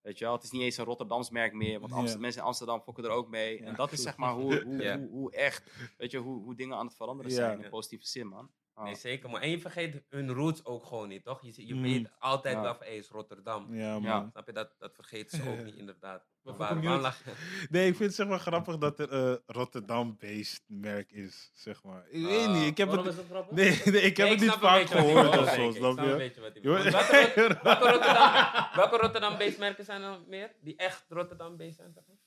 Weet 0.01 0.17
je 0.17 0.23
wel, 0.25 0.33
het 0.33 0.43
is 0.43 0.51
niet 0.51 0.61
eens 0.61 0.77
een 0.77 0.85
Rotterdams 0.85 1.29
merk 1.29 1.53
meer, 1.53 1.79
want 1.79 1.91
mensen 2.19 2.41
in 2.41 2.47
Amsterdam 2.47 2.81
fokken 2.81 3.03
er 3.03 3.09
ook 3.09 3.27
mee. 3.29 3.59
Ja, 3.59 3.65
en 3.65 3.75
dat 3.75 3.91
is 3.91 4.01
zeg 4.01 4.17
maar 4.17 4.33
hoe, 4.33 4.63
hoe, 4.63 4.75
hoe, 4.97 5.07
hoe 5.09 5.31
echt, 5.31 5.71
weet 5.97 6.11
je, 6.11 6.17
hoe, 6.17 6.43
hoe 6.43 6.55
dingen 6.55 6.77
aan 6.77 6.85
het 6.85 6.95
veranderen 6.95 7.31
zijn 7.31 7.63
in 7.63 7.69
positieve 7.69 8.05
zin, 8.07 8.27
man. 8.27 8.51
Ah. 8.77 8.83
Nee, 8.83 8.95
zeker. 8.95 9.29
Maar 9.29 9.41
en 9.41 9.49
je 9.49 9.59
vergeet 9.59 10.03
hun 10.09 10.31
roots 10.33 10.65
ook 10.65 10.85
gewoon 10.85 11.07
niet, 11.07 11.23
toch? 11.23 11.41
Je, 11.41 11.67
je 11.67 11.73
Mm. 11.73 11.81
weet 11.81 12.09
altijd 12.19 12.55
Ja. 12.55 12.61
wel 12.61 12.75
van, 12.75 12.85
hey, 12.85 12.95
is 12.97 13.09
Rotterdam. 13.09 13.75
Ja, 13.75 13.91
man. 13.93 14.01
Ja. 14.01 14.27
Snap 14.31 14.45
je? 14.45 14.53
Dat, 14.53 14.75
dat 14.77 14.93
vergeten 14.95 15.37
ze 15.37 15.49
ook 15.49 15.63
niet, 15.65 15.75
inderdaad. 15.75 16.25
Waar-? 16.41 16.75
Nee, 17.69 17.87
ik 17.87 17.95
vind 17.95 17.99
het 17.99 18.13
zeg 18.15 18.27
maar 18.27 18.39
grappig 18.39 18.77
dat 18.77 18.99
er 18.99 19.13
een 19.13 19.39
Rotterdam-based 19.45 20.63
merk 20.67 21.11
is, 21.11 21.51
zeg 21.53 21.83
maar. 21.83 22.05
Ik 22.09 22.25
weet 22.25 22.47
Ah, 22.47 22.53
niet, 22.53 22.65
ik 22.67 22.77
heb 22.77 22.91
het... 22.91 23.05
is 23.05 23.15
dat 23.15 23.25
grappig? 23.25 23.55
Nee, 23.55 23.81
nee, 23.85 24.01
ik 24.01 24.17
heb 24.17 24.27
Nee, 24.27 24.35
het 24.35 24.39
niet 24.45 24.51
vaak 24.59 24.85
gehoord 24.85 25.37
of 25.37 25.49
zo, 25.53 25.71
snap 25.71 25.99
je? 25.99 26.05
Welke, 26.05 27.47
Rot- 27.47 27.61
welke 27.61 27.89
Rotterdam, 27.89 28.67
welke 28.75 28.97
Rotterdam-based 28.97 29.57
merken 29.57 29.85
zijn 29.85 30.01
er 30.01 30.09
nog 30.09 30.27
meer? 30.27 30.55
Die 30.61 30.75
echt 30.75 31.05
Rotterdam-based 31.09 31.75
zijn, 31.75 31.93
zeg 31.93 32.03
maar? 32.07 32.17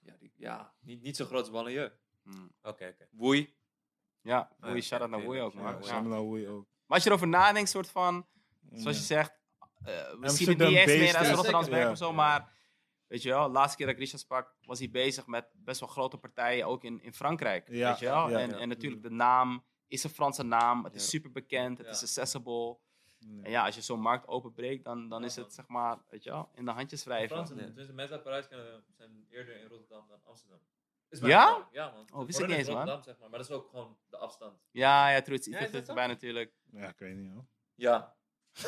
Ja, 0.00 0.16
die, 0.18 0.32
ja 0.36 0.74
niet, 0.80 1.02
niet 1.02 1.16
zo 1.16 1.24
groot 1.24 1.40
als 1.40 1.50
Banlieue. 1.50 1.92
Hmm. 2.22 2.52
Oké, 2.62 2.86
oké. 2.86 3.08
Woei. 3.10 3.55
Ja, 4.26 4.50
Woei, 4.60 4.82
shout-out 4.82 5.10
naar 5.10 5.22
Woei 5.22 5.40
ook, 5.40 5.54
man. 5.54 6.08
Woei 6.08 6.48
ook. 6.48 6.66
Maar 6.86 6.94
als 6.96 7.02
je 7.02 7.08
erover 7.08 7.28
nadenkt, 7.28 7.70
soort 7.70 7.88
van, 7.90 8.26
zoals 8.72 8.96
je 8.96 9.02
zegt, 9.02 9.32
eh, 9.84 9.94
we 10.20 10.28
zien 10.28 10.48
het 10.48 10.58
niet 10.58 10.76
eens 10.76 10.86
meer 10.92 11.16
als 11.18 11.28
een 11.28 11.34
Rotterdams 11.34 11.66
Ja. 11.68 11.90
of 11.90 11.96
zo, 11.96 12.12
maar 12.12 12.54
weet 13.06 13.22
je 13.22 13.28
wel, 13.28 13.46
de 13.46 13.52
laatste 13.52 13.76
keer 13.76 13.86
dat 13.86 13.94
ik 13.94 14.00
Richard 14.00 14.20
sprak, 14.20 14.54
was 14.62 14.78
hij 14.78 14.90
bezig 14.90 15.26
met 15.26 15.46
best 15.54 15.80
wel 15.80 15.88
grote 15.88 16.16
partijen, 16.16 16.66
ook 16.66 16.84
in, 16.84 17.02
in 17.02 17.12
Frankrijk, 17.14 17.68
Ja, 17.68 17.88
weet 17.88 17.98
je 17.98 18.04
wel. 18.06 18.28
ja. 18.30 18.38
en, 18.38 18.50
Ja. 18.50 18.56
en 18.58 18.68
natuurlijk 18.68 19.02
de 19.02 19.10
naam 19.10 19.64
is 19.86 20.04
een 20.04 20.10
Franse 20.10 20.42
naam, 20.42 20.84
het 20.84 20.94
is 20.94 21.02
Ja. 21.02 21.08
super 21.08 21.32
bekend, 21.32 21.78
het 21.78 21.86
Ja. 21.86 21.92
is 21.92 22.02
accessible. 22.02 22.78
Ja. 23.18 23.42
En 23.42 23.50
ja, 23.50 23.64
als 23.64 23.74
je 23.74 23.80
zo'n 23.80 24.00
markt 24.00 24.26
openbreekt, 24.28 24.84
dan, 24.84 25.08
dan 25.08 25.20
Ja, 25.20 25.26
is 25.26 25.36
het 25.36 25.52
zeg 25.52 25.66
maar, 25.68 25.98
weet 26.10 26.22
je 26.22 26.30
wel, 26.30 26.50
in 26.54 26.64
de 26.64 26.70
handjes 26.70 27.04
wrijven. 27.04 27.28
Fransen, 27.36 27.56
Ja. 27.56 27.64
tenminste 27.64 27.92
mensen 27.94 28.14
uit 28.14 28.24
Parijs 28.24 28.48
kennen, 28.48 28.84
zijn 28.96 29.26
eerder 29.30 29.60
in 29.60 29.66
Rotterdam 29.68 30.06
dan 30.08 30.18
Amsterdam. 30.24 30.58
Is 31.08 31.18
Ja? 31.20 31.68
Ja, 31.72 31.90
man. 31.90 32.06
Oh, 32.20 32.26
wist 32.26 32.38
ik 32.38 32.46
niet 32.46 32.56
eens, 32.56 32.66
man. 32.68 32.76
Rotterdam, 32.76 33.02
zeg 33.02 33.18
maar. 33.18 33.30
Maar 33.30 33.38
dat 33.38 33.48
is 33.48 33.54
ook 33.54 33.68
gewoon 33.70 33.96
de 34.08 34.16
afstand. 34.16 34.60
Ja, 34.70 35.10
ja, 35.10 35.20
true, 35.22 35.36
het 35.36 35.46
is 35.46 35.60
iets 35.60 35.70
dichterbij 35.70 36.06
natuurlijk. 36.06 36.52
Ja, 36.70 36.88
ik 36.88 36.98
weet 36.98 37.16
niet, 37.16 37.32
hoor. 37.32 37.44
Ja. 37.74 38.14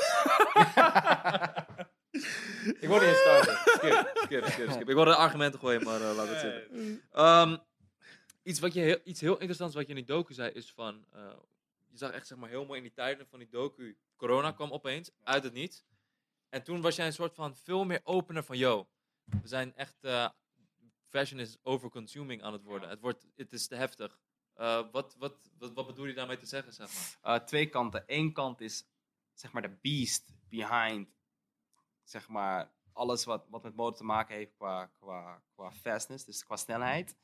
ik 2.81 2.89
wil 2.89 2.99
niet 2.99 3.03
eens 3.09 3.19
starten. 3.19 3.57
Skip, 3.57 4.13
skip, 4.15 4.45
skip, 4.47 4.71
skip. 4.71 4.89
Ik 4.89 4.95
wilde 4.95 5.15
argumenten 5.17 5.61
gooien, 5.61 5.83
maar 5.85 6.01
eh, 6.01 6.17
laat 6.17 6.29
het 6.29 6.39
zitten. 6.41 7.03
Ehm, 7.13 7.57
iets, 8.43 8.61
wat 8.61 8.73
je 8.73 8.81
heel, 8.81 8.99
iets 9.05 9.21
heel 9.21 9.37
interessants 9.39 9.75
wat 9.75 9.83
je 9.85 9.89
in 9.89 9.95
die 9.97 10.05
docu 10.05 10.35
zei 10.35 10.51
is 10.51 10.73
van... 10.73 11.05
eh, 11.13 11.23
je 11.87 11.99
zag 11.99 12.11
echt 12.11 12.27
zeg 12.27 12.39
maar, 12.39 12.49
heel 12.49 12.65
mooi 12.65 12.77
in 12.79 12.85
die 12.85 12.93
tijden 12.95 13.27
van 13.27 13.39
die 13.39 13.49
docu... 13.49 13.99
Corona 14.17 14.51
kwam 14.53 14.71
opeens, 14.73 15.11
uit 15.23 15.45
het 15.45 15.53
niets. 15.53 15.85
En 16.49 16.63
toen 16.63 16.81
was 16.81 16.97
jij 16.97 17.07
een 17.07 17.13
soort 17.13 17.35
van 17.35 17.57
veel 17.57 17.85
meer 17.85 18.01
opener 18.05 18.45
van... 18.45 18.57
Yo, 18.59 18.89
we 19.25 19.49
zijn 19.49 19.75
echt... 19.77 19.97
eh, 20.05 20.29
fashion 21.09 21.41
is 21.41 21.59
overconsuming 21.63 22.43
aan 22.43 22.53
het 22.53 22.63
worden. 22.63 22.89
Het, 22.89 23.01
wordt, 23.01 23.27
het 23.37 23.53
is 23.53 23.67
te 23.67 23.75
heftig. 23.75 24.19
Eh, 24.55 24.91
wat, 24.93 25.15
wat, 25.19 25.51
wat, 25.59 25.73
wat 25.73 25.87
bedoel 25.87 26.07
je 26.07 26.15
daarmee 26.15 26.39
te 26.39 26.47
zeggen, 26.47 26.73
zeg 26.73 26.95
maar? 26.95 27.35
Eh, 27.35 27.45
twee 27.45 27.69
kanten. 27.69 28.05
Eén 28.07 28.33
kant 28.33 28.61
is 28.61 28.85
zeg 29.35 29.53
maar 29.53 29.63
de 29.63 29.79
beast 29.83 30.35
behind 30.49 31.09
zeg 32.05 32.29
maar 32.29 32.73
alles 32.93 33.25
wat, 33.25 33.47
wat 33.49 33.63
met 33.63 33.77
mode 33.77 33.97
te 33.97 34.05
maken 34.05 34.35
heeft 34.35 34.55
qua, 34.57 34.91
qua, 34.99 35.43
qua 35.55 35.73
fastness, 35.73 36.25
dus 36.25 36.45
qua 36.45 36.57
snelheid. 36.57 37.17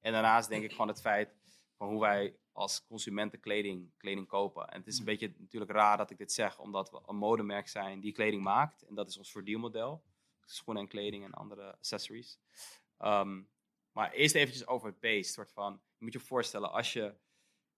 En 0.00 0.12
daarnaast 0.12 0.48
denk 0.48 0.64
ik 0.64 0.70
gewoon 0.70 0.88
het 0.88 1.00
feit 1.00 1.34
van 1.76 1.88
hoe 1.88 2.00
wij 2.00 2.36
als 2.52 2.84
consumenten 2.86 3.40
kleding, 3.40 3.90
kleding 3.96 4.26
kopen. 4.26 4.68
En 4.68 4.78
het 4.78 4.86
is 4.86 4.98
een 4.98 5.04
beetje 5.04 5.34
natuurlijk 5.38 5.72
raar 5.72 5.96
dat 5.96 6.10
ik 6.10 6.18
dit 6.18 6.32
zeg, 6.32 6.58
omdat 6.58 6.90
we 6.90 7.00
een 7.06 7.16
modemerk 7.16 7.68
zijn 7.68 8.00
die 8.00 8.12
kleding 8.12 8.42
maakt. 8.42 8.82
En 8.82 8.94
dat 8.94 9.08
is 9.08 9.16
ons 9.16 9.30
verdienmodel. 9.30 10.02
Schoenen 10.44 10.82
en 10.82 10.88
kleding 10.88 11.24
en 11.24 11.32
andere 11.32 11.72
accessories. 11.72 12.38
Ehm, 13.02 13.42
maar 13.92 14.12
eerst 14.12 14.34
eventjes 14.34 14.66
over 14.66 14.88
het 14.88 15.00
beest. 15.00 15.32
Soort 15.32 15.52
van, 15.52 15.72
je 15.72 16.04
moet 16.04 16.12
je 16.12 16.20
voorstellen, 16.20 16.72
als 16.72 16.92
je 16.92 17.14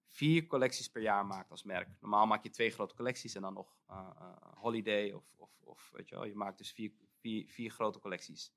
vier 0.07 0.47
collecties 0.47 0.89
per 0.89 1.03
jaar 1.03 1.27
maakt 1.27 1.51
als 1.51 1.63
merk. 1.63 1.89
Normaal 2.01 2.27
maak 2.27 2.43
je 2.43 2.51
twee 2.51 2.71
grote 2.71 2.95
collecties 2.95 3.35
en 3.35 3.43
dan 3.43 3.55
nog 3.55 3.77
eh, 3.87 4.11
eh, 4.19 4.37
holiday 4.55 5.13
of, 5.13 5.35
of, 5.37 5.51
of 5.63 5.91
weet 5.93 6.09
je 6.09 6.15
wel, 6.15 6.25
je 6.25 6.35
maakt 6.35 6.59
dus 6.59 6.73
vier, 6.73 6.93
vier, 7.21 7.49
vier 7.49 7.71
grote 7.71 7.99
collecties. 7.99 8.53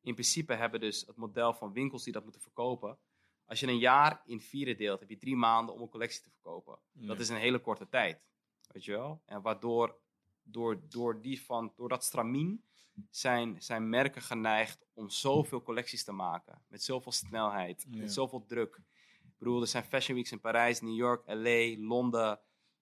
In 0.00 0.12
principe 0.14 0.54
hebben 0.54 0.80
dus 0.80 1.06
het 1.06 1.16
model 1.16 1.54
van 1.54 1.72
winkels 1.72 2.04
die 2.04 2.12
dat 2.12 2.22
moeten 2.22 2.40
verkopen. 2.40 2.98
Als 3.44 3.60
je 3.60 3.66
een 3.66 3.78
jaar 3.78 4.22
in 4.26 4.40
vieren 4.40 4.76
deelt, 4.76 5.00
heb 5.00 5.08
je 5.08 5.16
drie 5.16 5.36
maanden 5.36 5.74
om 5.74 5.80
een 5.80 5.88
collectie 5.88 6.22
te 6.22 6.30
verkopen. 6.30 6.78
Dat 6.92 7.20
is 7.20 7.28
een 7.28 7.36
hele 7.36 7.60
korte 7.60 7.88
tijd, 7.88 8.26
weet 8.66 8.84
je 8.84 8.92
wel. 8.92 9.22
En 9.24 9.42
waardoor 9.42 9.98
door, 10.42 10.88
door, 10.88 11.20
die 11.20 11.42
van, 11.42 11.72
door 11.76 11.88
dat 11.88 12.04
stramien 12.04 12.64
zijn, 13.10 13.62
zijn 13.62 13.88
merken 13.88 14.22
geneigd 14.22 14.84
om 14.94 15.10
zoveel 15.10 15.62
collecties 15.62 16.04
te 16.04 16.12
maken. 16.12 16.62
Met 16.68 16.82
zoveel 16.82 17.12
snelheid, 17.12 17.86
Ja. 17.90 17.98
met 18.00 18.12
zoveel 18.12 18.44
druk. 18.46 18.76
Ik 19.24 19.38
bedoel, 19.38 19.60
er 19.60 19.66
zijn 19.66 19.84
fashion 19.84 20.16
weeks 20.16 20.32
in 20.32 20.40
Parijs, 20.40 20.80
New 20.80 20.94
York, 20.96 21.22
LA, 21.26 21.86
Londen, 21.86 22.40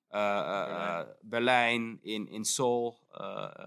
eh, 0.09 0.39
eh, 0.39 0.99
eh, 1.01 1.09
Berlijn, 1.21 1.99
in, 2.03 2.29
in 2.29 2.45
Seoul, 2.45 2.99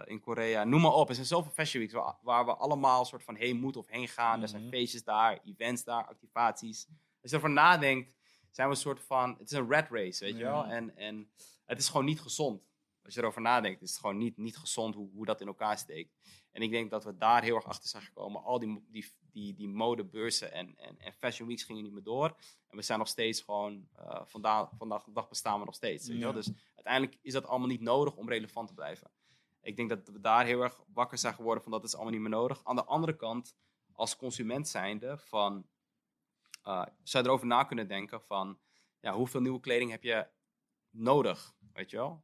in 0.06 0.20
Korea. 0.20 0.64
Noem 0.64 0.82
maar 0.82 0.92
op. 0.94 1.10
Er 1.10 1.16
zijn 1.16 1.28
zoveel 1.28 1.52
fashion 1.52 1.82
weeks 1.82 1.94
waar, 1.94 2.16
waar 2.22 2.46
we 2.46 2.56
allemaal 2.56 3.06
soort 3.06 3.24
van 3.24 3.36
heen 3.36 3.60
moeten 3.60 3.82
of 3.82 3.88
heen 3.88 4.08
gaan. 4.08 4.42
Er 4.42 4.48
zijn 4.48 4.62
Mhm. 4.62 4.72
feestjes 4.72 5.04
daar, 5.04 5.40
events 5.46 5.84
daar, 5.84 6.06
activaties. 6.08 6.88
Als 7.22 7.32
je 7.32 7.36
ervoor 7.36 7.50
nadenkt, 7.52 8.14
zijn 8.52 8.68
we 8.68 8.74
een 8.74 8.80
soort 8.80 9.02
van... 9.02 9.30
Het 9.40 9.52
is 9.52 9.58
een 9.58 9.72
rat 9.72 9.88
race, 9.90 10.24
weet 10.26 10.38
je 10.38 10.44
wel? 10.44 10.66
En, 10.66 10.98
en 10.98 11.30
het 11.66 11.80
is 11.80 11.88
gewoon 11.90 12.06
niet 12.06 12.22
gezond. 12.22 12.62
Als 13.06 13.14
je 13.14 13.20
erover 13.20 13.42
nadenkt, 13.42 13.82
is 13.82 13.90
het 13.90 14.00
gewoon 14.00 14.18
niet, 14.18 14.38
niet 14.38 14.58
gezond 14.58 14.96
hoe, 14.96 15.10
hoe 15.14 15.26
dat 15.26 15.42
in 15.42 15.48
elkaar 15.48 15.78
steekt. 15.78 16.16
En 16.52 16.62
ik 16.62 16.72
denk 16.72 16.90
dat 16.90 17.04
we 17.04 17.18
daar 17.18 17.44
heel 17.44 17.56
erg 17.56 17.66
achter 17.66 17.90
zijn 17.90 18.04
gekomen. 18.04 18.44
Al 18.44 18.60
die, 18.60 18.86
die, 18.90 19.12
die, 19.32 19.54
die 19.54 19.68
modebeurzen 19.68 20.52
en, 20.52 20.78
en, 20.78 21.00
en 21.00 21.14
fashion 21.14 21.48
weeks 21.48 21.64
gingen 21.64 21.84
niet 21.84 21.92
meer 21.92 22.04
door. 22.04 22.36
En 22.68 22.78
we 22.78 22.82
zijn 22.82 23.00
nog 23.00 23.08
steeds 23.08 23.42
gewoon, 23.42 23.88
eh, 23.96 24.22
vandaag, 24.24 24.70
vandaag 24.78 25.04
de 25.04 25.12
dag 25.12 25.30
bestaan 25.30 25.60
we 25.60 25.66
nog 25.66 25.76
steeds. 25.76 26.08
Weet? 26.08 26.18
Ja. 26.18 26.32
Dus 26.32 26.52
uiteindelijk 26.76 27.18
is 27.22 27.34
dat 27.34 27.46
allemaal 27.46 27.68
niet 27.68 27.82
nodig 27.82 28.16
om 28.16 28.30
relevant 28.30 28.68
te 28.68 28.74
blijven. 28.74 29.12
Ik 29.62 29.76
denk 29.76 29.90
dat 29.90 30.08
we 30.08 30.20
daar 30.20 30.46
heel 30.46 30.62
erg 30.62 30.84
wakker 30.94 31.18
zijn 31.18 31.34
geworden 31.34 31.64
van 31.64 31.72
dat 31.72 31.84
is 31.84 31.94
allemaal 31.94 32.14
niet 32.14 32.22
meer 32.22 32.30
nodig. 32.30 32.62
Aan 32.64 32.76
de 32.76 32.86
andere 32.86 33.16
kant, 33.16 33.56
als 33.92 34.16
consument 34.16 34.68
zijnde, 34.68 35.18
van, 35.18 35.68
eh, 36.64 36.86
zou 37.04 37.24
je 37.24 37.30
erover 37.30 37.48
na 37.48 37.64
kunnen 37.64 37.88
denken 37.88 38.22
van, 38.22 38.60
ja, 39.00 39.14
hoeveel 39.14 39.42
nieuwe 39.42 39.60
kleding 39.60 39.92
heb 39.92 40.04
je 40.04 40.28
nodig, 40.90 41.56
weet 41.74 41.90
je 41.90 41.98
wel, 41.98 42.24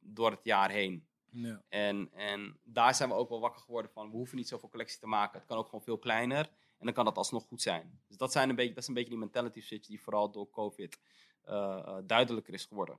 door 0.00 0.30
het 0.30 0.44
jaar 0.44 0.70
heen. 0.70 1.06
Ja. 1.30 1.62
En, 1.68 2.10
en 2.12 2.58
daar 2.64 2.94
zijn 2.94 3.08
we 3.08 3.14
ook 3.14 3.28
wel 3.28 3.40
wakker 3.40 3.60
geworden 3.62 3.90
van, 3.90 4.10
we 4.10 4.16
hoeven 4.16 4.36
niet 4.36 4.48
zoveel 4.48 4.68
collectie 4.68 4.98
te 4.98 5.06
maken. 5.06 5.38
Het 5.38 5.48
kan 5.48 5.58
ook 5.58 5.64
gewoon 5.64 5.82
veel 5.84 5.98
kleiner 5.98 6.44
en 6.78 6.84
dan 6.86 6.92
kan 6.92 7.04
dat 7.04 7.16
alsnog 7.16 7.44
goed 7.46 7.62
zijn. 7.62 8.00
Dus 8.08 8.16
dat, 8.16 8.32
zijn 8.32 8.48
een 8.48 8.56
beetje, 8.56 8.72
dat 8.74 8.82
is 8.82 8.88
een 8.88 8.94
beetje 8.94 9.10
die 9.10 9.18
mentality 9.18 9.60
switch 9.60 9.86
die 9.86 10.00
vooral 10.02 10.30
door 10.30 10.50
COVID 10.50 10.98
eh, 11.42 11.78
eh, 11.86 11.96
duidelijker 12.04 12.54
is 12.54 12.64
geworden. 12.64 12.98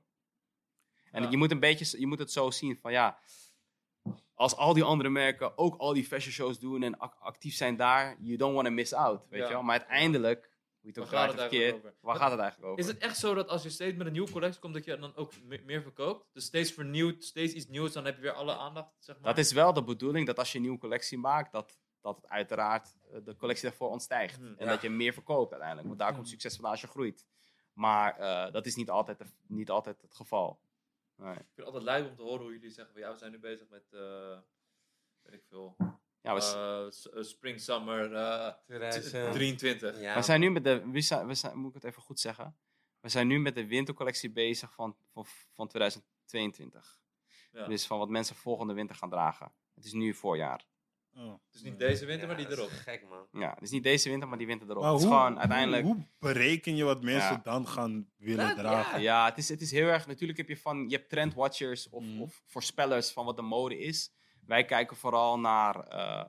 En 1.10 1.22
Ja. 1.22 1.30
je 1.30 1.36
moet 1.36 1.50
een 1.50 1.60
beetje, 1.60 2.00
je 2.00 2.06
moet 2.06 2.18
het 2.18 2.32
zo 2.32 2.50
zien 2.50 2.76
van 2.76 2.92
ja, 2.92 3.18
als 4.34 4.56
al 4.56 4.72
die 4.74 4.84
andere 4.84 5.08
merken 5.08 5.58
ook 5.58 5.76
al 5.76 5.92
die 5.92 6.04
fashion 6.04 6.32
shows 6.32 6.58
doen 6.58 6.82
en 6.82 6.98
ac- 6.98 7.16
actief 7.20 7.54
zijn 7.54 7.76
daar, 7.76 8.16
you 8.20 8.36
don't 8.36 8.54
want 8.54 8.66
to 8.66 8.72
miss 8.72 8.92
out, 8.92 9.28
weet 9.28 9.40
Ja. 9.40 9.46
je 9.46 9.52
wel. 9.52 9.62
Maar 9.62 9.78
uiteindelijk, 9.78 10.50
hoe 10.94 10.94
je 10.94 11.00
het 11.00 11.10
ook 11.10 11.10
Waar 11.10 11.28
gaat 11.28 11.36
draait 11.36 11.40
het 11.40 11.40
verkeerd, 11.50 11.72
eigenlijk 11.72 11.94
over? 11.94 12.06
waar 12.06 12.12
Wat- 12.14 12.22
gaat 12.22 12.30
het 12.30 12.40
eigenlijk 12.40 12.70
over? 12.72 12.84
Is 12.84 12.90
het 12.90 12.98
echt 12.98 13.16
zo 13.18 13.34
dat 13.34 13.48
als 13.48 13.62
je 13.62 13.70
steeds 13.70 13.96
met 13.96 14.06
een 14.06 14.12
nieuwe 14.12 14.30
collectie 14.30 14.60
komt, 14.60 14.74
dat 14.74 14.84
je 14.84 14.98
dan 14.98 15.16
ook 15.16 15.32
me- 15.42 15.62
meer 15.64 15.82
verkoopt? 15.82 16.26
Dus 16.32 16.44
steeds 16.44 16.72
vernieuwd, 16.72 17.24
steeds 17.24 17.52
iets 17.54 17.66
nieuws, 17.66 17.92
dan 17.92 18.04
heb 18.04 18.14
je 18.16 18.22
weer 18.22 18.32
alle 18.32 18.56
aandacht, 18.56 18.94
zeg 18.98 19.16
maar? 19.18 19.34
Dat 19.34 19.44
is 19.44 19.52
wel 19.52 19.72
de 19.72 19.84
bedoeling 19.84 20.26
dat 20.26 20.38
als 20.38 20.50
je 20.50 20.56
een 20.56 20.62
nieuwe 20.64 20.78
collectie 20.78 21.18
maakt, 21.18 21.52
dat, 21.52 21.78
dat 22.00 22.16
het 22.16 22.28
uiteraard 22.28 22.94
eh, 23.12 23.18
de 23.24 23.36
collectie 23.36 23.68
daarvoor 23.68 23.88
ontstijgt. 23.90 24.36
Hmm. 24.36 24.46
en 24.58 24.64
Ja. 24.64 24.70
dat 24.70 24.82
je 24.82 24.90
meer 24.90 25.12
verkoopt 25.12 25.50
uiteindelijk. 25.50 25.88
Want 25.88 26.00
daar 26.00 26.14
komt 26.14 26.28
succes 26.28 26.52
vandaan 26.54 26.72
als 26.72 26.80
je 26.80 26.86
groeit. 26.86 27.26
Maar 27.72 28.16
eh, 28.18 28.52
dat 28.52 28.66
is 28.66 28.74
niet 28.74 28.90
altijd, 28.90 29.18
de- 29.18 29.24
niet 29.46 29.70
altijd 29.70 30.02
het 30.02 30.14
geval. 30.14 30.60
Nee. 31.16 31.30
Ik 31.30 31.36
vind 31.36 31.66
het 31.66 31.66
altijd 31.66 31.84
leuk 31.84 32.08
om 32.10 32.16
te 32.16 32.22
horen 32.22 32.42
hoe 32.42 32.52
jullie 32.52 32.70
zeggen, 32.70 32.92
van, 32.92 33.02
ja, 33.02 33.10
we 33.12 33.18
zijn 33.18 33.30
nu 33.30 33.38
bezig 33.38 33.68
met, 33.68 33.84
eh 33.92 34.38
weet 35.22 35.34
ik 35.34 35.44
veel, 35.48 35.76
Ja, 36.22 36.34
we, 36.34 36.40
eh, 36.40 37.18
eh, 37.18 37.24
spring, 37.24 37.60
summer 37.60 38.14
eh, 38.14 38.52
2000. 38.64 39.32
23. 39.32 40.00
Ja, 40.00 40.14
we 40.14 40.22
zijn 40.22 40.40
nu 40.40 40.50
met 40.50 40.64
de, 40.64 40.82
we 40.90 41.00
zijn, 41.00 41.26
we 41.26 41.34
zijn, 41.34 41.58
moet 41.58 41.68
ik 41.68 41.74
het 41.74 41.84
even 41.84 42.02
goed 42.02 42.20
zeggen? 42.20 42.56
We 43.00 43.08
zijn 43.08 43.26
nu 43.26 43.38
met 43.40 43.54
de 43.54 43.66
wintercollectie 43.66 44.30
bezig 44.30 44.72
van, 44.74 44.96
van, 45.12 45.26
van 45.54 45.68
2022. 45.68 47.00
Ja. 47.52 47.66
Dus 47.66 47.86
van 47.86 47.98
wat 47.98 48.08
mensen 48.08 48.36
volgende 48.36 48.74
winter 48.74 48.96
gaan 48.96 49.10
dragen. 49.10 49.52
Het 49.74 49.84
is 49.84 49.92
nu 49.92 50.14
voorjaar. 50.14 50.66
Oh. 51.16 51.34
Dus 51.50 51.62
niet 51.62 51.78
deze 51.78 52.06
winter, 52.06 52.26
maar 52.26 52.36
die 52.36 52.46
dat 52.46 52.58
is 52.58 52.58
erop. 52.64 52.70
Gek, 52.78 53.08
man. 53.08 53.26
Ja, 53.42 53.50
het 53.54 53.62
is 53.62 53.70
niet 53.70 53.82
deze 53.82 54.08
winter, 54.08 54.28
maar 54.28 54.38
die 54.38 54.46
winter 54.46 54.68
erop. 54.70 54.82
Maar 54.82 54.92
het 54.92 55.00
is 55.00 55.06
hoe, 55.06 55.16
gewoon 55.16 55.38
uiteindelijk... 55.38 55.82
hoe, 55.84 55.94
hoe 55.94 56.04
bereken 56.18 56.76
je 56.76 56.84
wat 56.84 57.02
mensen 57.02 57.32
Ja. 57.32 57.40
dan 57.44 57.66
gaan 57.68 58.10
willen 58.16 58.46
Dat- 58.46 58.56
dragen? 58.56 59.00
Ja, 59.00 59.24
het 59.24 59.38
is, 59.38 59.48
het 59.48 59.60
is 59.60 59.70
heel 59.70 59.86
erg. 59.86 60.06
Natuurlijk 60.06 60.38
heb 60.38 60.48
je 60.48 60.56
van 60.56 60.88
je 60.88 60.96
hebt 60.96 61.08
trendwatchers 61.08 61.88
of, 61.88 62.02
Mhm. 62.04 62.20
of 62.20 62.42
voorspellers 62.46 63.10
van 63.10 63.24
wat 63.24 63.36
de 63.36 63.42
mode 63.42 63.78
is. 63.78 64.12
Wij 64.48 64.64
kijken 64.64 64.96
vooral 64.96 65.38
naar 65.38 65.86
eh, 65.88 66.24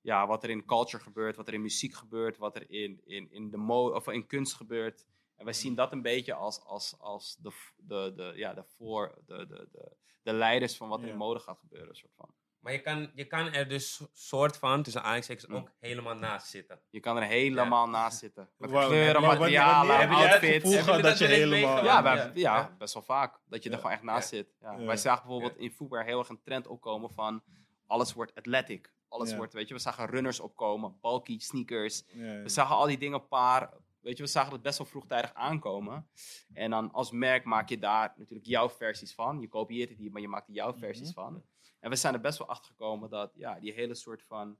ja, 0.00 0.26
wat 0.26 0.42
er 0.44 0.50
in 0.50 0.64
culture 0.64 1.02
gebeurt, 1.02 1.36
wat 1.36 1.48
er 1.48 1.54
in 1.54 1.62
muziek 1.62 1.94
gebeurt, 1.94 2.36
wat 2.36 2.56
er 2.56 2.70
in, 2.70 3.00
in, 3.04 3.30
in, 3.30 3.50
de 3.50 3.56
mode, 3.56 3.94
of 3.94 4.08
in 4.08 4.26
kunst 4.26 4.54
gebeurt. 4.54 5.06
En 5.36 5.44
wij 5.44 5.54
zien 5.54 5.74
dat 5.74 5.92
een 5.92 6.02
beetje 6.02 6.34
als, 6.34 6.64
als, 6.64 6.98
als 6.98 7.36
de, 7.36 7.52
de, 7.76 8.12
de, 8.16 8.32
ja, 8.36 8.54
de, 8.54 8.64
voor, 8.64 9.18
de, 9.26 9.46
de, 9.46 9.68
de, 9.72 9.96
de 10.22 10.32
leiders 10.32 10.76
van 10.76 10.88
wat 10.88 11.00
er 11.00 11.06
Ja. 11.06 11.12
in 11.12 11.18
mode 11.18 11.40
gaat 11.40 11.58
gebeuren. 11.58 11.96
Soort 11.96 12.14
van. 12.16 12.30
Maar 12.60 12.72
je 12.72 12.80
kan, 12.80 13.10
je 13.14 13.24
kan 13.24 13.52
er 13.52 13.68
dus 13.68 14.00
soort 14.12 14.56
van, 14.56 14.82
tussen 14.82 15.00
aanhalingstekens, 15.00 15.46
Mm. 15.46 15.56
ook 15.56 15.70
helemaal 15.80 16.14
naast 16.14 16.46
zitten. 16.46 16.80
Je 16.90 17.00
kan 17.00 17.16
er 17.16 17.22
helemaal 17.22 17.86
naast 17.88 18.18
zitten. 18.18 18.48
Met 18.56 18.70
kleuren, 18.70 18.88
maar 19.22 19.38
wanneer- 19.38 19.38
materialen, 19.60 19.86
wanneer 20.08 20.18
heb 20.18 20.30
het 20.30 20.40
outfits. 20.42 20.64
gevoel 20.64 20.82
gehad 20.82 21.02
dat 21.02 21.18
je 21.18 21.26
dat 21.26 21.36
wel 21.36 21.38
eens 21.38 21.50
helemaal... 21.50 21.74
meegemaakt? 21.82 22.04
Ja, 22.06 22.14
Ja. 22.14 22.30
wij- 22.32 22.42
ja, 22.42 22.56
Ja. 22.56 22.74
best 22.78 22.94
wel 22.94 23.02
vaak. 23.02 23.40
Dat 23.46 23.62
je 23.62 23.68
er 23.68 23.74
Ja. 23.74 23.80
gewoon 23.80 23.96
echt 23.96 24.04
naast 24.04 24.28
zit. 24.28 24.54
Ja. 24.60 24.72
Ja. 24.72 24.84
Wij 24.84 24.96
zagen 24.96 25.22
bijvoorbeeld 25.26 25.56
in 25.56 25.72
voetbal 25.72 26.02
heel 26.02 26.18
erg 26.18 26.28
een 26.28 26.42
trend 26.42 26.66
opkomen 26.66 27.10
van 27.10 27.42
alles 27.86 28.12
wordt 28.12 28.34
athletic. 28.34 28.92
Alles 29.08 29.30
Ja. 29.30 29.36
wordt, 29.36 29.52
weet 29.52 29.68
je, 29.68 29.74
we 29.74 29.80
zagen 29.80 30.06
runners 30.06 30.40
opkomen, 30.40 30.98
bulky 31.00 31.38
sneakers. 31.38 32.02
Ja, 32.12 32.24
ja. 32.32 32.42
We 32.42 32.48
zagen 32.48 32.76
al 32.76 32.86
die 32.86 32.98
dingen 32.98 33.28
paar, 33.28 33.70
weet 34.00 34.16
je, 34.16 34.22
we 34.22 34.28
zagen 34.28 34.52
het 34.52 34.62
best 34.62 34.78
wel 34.78 34.86
vroegtijdig 34.86 35.34
aankomen. 35.34 36.08
En 36.54 36.70
dan 36.70 36.92
als 36.92 37.10
merk 37.10 37.44
maak 37.44 37.68
je 37.68 37.78
daar 37.78 38.14
natuurlijk 38.16 38.48
jouw 38.48 38.68
versies 38.70 39.14
van. 39.14 39.40
Je 39.40 39.48
kopieert 39.48 39.88
het 39.88 39.98
niet, 39.98 40.12
maar 40.12 40.20
je 40.20 40.28
maakt 40.28 40.48
er 40.48 40.54
jouw 40.54 40.74
versies 40.74 41.14
Mhm. 41.14 41.20
van. 41.20 41.42
En 41.80 41.90
we 41.90 41.96
zijn 41.96 42.14
er 42.14 42.20
best 42.20 42.38
wel 42.38 42.48
achter 42.48 42.66
gekomen 42.66 43.10
dat 43.10 43.32
ja, 43.34 43.60
die 43.60 43.72
hele 43.72 43.94
soort 43.94 44.22
van 44.22 44.56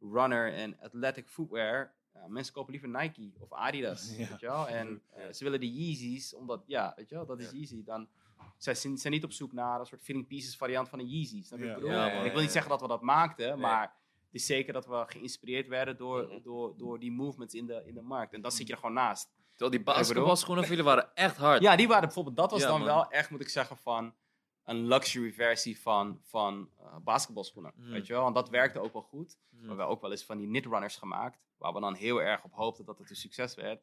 runner 0.00 0.52
en 0.54 0.78
athletic 0.80 1.28
footwear. 1.28 1.92
Ja, 2.14 2.26
mensen 2.28 2.52
kopen 2.54 2.70
liever 2.72 2.88
Nike 2.88 3.30
of 3.38 3.52
Adidas. 3.52 4.10
Ja. 4.16 4.28
Weet 4.28 4.40
je 4.40 4.46
wel? 4.46 4.68
En 4.68 5.02
eh, 5.10 5.32
ze 5.32 5.44
willen 5.44 5.60
de 5.60 5.72
Yeezys, 5.72 6.34
omdat 6.34 6.62
ja, 6.66 6.92
weet 6.96 7.08
je 7.08 7.14
wel, 7.14 7.26
dat 7.26 7.40
is 7.40 7.50
Ja. 7.50 7.56
Yeezy. 7.56 7.84
Dan 7.84 8.08
zij 8.58 8.74
zijn, 8.74 8.96
zijn 8.98 9.12
niet 9.12 9.24
op 9.24 9.32
zoek 9.32 9.52
naar 9.52 9.80
een 9.80 9.86
soort 9.86 10.02
filling 10.02 10.26
pieces 10.26 10.56
variant 10.56 10.88
van 10.88 10.98
een 10.98 11.08
Yeezy. 11.08 11.42
Snap 11.42 11.58
je 11.58 11.64
wat 11.66 11.82
Ja. 11.84 12.06
ik 12.06 12.12
bedoel? 12.16 12.32
Wil 12.32 12.40
niet 12.40 12.50
zeggen 12.50 12.70
dat 12.70 12.80
we 12.80 12.88
dat 12.88 13.00
maakten, 13.02 13.46
Nee. 13.48 13.56
maar 13.56 13.82
het 14.26 14.34
is 14.42 14.46
zeker 14.46 14.72
dat 14.72 14.86
we 14.86 15.04
geïnspireerd 15.06 15.68
werden 15.68 15.96
door, 15.96 16.22
Mhm. 16.26 16.42
door, 16.42 16.76
door 16.76 16.98
die 16.98 17.12
movements 17.12 17.54
in 17.54 17.66
de, 17.66 17.82
in 17.86 17.94
de 17.94 18.00
markt. 18.02 18.32
En 18.34 18.40
dan 18.40 18.52
zit 18.52 18.66
je 18.66 18.72
er 18.72 18.78
gewoon 18.78 18.94
naast. 18.94 19.30
Terwijl 19.50 19.70
die 19.70 19.82
basketbalschoenen 19.82 20.64
van 20.64 20.76
jullie 20.76 20.90
waren 20.90 21.10
echt 21.14 21.36
hard. 21.36 21.62
Ja, 21.62 21.76
die 21.76 21.88
waren 21.88 22.02
bijvoorbeeld, 22.04 22.36
dat 22.36 22.50
was 22.50 22.60
Ja, 22.60 22.66
dan 22.68 22.78
man. 22.78 22.86
wel 22.86 23.08
echt, 23.10 23.30
moet 23.30 23.40
ik 23.40 23.48
zeggen, 23.48 23.76
van 23.76 24.14
een 24.64 24.86
luxury 24.86 25.32
versie 25.32 25.80
van, 25.80 26.20
van 26.22 26.68
eh, 26.80 26.86
basketbalschoenen. 27.02 27.72
Mhm. 27.76 27.90
Weet 27.90 28.06
je 28.06 28.12
wel? 28.12 28.26
En 28.26 28.32
dat 28.32 28.48
werkte 28.48 28.80
ook 28.80 28.92
wel 28.92 29.02
goed. 29.02 29.36
Mhm. 29.50 29.62
We 29.62 29.68
hebben 29.68 29.86
ook 29.88 30.00
wel 30.00 30.10
eens 30.10 30.24
van 30.24 30.38
die 30.38 30.46
knitrunners 30.48 30.96
gemaakt, 30.96 31.46
waar 31.58 31.72
we 31.72 31.80
dan 31.80 31.94
heel 31.94 32.22
erg 32.22 32.44
op 32.44 32.52
hoopten 32.54 32.84
dat 32.84 32.98
het 32.98 33.10
een 33.10 33.16
succes 33.16 33.54
werd. 33.54 33.82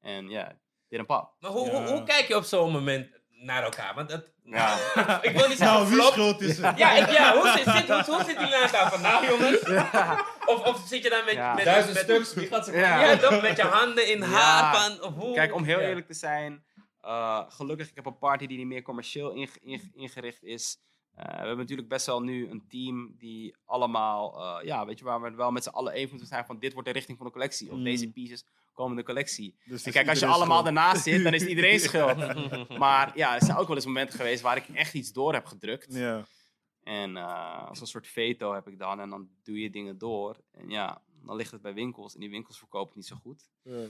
En 0.00 0.28
ja, 0.28 0.58
dit 0.88 0.98
een 0.98 1.06
pap. 1.06 1.34
Maar 1.40 1.50
hoe, 1.50 1.66
Ja. 1.66 1.72
hoe, 1.72 1.86
hoe 1.96 2.02
kijk 2.02 2.28
je 2.28 2.36
op 2.36 2.44
zo'n 2.44 2.72
moment 2.72 3.08
naar 3.30 3.62
elkaar? 3.62 3.94
Want 3.94 4.08
dat, 4.08 4.24
Ja. 4.44 4.76
ik 5.28 5.36
wil 5.36 5.48
niet 5.48 5.58
zeggen 5.62 5.76
Nou, 5.76 5.88
wie 5.88 6.02
schuld 6.02 6.40
is 6.40 6.58
het? 6.58 6.78
Ja, 6.78 6.92
ik, 6.92 7.10
ja 7.10 7.32
hoe, 7.36 7.48
zit, 7.48 7.64
zit, 7.74 7.88
hoe, 8.06 8.14
hoe 8.14 8.24
jullie 8.24 8.48
naar 8.50 8.62
elkaar 8.62 8.90
vandaag, 8.92 9.28
jongens? 9.28 9.60
Of, 10.46 10.64
of 10.66 10.86
zit 10.86 11.02
je 11.02 11.10
dan 11.10 11.24
met, 11.24 11.34
Ja. 11.34 11.54
met, 11.54 11.64
Duizend 11.64 11.94
met, 11.94 12.02
stuks, 12.02 12.34
wie 12.34 12.46
gaat 12.46 12.64
ze 12.64 12.72
Ja. 12.72 13.00
Ja, 13.04 13.16
toch? 13.16 13.42
Met 13.42 13.56
je 13.56 13.62
handen 13.62 14.08
in 14.12 14.18
Ja. 14.18 14.26
haar 14.26 14.76
van... 14.76 15.12
Hoe, 15.12 15.34
Kijk, 15.34 15.54
om 15.54 15.62
heel 15.64 15.80
ja. 15.80 15.86
eerlijk 15.86 16.06
te 16.06 16.14
zijn, 16.14 16.64
eh, 17.06 17.44
gelukkig, 17.48 17.88
ik 17.88 17.94
heb 17.94 18.06
een 18.06 18.18
party 18.18 18.46
die 18.46 18.66
meer 18.66 18.82
commercieel 18.82 19.32
inge- 19.32 19.60
inge- 19.62 19.90
ingericht 19.94 20.42
is. 20.42 20.78
Eh, 21.14 21.24
we 21.26 21.36
hebben 21.36 21.56
natuurlijk 21.58 21.88
best 21.88 22.06
wel 22.06 22.22
nu 22.22 22.48
een 22.50 22.66
team 22.68 23.14
die 23.18 23.56
allemaal, 23.64 24.40
eh, 24.60 24.66
ja, 24.66 24.86
weet 24.86 24.98
je, 24.98 25.04
waar 25.04 25.22
we 25.22 25.30
wel 25.30 25.50
met 25.50 25.62
z'n 25.62 25.68
allen 25.68 25.92
even 25.92 26.10
moeten 26.10 26.28
zijn 26.28 26.44
van 26.46 26.58
dit 26.58 26.72
wordt 26.72 26.88
de 26.88 26.94
richting 26.94 27.16
van 27.16 27.26
de 27.26 27.32
collectie. 27.32 27.70
Of 27.70 27.76
Mm. 27.78 27.84
deze 27.84 28.12
pieces 28.12 28.44
komen 28.72 28.90
in 28.92 28.98
de 28.98 29.04
collectie. 29.04 29.56
Dus 29.64 29.84
En 29.84 29.92
kijk, 29.92 30.08
als 30.08 30.18
je 30.18 30.26
allemaal 30.26 30.56
schuld. 30.62 30.66
ernaast 30.66 31.02
zit, 31.02 31.22
dan 31.22 31.34
is 31.34 31.40
het 31.40 31.50
iedereen 31.50 31.80
schuld. 31.88 32.16
maar 32.78 33.16
ja, 33.18 33.34
er 33.34 33.44
zijn 33.44 33.56
ook 33.56 33.66
wel 33.66 33.76
eens 33.76 33.86
momenten 33.86 34.16
geweest 34.16 34.42
waar 34.42 34.56
ik 34.56 34.68
echt 34.68 34.94
iets 34.94 35.12
door 35.12 35.32
heb 35.32 35.44
gedrukt. 35.46 35.94
Ja. 35.94 36.24
En 36.82 37.16
eh, 37.16 37.68
als 37.68 37.80
een 37.80 37.86
soort 37.86 38.06
veto 38.08 38.52
heb 38.54 38.68
ik 38.68 38.78
dan 38.78 39.00
en 39.00 39.10
dan 39.10 39.28
doe 39.42 39.60
je 39.60 39.70
dingen 39.70 39.98
door. 39.98 40.36
En 40.50 40.70
ja, 40.70 41.02
dan 41.22 41.36
ligt 41.36 41.50
het 41.52 41.62
bij 41.62 41.74
winkels 41.74 42.14
en 42.14 42.20
die 42.20 42.30
winkels 42.30 42.58
verkopen 42.58 42.86
het 42.88 42.96
niet 42.96 43.06
zo 43.06 43.16
goed. 43.16 43.50
Ja. 43.62 43.86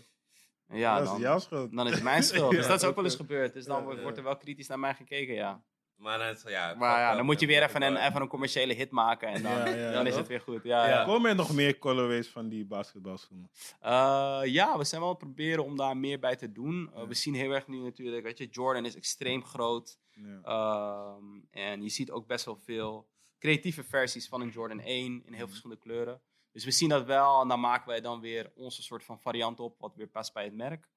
Ja, 0.68 0.94
dat 0.94 1.04
is 1.04 1.10
dan, 1.10 1.20
jouw 1.20 1.38
schuld. 1.38 1.76
dan 1.76 1.86
is 1.86 1.94
het 1.94 2.02
mijn 2.02 2.22
schuld. 2.30 2.50
Dus 2.50 2.66
dat 2.66 2.82
is 2.82 2.88
ook 2.88 2.94
wel 2.94 3.04
eens 3.04 3.16
gebeurd. 3.16 3.52
Dus 3.52 3.64
dan 3.64 3.76
Ja, 3.76 3.82
wordt 3.82 3.96
ja. 3.96 4.02
wordt 4.02 4.18
er 4.18 4.24
wel 4.24 4.36
kritisch 4.36 4.66
naar 4.68 4.78
mij 4.78 4.94
gekeken, 4.94 5.34
ja. 5.34 5.62
Maar, 5.96 6.18
dan, 6.18 6.28
is- 6.28 6.42
ja, 6.46 6.74
Maar 6.74 6.98
ja, 6.98 7.14
dan 7.14 7.24
moet 7.24 7.40
je 7.40 7.46
weer 7.46 7.62
even 7.62 7.82
een, 7.82 7.96
even 7.96 8.20
een 8.20 8.28
commerciële 8.28 8.74
hit 8.74 8.90
maken 8.90 9.28
en 9.28 9.42
dan, 9.42 9.52
Ja, 9.52 9.66
ja, 9.66 9.92
dan 9.92 10.06
is 10.06 10.14
het 10.16 10.26
weer 10.26 10.40
goed. 10.40 10.62
Ja. 10.62 11.04
Komen 11.04 11.30
er 11.30 11.36
nog 11.36 11.52
meer 11.54 11.78
colorways 11.78 12.28
van 12.28 12.48
die 12.48 12.64
basketbalschoenen? 12.66 13.50
Eh, 13.80 14.40
ja, 14.44 14.78
we 14.78 14.84
zijn 14.84 15.00
wel 15.00 15.10
aan 15.10 15.16
het 15.16 15.24
proberen 15.24 15.64
om 15.64 15.76
daar 15.76 15.96
meer 15.96 16.18
bij 16.18 16.36
te 16.36 16.52
doen. 16.52 16.90
Uh, 16.92 16.98
Ja. 17.00 17.06
We 17.06 17.14
zien 17.14 17.34
heel 17.34 17.50
erg 17.52 17.66
nu 17.66 17.78
natuurlijk, 17.78 18.22
weet 18.22 18.38
je, 18.38 18.46
Jordan 18.46 18.84
is 18.84 18.94
extreem 18.96 19.44
groot. 19.44 19.98
Ja. 20.12 20.40
Ehm, 20.42 21.24
en 21.50 21.82
je 21.82 21.88
ziet 21.88 22.10
ook 22.10 22.26
best 22.26 22.44
wel 22.44 22.56
veel 22.64 23.08
creatieve 23.38 23.84
versies 23.84 24.28
van 24.28 24.40
een 24.40 24.48
Jordan 24.48 24.80
1 24.80 25.22
in 25.26 25.32
heel 25.32 25.48
verschillende 25.48 25.82
kleuren. 25.82 26.20
Dus 26.56 26.64
we 26.64 26.70
zien 26.70 26.88
dat 26.88 27.04
wel 27.04 27.40
en 27.42 27.48
dan 27.48 27.60
maken 27.60 27.88
wij 27.88 28.00
dan 28.00 28.20
weer 28.20 28.50
onze 28.54 28.82
soort 28.82 29.04
van 29.04 29.20
variant 29.20 29.60
op, 29.60 29.80
wat 29.80 29.94
weer 29.94 30.06
past 30.08 30.32
bij 30.32 30.44
het 30.44 30.54
merk. 30.54 30.88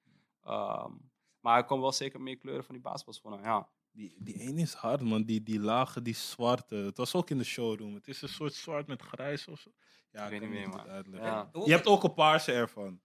Ehm, 0.43 0.91
maar 1.39 1.57
er 1.57 1.63
komen 1.65 1.83
wel 1.83 1.91
zeker 1.91 2.21
meer 2.21 2.37
kleuren 2.37 2.63
van 2.63 2.73
die 2.73 2.83
basketbalschoenen, 2.83 3.41
ja. 3.41 3.69
Die, 3.91 4.15
die 4.19 4.39
ene 4.39 4.61
is 4.61 4.73
hard, 4.73 5.01
man. 5.01 5.23
Die, 5.23 5.43
die 5.43 5.59
lage, 5.59 6.01
die 6.01 6.15
zwarte. 6.15 6.75
Het 6.75 6.97
was 6.97 7.15
ook 7.15 7.29
in 7.29 7.37
de 7.37 7.43
showroom. 7.43 7.93
Het 7.93 8.07
is 8.07 8.21
een 8.21 8.29
soort 8.29 8.53
zwart 8.53 8.87
met 8.87 9.01
grijs 9.01 9.47
of 9.47 9.59
zo. 9.59 9.69
Ja, 10.11 10.23
Ik 10.23 10.29
weet 10.29 10.39
niet 10.41 10.49
meer, 10.49 10.69
man. 10.69 10.87
uitleggen. 10.89 11.29
Ja. 11.29 11.49
Hoe- 11.53 11.65
Je 11.65 11.71
hebt 11.71 11.85
ook 11.87 12.03
een 12.03 12.13
paarse 12.13 12.51
ervan. 12.51 13.01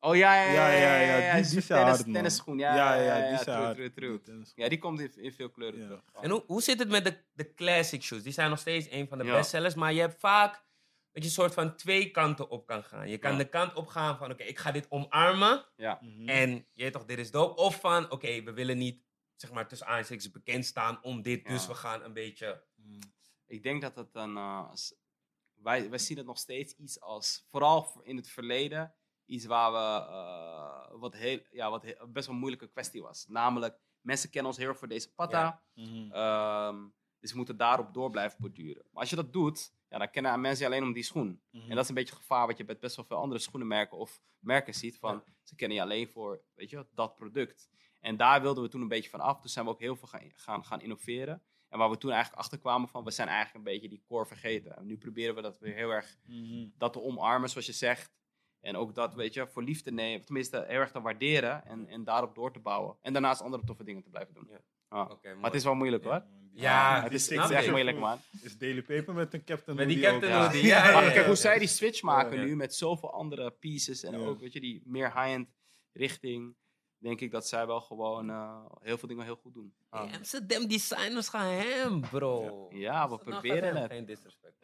Oh 0.00 0.16
ja, 0.16 0.34
ja, 0.42 0.52
ja, 0.52 0.68
ja, 0.68 0.76
ja, 0.78 1.00
ja, 1.00 1.16
die, 1.16 1.24
ja, 1.26 1.34
die 1.36 1.44
zijn 1.44 1.62
tennis, 1.64 1.86
hard, 1.88 2.04
man. 2.04 2.12
tennisschoen, 2.14 2.58
ja, 2.58 2.74
ja, 2.74 2.94
ja, 2.94 3.14
die 3.14 3.30
ja, 3.30 3.42
zijn 3.42 3.44
true, 3.44 3.56
hard. 3.84 3.94
true, 3.94 4.20
true. 4.20 4.44
Ja, 4.54 4.68
die 4.68 4.78
komt 4.78 5.00
in, 5.00 5.12
in 5.16 5.32
veel 5.32 5.50
kleuren 5.50 5.78
Ja. 5.80 5.86
terug. 5.86 6.02
En 6.20 6.30
hoe, 6.30 6.42
hoe 6.46 6.62
zit 6.62 6.78
het 6.78 6.88
met 6.88 7.04
de, 7.04 7.16
de 7.32 7.54
classic 7.54 8.02
shoes? 8.02 8.22
Die 8.22 8.32
zijn 8.32 8.50
nog 8.50 8.58
steeds 8.58 8.90
een 8.90 9.08
van 9.08 9.18
de 9.18 9.24
Ja. 9.24 9.36
bestsellers, 9.36 9.74
maar 9.74 9.92
je 9.92 10.00
hebt 10.00 10.20
vaak 10.20 10.64
dat 11.16 11.24
je 11.24 11.30
soort 11.30 11.54
van 11.54 11.76
twee 11.76 12.10
kanten 12.10 12.48
op 12.50 12.66
kan 12.66 12.84
gaan. 12.84 13.08
Je 13.08 13.18
kan 13.18 13.32
Ja. 13.32 13.38
de 13.38 13.48
kant 13.48 13.74
op 13.74 13.86
gaan 13.86 14.16
van, 14.18 14.30
oké, 14.30 14.42
ik 14.42 14.58
ga 14.58 14.72
dit 14.72 14.86
omarmen 14.90 15.64
Ja. 15.76 15.98
Mhm. 16.02 16.28
en 16.28 16.50
je 16.72 16.82
weet 16.82 16.92
toch, 16.92 17.04
dit 17.04 17.18
is 17.18 17.30
dope. 17.30 17.60
Of 17.60 17.80
van, 17.80 18.10
oké, 18.10 18.42
we 18.42 18.52
willen 18.52 18.78
niet, 18.78 19.02
zeg 19.36 19.52
maar, 19.52 19.68
tussen 19.68 19.86
aanstekens 19.86 20.30
bekend 20.30 20.64
staan 20.66 21.02
om 21.02 21.22
dit, 21.22 21.42
Ja. 21.42 21.48
dus 21.48 21.66
we 21.66 21.74
gaan 21.74 22.02
een 22.02 22.12
beetje... 22.12 22.64
Mhm. 22.74 23.00
Ik 23.46 23.62
denk 23.62 23.82
dat 23.82 23.96
het 23.96 24.14
een. 24.14 24.36
eh, 24.36 24.72
wij, 25.54 25.90
wij 25.90 25.98
zien 25.98 26.16
het 26.16 26.26
nog 26.26 26.38
steeds 26.38 26.74
iets 26.76 27.00
als. 27.00 27.44
Vooral 27.50 28.00
in 28.02 28.16
het 28.16 28.28
verleden. 28.28 28.94
Iets 29.26 29.44
waar 29.44 29.72
we. 29.72 30.06
eh, 30.10 31.00
wat, 31.00 31.14
heel, 31.14 31.40
ja, 31.50 31.70
wat 31.70 31.82
best 31.82 32.26
wel 32.26 32.34
een 32.34 32.40
moeilijke 32.40 32.68
kwestie 32.68 33.02
was. 33.02 33.26
Namelijk, 33.28 33.78
mensen 34.00 34.30
kennen 34.30 34.50
ons 34.50 34.60
heel 34.60 34.68
erg 34.68 34.78
voor 34.78 34.88
deze 34.88 35.12
patta. 35.14 35.62
Mhm. 35.74 36.12
ehm, 36.12 36.76
dus 37.20 37.30
we 37.30 37.36
moeten 37.36 37.56
daarop 37.56 37.94
door 37.94 38.10
blijven 38.10 38.38
borduren. 38.40 38.84
Maar 38.90 39.00
als 39.00 39.10
je 39.10 39.16
dat 39.16 39.32
doet. 39.32 39.72
Ja, 39.96 40.02
dan 40.02 40.10
kennen 40.10 40.40
mensen 40.40 40.66
alleen 40.66 40.82
om 40.82 40.92
die 40.92 41.02
schoen. 41.02 41.40
Mhm. 41.50 41.62
En 41.70 41.74
dat 41.74 41.82
is 41.82 41.88
een 41.88 41.94
beetje 41.94 42.10
het 42.14 42.20
gevaar 42.22 42.46
wat 42.46 42.56
je 42.56 42.64
bij 42.64 42.78
best 42.78 42.96
wel 42.96 43.04
veel 43.04 43.16
andere 43.16 43.40
schoenenmerken 43.40 43.98
of 43.98 44.20
merken 44.38 44.74
ziet. 44.74 44.98
Van, 44.98 45.24
Ze 45.42 45.54
kennen 45.54 45.76
je 45.76 45.82
alleen 45.82 46.08
voor 46.08 46.42
weet 46.54 46.70
je, 46.70 46.86
dat 46.94 47.14
product. 47.16 47.68
En 48.00 48.16
daar 48.16 48.42
wilden 48.42 48.62
we 48.62 48.68
toen 48.68 48.80
een 48.80 48.88
beetje 48.88 49.10
van 49.10 49.20
af. 49.20 49.40
Toen 49.40 49.50
zijn 49.50 49.64
we 49.64 49.70
ook 49.70 49.80
heel 49.80 49.96
veel 49.96 50.08
gaan, 50.08 50.30
gaan, 50.34 50.64
gaan 50.64 50.80
innoveren. 50.80 51.42
En 51.68 51.78
waar 51.78 51.90
we 51.90 51.98
toen 51.98 52.10
eigenlijk 52.10 52.42
achter 52.42 52.58
kwamen 52.58 52.88
van, 52.88 53.04
we 53.04 53.10
zijn 53.10 53.28
eigenlijk 53.28 53.56
een 53.56 53.72
beetje 53.72 53.88
die 53.88 54.02
core 54.06 54.26
vergeten. 54.26 54.76
En 54.76 54.86
nu 54.86 54.96
proberen 54.98 55.34
we 55.34 55.40
dat 55.42 55.58
weer 55.58 55.74
heel 55.74 55.90
erg 55.90 56.16
Mhm. 56.24 56.68
dat 56.78 56.92
te 56.92 57.00
omarmen, 57.02 57.48
zoals 57.48 57.66
je 57.66 57.72
zegt. 57.72 58.14
En 58.60 58.76
ook 58.76 58.94
dat, 58.94 59.14
weet 59.14 59.34
je, 59.34 59.48
voor 59.48 59.62
lief 59.62 59.82
te 59.82 59.90
nemen, 59.92 60.24
tenminste 60.24 60.56
heel 60.68 60.78
erg 60.80 60.90
te 60.90 61.00
waarderen 61.00 61.64
en, 61.64 61.86
en 61.88 62.04
daarop 62.04 62.34
door 62.34 62.52
te 62.52 62.60
bouwen. 62.60 62.96
En 63.00 63.12
daarnaast 63.12 63.40
andere 63.40 63.64
toffe 63.64 63.84
dingen 63.84 64.02
te 64.02 64.10
blijven 64.10 64.34
doen. 64.34 64.46
Ja. 64.50 64.60
Ah. 64.88 65.10
Oké, 65.10 65.34
Maar 65.34 65.44
het 65.44 65.54
is 65.54 65.64
wel 65.64 65.74
moeilijk 65.74 66.04
hoor. 66.04 66.22
Ja, 66.52 67.02
het 67.02 67.12
is, 67.12 67.28
echt 67.28 67.70
moeilijk 67.70 67.98
man. 67.98 68.18
Is 68.42 68.58
Daily 68.58 68.82
Paper 68.82 69.14
met 69.14 69.34
een 69.34 69.44
Captain 69.44 69.76
Met 69.76 69.88
die 69.88 70.00
Captain. 70.00 70.32
Hoodie, 70.42 70.64
ja, 70.64 71.10
kijk, 71.10 71.26
hoe 71.26 71.34
zij 71.34 71.58
die 71.58 71.68
switch 71.68 72.02
maken 72.02 72.38
Ja. 72.38 72.44
nu 72.44 72.56
met 72.56 72.74
zoveel 72.74 73.12
andere 73.12 73.50
pieces 73.50 74.02
en 74.02 74.20
Ja. 74.20 74.26
ook, 74.26 74.40
weet 74.40 74.52
je, 74.52 74.60
die 74.60 74.82
meer 74.84 75.12
high-end 75.22 75.48
richting, 75.92 76.56
denk 76.98 77.20
ik 77.20 77.30
dat 77.30 77.48
zij 77.48 77.66
wel 77.66 77.80
gewoon 77.80 78.30
eh, 78.30 78.64
heel 78.80 78.98
veel 78.98 79.08
dingen 79.08 79.24
heel 79.24 79.36
goed 79.36 79.54
doen. 79.54 79.74
Ah. 79.88 80.14
Amsterdam 80.14 80.66
designers 80.66 81.28
gaan 81.28 81.46
hem, 81.52 82.00
bro. 82.00 82.66
Ja, 82.70 83.10
we 83.10 83.18
proberen 83.18 83.76
het. 83.76 83.90
Geen 83.90 84.06
disrespect. 84.06 84.56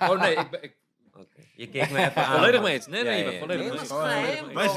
Oh 0.00 0.20
nee, 0.20 0.36
ik 0.36 0.50
ben 0.50 0.62
ik, 0.62 0.76
Oké. 1.18 1.42
Je 1.56 1.68
keek 1.68 1.90
me 1.90 1.98
even 1.98 2.14
aan. 2.26 2.34
volledig 2.38 2.62
mee 2.62 2.72
eens. 2.74 2.86
Nee, 2.86 3.02
nee, 3.02 3.32
Ja, 3.32 3.38
volledig 3.38 3.48
nee, 3.48 3.56
mee 3.58 3.64
maar 3.64 3.72
eens. 3.80 3.80
het 3.80 3.90
is. 4.46 4.52
Maar 4.54 4.62
Het 4.62 4.72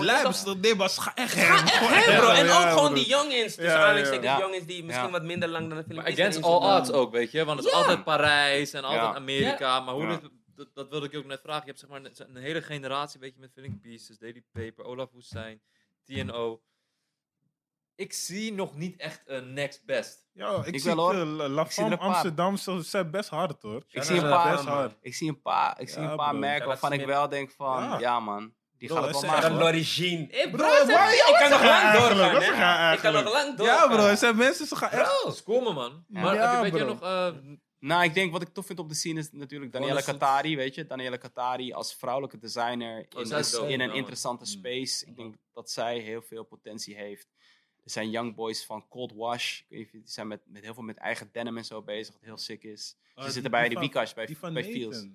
het 0.83 0.91
is 0.91 0.97
ge- 0.97 1.11
echt 1.15 1.33
Ga 1.33 1.39
hem. 1.55 1.65
echt 1.65 1.75
Gewoon 1.77 1.93
hem, 1.93 2.17
bro. 2.19 2.29
En 2.29 2.49
ook 2.49 2.69
gewoon 2.77 2.93
die 2.93 3.07
Ja, 3.55 3.71
ja. 3.71 3.75
aanhalingstekens 3.77 4.25
Ja. 4.27 4.37
youngins 4.39 4.65
die 4.65 4.83
misschien 4.83 5.11
wat 5.11 5.23
minder 5.23 5.49
lang 5.49 5.67
dan 5.69 5.77
de 5.77 5.83
film. 5.83 5.95
Maar 5.95 6.11
against 6.11 6.41
all 6.43 6.77
odds 6.77 6.91
ook, 6.91 7.11
weet 7.11 7.31
je. 7.31 7.45
Want 7.45 7.57
het 7.59 7.67
is 7.67 7.73
altijd 7.73 8.03
Parijs 8.03 8.73
en 8.73 8.83
altijd. 8.83 9.15
Amerika. 9.15 9.79
Maar 9.79 9.93
hoe 9.93 10.07
dit, 10.07 10.21
dat, 10.55 10.67
dat 10.73 10.89
wilde 10.89 11.05
ik 11.05 11.11
je 11.11 11.17
ook 11.17 11.25
net 11.25 11.41
vragen. 11.43 11.61
Je 11.61 11.67
hebt 11.67 11.79
zeg 11.79 11.89
maar 11.89 12.01
een, 12.03 12.35
een 12.35 12.41
hele 12.41 12.61
generatie, 12.61 13.19
weet 13.19 13.33
je, 13.33 13.39
met 13.39 13.51
Filling 13.53 13.81
Pieces, 13.81 14.17
Daily 14.17 14.43
Paper, 14.53 14.85
Olaf 14.85 15.09
Woestijn, 15.11 15.61
TNO. 16.05 16.61
Ik 18.01 18.13
zie 18.13 18.53
nog 18.53 18.75
niet 18.77 18.99
echt 18.99 19.21
een 19.25 19.53
next 19.53 19.85
best. 19.85 20.29
Ja, 20.33 20.55
ik, 20.55 20.65
Ik 20.65 20.79
zie 20.81 20.95
wel, 20.95 21.11
eh, 21.13 21.25
La 21.49 21.61
Ik 21.63 21.71
zie 21.71 21.83
er 21.83 21.89
Femme 21.89 21.91
een 21.91 21.97
paar. 21.97 22.07
Amsterdam, 22.07 22.57
ze 22.57 22.81
zijn 22.81 23.11
best 23.11 23.29
hard 23.29 23.61
hoor. 23.61 23.83
Ik 23.89 24.03
zie 24.03 24.15
een 24.19 24.29
paar, 24.29 24.51
best 24.55 24.65
hard. 24.67 24.97
ik 25.01 25.15
zie 25.15 25.29
een 25.29 25.41
paar, 25.41 25.79
ik 25.81 25.89
zie 25.89 26.01
Ja, 26.01 26.09
een 26.11 26.17
paar 26.17 26.29
bro. 26.29 26.39
merken 26.39 26.67
waarvan 26.67 26.93
ik 26.93 27.05
wel 27.05 27.29
denk 27.29 27.51
van, 27.51 27.83
Ja. 27.83 27.99
ja, 27.99 28.19
man, 28.19 28.53
die 28.77 28.87
Bro, 28.87 28.97
gaat 28.97 29.05
het 29.05 29.19
wel 29.21 29.29
maken. 29.31 29.49
Dan. 29.49 29.59
Hey, 29.59 30.49
bro, 30.51 30.65
ik 30.65 31.35
kan 31.39 31.49
nog 31.49 31.63
lang 31.63 31.91
doorgaan, 31.93 32.93
Ik 32.93 32.99
kan 32.99 33.13
nog 33.13 33.33
lang 33.33 33.57
doorgaan. 33.57 33.89
Ja 33.89 33.95
bro, 33.95 34.05
er 34.05 34.17
zijn 34.17 34.35
mensen, 34.35 34.67
ze 34.67 34.75
gaan 34.75 34.89
echt... 34.89 35.21
Dat 35.23 35.33
is 35.33 35.43
cool, 35.43 35.73
man. 35.73 36.05
Maar 36.07 36.35
Ja, 36.35 36.55
heb 36.55 36.65
je- 36.65 36.71
weet 36.71 36.81
je 36.81 36.87
nog... 36.87 37.01
eh, 37.01 37.27
Nou, 37.79 38.03
ik 38.03 38.13
denk 38.13 38.31
wat 38.31 38.41
ik 38.41 38.47
tof 38.53 38.65
vind 38.65 38.79
op 38.79 38.89
de 38.89 38.95
scene 38.95 39.19
is 39.19 39.31
natuurlijk 39.31 39.75
een 39.75 40.03
Katari, 40.03 40.55
weet 40.55 40.75
je. 40.75 40.85
Daniela 40.85 41.17
Katari 41.17 41.73
als 41.73 41.95
vrouwelijke 41.95 42.37
designer 42.37 42.97
in, 42.97 43.05
dope, 43.09 43.25
in 43.63 43.69
ja, 43.69 43.83
een 43.83 43.87
man. 43.87 43.97
interessante 43.97 44.45
space. 44.45 45.05
Ik 45.05 45.15
denk 45.15 45.35
dat 45.53 45.71
zij 45.71 45.97
heel 45.97 46.21
veel 46.21 46.43
potentie 46.43 46.95
heeft. 46.95 47.27
Er 47.83 47.91
zijn 47.91 48.09
young 48.09 48.35
boys 48.35 48.65
van 48.65 48.87
Cold 48.89 49.13
Wash. 49.13 49.59
Ik 49.59 49.65
weet 49.69 49.77
niet 49.79 49.85
of 49.87 49.91
je- 49.93 49.99
Die 49.99 50.09
zijn 50.11 50.27
met, 50.27 50.41
met 50.45 50.63
heel 50.63 50.73
veel 50.73 50.83
met 50.83 50.97
eigen 50.97 51.29
denim 51.31 51.57
en 51.57 51.65
zo 51.65 51.81
bezig, 51.81 52.13
wat 52.13 52.23
heel 52.23 52.37
sick 52.37 52.63
is. 52.63 52.95
Ah, 52.97 53.15
Ze 53.17 53.23
die- 53.23 53.31
zitten 53.31 53.51
bij 53.51 53.61
die 53.69 53.73
de 53.77 53.79
Wikash, 53.79 54.13
bij, 54.13 54.37
bij. 54.53 54.63
Fields. 54.63 54.97
Ze? 54.99 55.11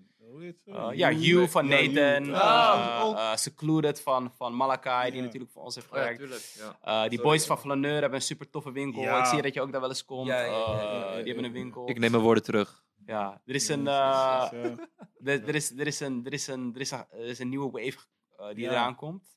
Uh, 0.66 0.88
ja, 0.92 1.12
Hugh 1.12 1.48
van 1.50 1.66
Ja, 1.66 1.80
Nathan. 1.80 2.22
Hugh. 2.24 2.28
uh, 2.28 2.40
Ah, 2.40 3.04
ook. 3.04 3.14
uh, 3.14 3.36
Secluded 3.36 4.00
van, 4.00 4.32
van 4.36 4.54
Malakai, 4.54 5.10
die 5.10 5.22
natuurlijk 5.22 5.52
voor 5.52 5.62
ons 5.62 5.74
heeft 5.74 5.86
oh 5.86 5.92
ja, 5.92 5.98
gewerkt. 6.00 6.20
tuurlijk. 6.20 6.42
Ja. 6.56 6.64
Uh, 6.64 7.00
die 7.08 7.18
Sorry. 7.18 7.22
boys 7.30 7.46
van 7.46 7.58
Flaneur 7.58 8.00
hebben 8.00 8.14
een 8.14 8.20
super 8.24 8.50
toffe 8.50 8.72
winkel. 8.72 9.02
Ja. 9.02 9.18
Ik 9.18 9.24
zie 9.26 9.42
dat 9.42 9.54
je 9.54 9.60
ook 9.60 9.72
daar 9.72 9.80
wel 9.80 9.88
eens 9.90 10.04
komt. 10.04 10.26
Ja, 10.28 10.40
ja, 10.40 10.46
ja, 10.46 10.52
ja, 10.72 10.82
ja, 10.82 10.98
ja, 11.10 11.14
die 11.16 11.24
hebben 11.26 11.44
een 11.44 11.52
winkel. 11.52 11.88
Ik 11.88 11.98
neem 11.98 12.10
mijn 12.10 12.22
woorden 12.22 12.42
terug. 12.42 12.84
Ja, 13.06 13.42
er 13.46 13.54
is 13.54 13.68
een, 13.68 13.86
eh, 13.86 14.52
er, 15.24 15.54
is, 15.54 15.70
er, 15.78 15.86
is 15.86 16.00
een, 16.00 16.24
er, 16.26 16.32
is 16.32 16.46
een, 16.46 16.72
er, 16.74 16.80
is 16.80 16.90
een, 16.90 17.04
er 17.10 17.26
is 17.26 17.38
een 17.38 17.48
nieuwe 17.48 17.70
wave 17.70 17.98
uh, 18.40 18.46
die 18.54 18.64
Ja. 18.64 18.70
eraan 18.70 18.94
komt. 18.96 19.35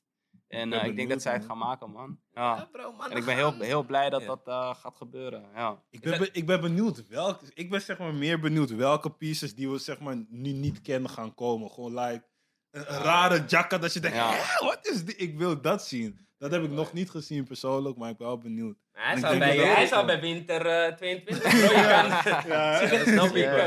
En 0.50 0.72
uh, 0.72 0.84
ik 0.84 0.96
denk 0.96 1.08
dat 1.08 1.22
zij 1.22 1.32
het 1.32 1.44
gaan 1.44 1.58
maken, 1.58 1.90
man. 1.90 2.20
Ja, 2.32 2.56
Ja. 2.56 2.68
bro, 2.72 2.92
man. 2.92 3.10
En 3.10 3.16
ik 3.16 3.24
ben 3.24 3.34
heel, 3.36 3.54
heel 3.60 3.82
blij 3.84 4.10
dat 4.10 4.20
Ja. 4.20 4.26
dat 4.26 4.48
uh, 4.48 4.74
gaat 4.74 4.96
gebeuren. 4.96 5.44
Ja. 5.54 5.82
Ik 5.90 6.00
ben, 6.00 6.18
be- 6.18 6.28
ik 6.32 6.46
ben 6.46 6.60
benieuwd 6.60 7.08
welke. 7.08 7.44
Ik 7.54 7.70
ben 7.70 7.80
zeg 7.80 7.98
maar 7.98 8.14
meer 8.14 8.40
benieuwd 8.40 8.70
welke 8.70 9.10
pieces 9.10 9.54
die 9.54 9.70
we 9.70 9.78
zeg 9.78 9.98
maar 10.00 10.16
nu 10.28 10.52
niet 10.52 10.80
kennen 10.80 11.10
gaan 11.10 11.34
komen. 11.34 11.70
Gewoon 11.70 11.98
like 12.00 12.24
een, 12.70 12.84
rare 12.84 13.44
jacka 13.46 13.78
dat 13.78 13.92
je 13.92 14.00
denkt, 14.00 14.16
Ja. 14.16 14.30
"Hè, 14.32 14.66
wat 14.66 14.86
is 14.86 15.04
dit? 15.04 15.20
Ik 15.20 15.38
wil 15.38 15.60
dat 15.60 15.86
zien. 15.86 16.28
Dat 16.38 16.50
heb 16.50 16.62
ik 16.62 16.70
nog 16.70 16.92
niet 16.92 17.10
gezien 17.10 17.44
persoonlijk, 17.44 17.96
maar 17.96 18.10
ik 18.10 18.16
ben 18.16 18.26
wel 18.26 18.38
benieuwd. 18.38 18.76
Hij 18.92 19.16
zou 19.18 19.38
bij, 19.38 19.56
hij 19.56 20.04
bij 20.04 20.20
winter 20.20 20.66
eh, 20.66 20.94
22 20.94 21.42
bro, 21.50 21.58
je 21.58 21.66
kan. 21.72 22.32
Ja, 22.52 22.86
dat 22.86 23.06
snap 23.06 23.26
ik. 23.34 23.44
Ja, 23.44 23.54
bro. 23.54 23.64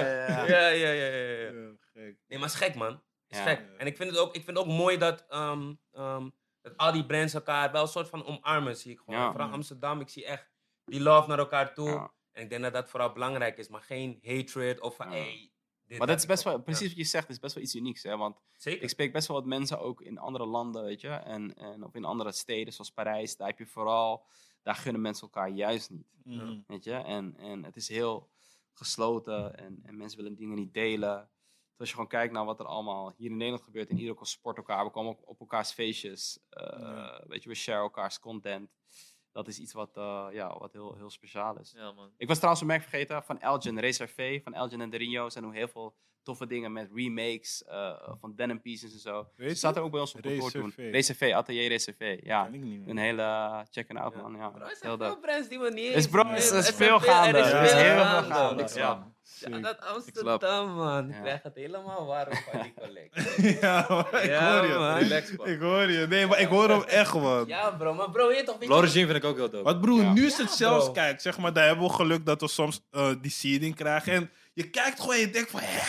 ja, 0.54 0.68
ja. 0.68 0.90
Ja, 0.92 1.72
gek. 1.80 2.18
Nee, 2.28 2.40
maar 2.40 2.48
is 2.48 2.56
gek, 2.56 2.76
man. 2.76 3.02
Is 3.28 3.38
Ja. 3.38 3.44
gek. 3.44 3.62
En 3.78 3.88
ik 3.88 3.98
vind 3.98 4.10
het 4.10 4.20
ook, 4.20 4.36
ik 4.36 4.44
vind 4.44 4.58
het 4.58 4.66
ook 4.68 4.74
mooi 4.74 4.98
dat, 4.98 5.26
ehm, 5.30 5.74
ehm, 5.92 6.30
dat 6.64 6.78
al 6.78 6.92
die 6.92 7.06
brands 7.06 7.34
elkaar 7.34 7.72
wel 7.72 7.82
een 7.82 7.88
soort 7.88 8.10
van 8.10 8.26
omarmen, 8.26 8.78
zie 8.78 8.92
ik 8.92 9.00
gewoon. 9.00 9.20
Ja. 9.20 9.32
Vooral 9.32 9.50
Amsterdam, 9.50 10.00
ik 10.00 10.10
zie 10.10 10.26
echt 10.26 10.52
die 10.86 11.02
love 11.02 11.28
naar 11.28 11.40
elkaar 11.40 11.74
toe. 11.74 11.90
Ja. 11.90 12.12
En 12.32 12.44
ik 12.44 12.50
denk 12.50 12.62
dat 12.62 12.74
dat 12.74 12.90
vooral 12.90 13.12
belangrijk 13.14 13.58
is, 13.58 13.68
maar 13.68 13.82
geen 13.82 14.20
hatred 14.24 14.80
of 14.82 14.96
van, 14.96 15.08
Ja. 15.12 15.16
hey, 15.18 15.52
dit, 15.88 15.98
Maar 15.98 16.08
dat 16.08 16.18
is 16.18 16.26
best 16.26 16.44
wel, 16.44 16.54
Ja. 16.54 16.60
precies 16.60 16.88
wat 16.88 16.98
je 16.98 17.04
zegt, 17.04 17.30
is 17.30 17.40
best 17.40 17.56
wel 17.56 17.64
iets 17.64 17.76
unieks. 17.76 18.04
Hè? 18.04 18.18
Want 18.18 18.40
Zeker. 18.58 18.84
ik 18.84 18.90
spreek 18.90 19.12
best 19.14 19.28
wel 19.28 19.38
wat 19.38 19.46
mensen 19.46 19.80
ook 19.80 20.02
in 20.02 20.18
andere 20.18 20.46
landen, 20.46 20.84
weet 20.84 21.02
je. 21.02 21.10
En, 21.10 21.54
en, 21.56 21.84
of 21.84 21.96
in 21.96 22.06
andere 22.06 22.32
steden, 22.32 22.74
zoals 22.74 22.92
Parijs. 22.92 23.36
Daar 23.38 23.48
heb 23.48 23.58
je 23.58 23.66
vooral, 23.66 24.26
daar 24.62 24.76
gunnen 24.76 25.02
mensen 25.02 25.24
elkaar 25.24 25.50
juist 25.50 25.90
niet. 25.90 26.08
Mhm. 26.24 26.60
Weet 26.68 26.84
je? 26.84 26.94
En, 26.94 27.36
en 27.38 27.64
het 27.64 27.76
is 27.76 27.88
heel 27.88 28.30
gesloten 28.74 29.58
en, 29.58 29.80
en 29.84 29.98
mensen 29.98 30.18
willen 30.18 30.36
dingen 30.36 30.56
niet 30.56 30.74
delen. 30.74 31.30
Dus 31.74 31.80
als 31.80 31.88
je 31.90 31.94
gewoon 31.96 32.10
kijkt 32.10 32.34
naar 32.34 32.46
wat 32.46 32.60
er 32.60 32.66
allemaal 32.66 33.14
hier 33.18 33.30
in 33.30 33.38
Nederland 33.38 33.64
gebeurt, 33.64 33.90
en 33.90 33.98
iedereen 34.00 34.26
support 34.26 34.58
elkaar, 34.58 34.86
we 34.86 34.92
komen 34.92 35.18
op 35.28 35.40
elkaars 35.40 35.72
feestjes, 35.72 36.40
eh, 36.50 36.80
Ja. 36.80 37.24
weet 37.28 37.44
je, 37.44 37.50
we 37.50 37.56
share 37.56 37.82
elkaars 37.82 38.20
content. 38.20 38.70
Dat 39.32 39.48
is 39.48 39.60
iets 39.60 39.74
wat, 39.74 39.98
eh, 39.98 40.28
ja, 40.32 40.58
wat 40.58 40.74
heel, 40.74 40.96
heel 40.96 41.10
speciaal 41.10 41.60
is. 41.60 41.72
Ja, 41.72 41.92
man. 41.92 42.12
Ik 42.18 42.28
was 42.28 42.36
trouwens 42.38 42.62
een 42.62 42.70
merk 42.70 42.82
vergeten 42.82 43.24
van 43.24 43.40
Elgin, 43.40 43.80
Reserve, 43.80 44.40
van 44.44 44.54
Elgin 44.54 44.82
en 44.82 44.90
de 44.90 44.98
Rio. 44.98 45.30
zijn 45.30 45.44
doen 45.44 45.54
heel 45.54 45.68
veel 45.68 45.96
toffe 46.24 46.48
dingen 46.48 46.72
met 46.72 46.90
remakes 46.96 47.64
eh, 47.64 47.92
van 48.20 48.34
denim 48.36 48.62
pieces 48.62 48.94
en 48.94 49.00
zo. 49.00 49.28
Weet 49.36 49.50
Ze 49.50 49.56
zaten 49.56 49.82
ook 49.82 49.92
bij 49.92 50.00
ons 50.00 50.14
op 50.16 50.22
kantoor 50.22 50.52
toen. 50.52 50.74
Reserve, 50.76 51.36
Atelier 51.36 51.68
Reserve, 51.68 52.20
ja. 52.24 52.44
Ken 52.44 52.54
ik 52.54 52.62
niet 52.62 52.88
Een 52.90 52.98
hele 52.98 53.66
check 53.72 53.96
out 53.98 54.16
man, 54.16 54.36
ja. 54.36 54.50
Bro, 54.50 54.62
er 54.66 54.76
zijn 54.80 54.98
Heel 55.00 55.08
veel 55.08 55.20
brands 55.20 55.48
die 55.50 55.60
we 55.60 55.70
niet 55.74 55.94
Is 55.94 56.08
bro, 56.08 56.22
er 56.24 56.30
er 56.30 56.36
is 56.36 56.52
er 56.52 56.74
veel 56.74 57.00
gaande. 57.00 57.38
Er 57.38 57.46
is 57.46 57.52
Er 57.52 57.58
veel 57.58 57.66
is 57.66 57.72
heel 57.86 57.96
veel 57.96 58.24
gaande. 58.36 58.70
Ja. 58.76 59.12
Ja, 59.40 59.60
dat 59.60 59.80
Amsterdam, 59.82 60.76
man. 60.76 61.10
Ik 61.10 61.16
krijg 61.22 61.44
het 61.44 61.56
helemaal 61.56 62.06
warm 62.06 62.34
van 62.36 62.62
die 62.62 62.74
collectie. 62.82 63.58
ja, 63.62 63.86
maar 63.90 64.24
ik 64.24 64.30
Ja, 64.30 64.60
hoor 64.60 64.68
je. 64.72 64.78
man. 64.78 64.98
Relax, 64.98 65.36
man. 65.36 65.48
Ik 65.48 65.60
hoor 65.60 65.92
je. 65.92 66.08
Nee, 66.08 66.28
maar 66.28 66.40
ik 66.40 66.48
hoor 66.48 66.70
hem 66.70 66.82
echt, 66.82 67.14
man. 67.14 67.48
Ja, 67.48 67.70
bro, 67.72 67.94
maar 67.94 68.10
bro, 68.12 68.32
je 68.32 68.44
toch 68.44 68.66
Lorigine 68.66 69.06
vind 69.06 69.18
ik 69.18 69.24
ook 69.24 69.36
heel 69.36 69.50
dope. 69.50 69.64
Wat 69.64 69.82
broer, 69.82 70.02
Ja. 70.02 70.14
nu 70.14 70.26
is 70.26 70.38
het 70.38 70.50
Ja, 70.50 70.56
zelfs, 70.56 70.84
bro. 70.84 70.94
kijk, 70.94 71.22
zeg 71.22 71.38
maar, 71.38 71.54
daar 71.54 71.66
hebben 71.68 71.86
we 71.88 71.94
geluk 71.94 72.26
dat 72.26 72.42
we 72.42 72.48
soms 72.48 72.82
eh, 72.92 73.10
die 73.22 73.32
seeding 73.32 73.76
krijgen. 73.76 74.14
En 74.14 74.32
je 74.54 74.70
kijkt 74.70 75.00
gewoon 75.00 75.16
en 75.16 75.20
je 75.22 75.30
denkt 75.30 75.52
van, 75.52 75.62
ja, 75.62 75.86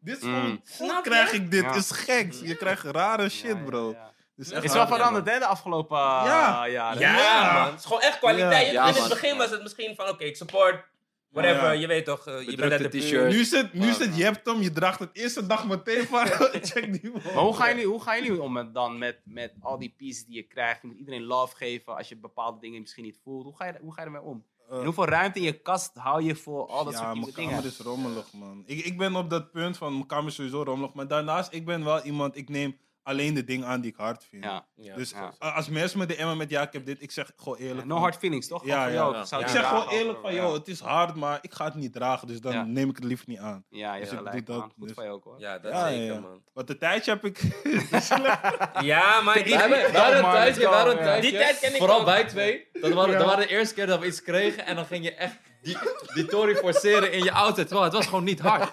dit 0.00 0.16
is 0.16 0.22
Mm. 0.22 0.34
gewoon, 0.34 0.50
hoe 0.50 0.60
Snap 0.64 1.04
je? 1.04 1.10
krijg 1.10 1.32
ik 1.32 1.50
dit? 1.50 1.62
Ja. 1.62 1.74
is 1.74 1.90
geks. 1.90 2.40
Je 2.40 2.56
krijgt 2.56 2.82
rare 2.84 3.28
shit, 3.28 3.42
Ja, 3.42 3.48
ja, 3.56 3.64
bro. 3.64 3.90
ja. 3.90 4.14
Dus 4.36 4.50
is 4.50 4.72
wel 4.72 4.86
veranderd, 4.86 5.28
hè, 5.30 5.38
de 5.38 5.46
afgelopen 5.46 5.96
uh, 5.96 6.22
Ja. 6.24 6.68
jaren. 6.68 7.00
Ja, 7.00 7.16
Ja. 7.18 7.52
man. 7.62 7.70
Het 7.70 7.78
is 7.80 7.84
gewoon 7.86 8.02
echt 8.02 8.18
kwaliteit. 8.18 8.70
Ja, 8.72 8.88
in 8.88 8.94
het 8.94 9.08
begin 9.08 9.36
was 9.36 9.50
het 9.50 9.62
misschien 9.62 9.94
van, 9.94 10.08
oké, 10.08 10.24
ik 10.24 10.36
support, 10.36 10.84
whatever. 11.28 11.62
Ja. 11.64 11.70
Je 11.70 11.86
weet 11.86 12.04
toch, 12.04 12.26
eh, 12.26 12.48
je 12.48 12.56
bent 12.56 12.78
de 12.92 12.98
t-shirt. 12.98 13.32
Nu 13.32 13.44
het, 13.58 13.72
nu 13.72 13.86
het, 13.86 14.16
je 14.16 14.22
hebt 14.24 14.46
hem, 14.46 14.60
je 14.62 14.72
draagt 14.72 14.98
het 14.98 15.10
eerste 15.12 15.46
dag 15.46 15.66
meteen 15.66 16.06
van, 16.06 16.26
check 16.70 16.92
die 17.00 17.10
man. 17.10 17.22
Maar 17.24 17.34
hoe 17.42 17.56
gaan 17.56 17.68
jullie, 17.68 17.86
hoe 17.86 18.02
gaan 18.02 18.22
jullie 18.22 18.42
om 18.42 18.52
met, 18.52 18.74
dan 18.74 18.98
met, 18.98 19.18
met 19.24 19.52
al 19.60 19.78
die 19.78 19.94
pieces 19.96 20.24
die 20.24 20.34
je 20.36 20.42
krijgt? 20.42 20.82
Je 20.82 20.86
moet 20.88 20.96
iedereen 20.96 21.22
love 21.24 21.56
geven 21.56 21.96
als 21.96 22.08
je 22.08 22.16
bepaalde 22.16 22.60
dingen 22.60 22.80
misschien 22.80 23.04
niet 23.04 23.18
voelt. 23.24 23.44
Hoe 23.44 23.56
ga 23.56 23.64
je, 23.66 23.74
hoe 23.80 23.92
ga 23.94 24.00
je 24.00 24.06
ermee 24.06 24.22
om? 24.22 24.44
Eh, 24.70 24.78
En 24.78 24.84
hoeveel 24.84 25.04
ruimte 25.04 25.38
in 25.38 25.44
je 25.44 25.60
kast 25.60 25.90
hou 25.94 26.22
je 26.22 26.36
voor 26.36 26.66
al 26.66 26.84
dat 26.84 26.92
ja, 26.92 26.98
soort 26.98 27.08
mijn 27.08 27.18
nieuwe 27.18 27.32
kamer 27.32 27.50
dingen? 27.54 27.64
is 27.70 27.78
rommelig, 27.78 28.32
man. 28.32 28.62
Ik, 28.66 28.84
ik 28.84 28.98
ben 28.98 29.16
op 29.16 29.30
dat 29.30 29.50
punt 29.50 29.76
van, 29.76 29.92
mijn 29.92 30.06
kamer 30.06 30.26
is 30.26 30.34
sowieso 30.34 30.62
rommelig. 30.62 30.94
Maar 30.94 31.08
daarnaast, 31.08 31.52
ik 31.52 31.64
ben 31.64 31.84
wel 31.84 32.02
iemand, 32.02 32.36
ik 32.36 32.48
neem 32.48 32.76
alleen 33.06 33.34
de 33.34 33.44
dingen 33.44 33.66
aan 33.66 33.80
die 33.80 33.90
ik 33.90 33.96
hard 33.96 34.24
vind. 34.28 34.44
Ja. 34.44 34.64
Ja. 34.74 34.94
Dus 34.94 35.10
Ja. 35.10 35.32
als 35.52 35.68
mensen 35.68 35.98
me 35.98 36.06
DM'en 36.06 36.36
met, 36.36 36.50
ja, 36.50 36.62
ik 36.62 36.72
heb 36.72 36.86
dit, 36.86 37.02
ik 37.02 37.10
zeg 37.10 37.30
gewoon 37.36 37.58
eerlijk. 37.58 37.86
No 37.86 37.96
hard 37.96 38.16
feelings, 38.16 38.48
toch? 38.48 38.64
Ja, 38.66 38.86
ja. 38.86 38.92
jou, 38.92 39.14
Ja. 39.14 39.20
Ik 39.20 39.26
zeg 39.26 39.48
dragen 39.48 39.68
gewoon 39.68 39.88
eerlijk 39.88 40.18
van, 40.20 40.34
ja. 40.34 40.42
joh, 40.42 40.52
het 40.52 40.68
is 40.68 40.80
hard, 40.80 41.14
maar 41.14 41.38
ik 41.42 41.52
ga 41.54 41.64
het 41.64 41.74
niet 41.74 41.92
dragen. 41.92 42.26
Dus 42.28 42.40
dan 42.40 42.52
Ja. 42.52 42.64
neem 42.64 42.88
ik 42.90 42.96
het 42.96 43.04
liever 43.04 43.24
niet 43.28 43.38
aan. 43.38 43.64
Ja, 43.68 43.94
je 43.94 44.00
Dus 44.00 44.10
hebt 44.10 44.34
ik 44.34 44.46
doe 44.46 44.54
dat. 44.56 44.64
Goed 44.78 44.86
dus- 44.86 44.92
van 44.96 45.04
je 45.04 45.10
ook, 45.10 45.24
hoor. 45.24 45.34
Ja, 45.40 45.58
dat 45.58 45.72
Ja, 45.72 45.88
zeker, 45.88 46.04
ja. 46.14 46.20
man. 46.20 46.42
Want 46.52 46.66
de 46.66 46.78
tijdje 46.78 47.10
heb 47.10 47.24
ik... 47.24 47.40
Ja, 48.80 49.20
maar 49.20 49.34
die, 49.34 49.44
tijdje, 49.44 50.60
ja. 50.60 51.20
Die 51.20 51.32
tijd 51.32 51.58
ken 51.58 51.70
ik 51.72 51.76
vooral 51.76 52.04
wij 52.04 52.24
twee. 52.24 52.68
Dat 52.72 52.92
waren, 52.92 53.12
Ja. 53.12 53.18
dat 53.18 53.26
waren 53.26 53.46
de 53.46 53.52
eerste 53.52 53.74
keer 53.74 53.86
dat 53.86 54.00
we 54.00 54.06
iets 54.06 54.22
kregen 54.22 54.66
en 54.66 54.76
dan 54.76 54.86
ging 54.86 55.04
je 55.04 55.14
echt 55.14 55.36
die, 55.62 55.76
die 56.14 56.24
Tory 56.26 56.54
forceren 56.54 57.12
in 57.12 57.24
je 57.24 57.32
outfit. 57.32 57.66
Terwijl 57.66 57.84
het 57.86 57.96
was 57.96 58.06
gewoon 58.06 58.24
niet 58.24 58.40
hard. 58.40 58.70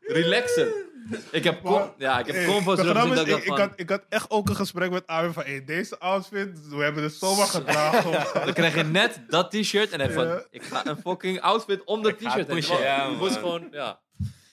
Relaxen. 0.00 0.72
Ik 1.30 1.44
heb, 1.44 1.62
com- 1.62 1.92
ja, 1.98 2.18
ik 2.18 2.26
heb 2.26 2.34
Hey, 2.34 2.44
convo's 2.46 2.76
de 2.76 2.82
erop 2.82 2.96
grap 2.96 3.08
gezien 3.08 3.24
is, 3.26 3.30
dat 3.30 3.38
ik, 3.38 3.44
ik 3.44 3.58
had, 3.58 3.72
ik 3.76 3.88
had 3.90 4.02
echt 4.08 4.30
ook 4.30 4.48
een 4.48 4.56
gesprek 4.56 4.90
met 4.90 5.06
Armin 5.06 5.32
van, 5.32 5.42
hey, 5.42 5.64
deze 5.64 5.98
outfit, 5.98 6.68
we 6.68 6.76
hebben 6.82 7.02
het 7.02 7.12
zomaar 7.14 7.46
gedragen. 7.56 8.12
Dan 8.44 8.52
kreeg 8.54 8.74
je 8.74 8.82
net 8.82 9.20
dat 9.28 9.50
t-shirt 9.50 9.90
en 9.90 9.98
dan 9.98 10.10
van, 10.10 10.26
Ja. 10.26 10.46
ik 10.50 10.62
ga 10.62 10.86
een 10.86 10.96
fucking 10.96 11.40
outfit 11.40 11.84
om 11.84 12.02
dat 12.02 12.12
Ik 12.12 12.20
ga 12.20 12.28
t-shirt. 12.30 12.46
pushen. 12.46 12.80
Ja, 12.80 13.08
gewoon, 13.18 13.68
ja. 13.70 14.00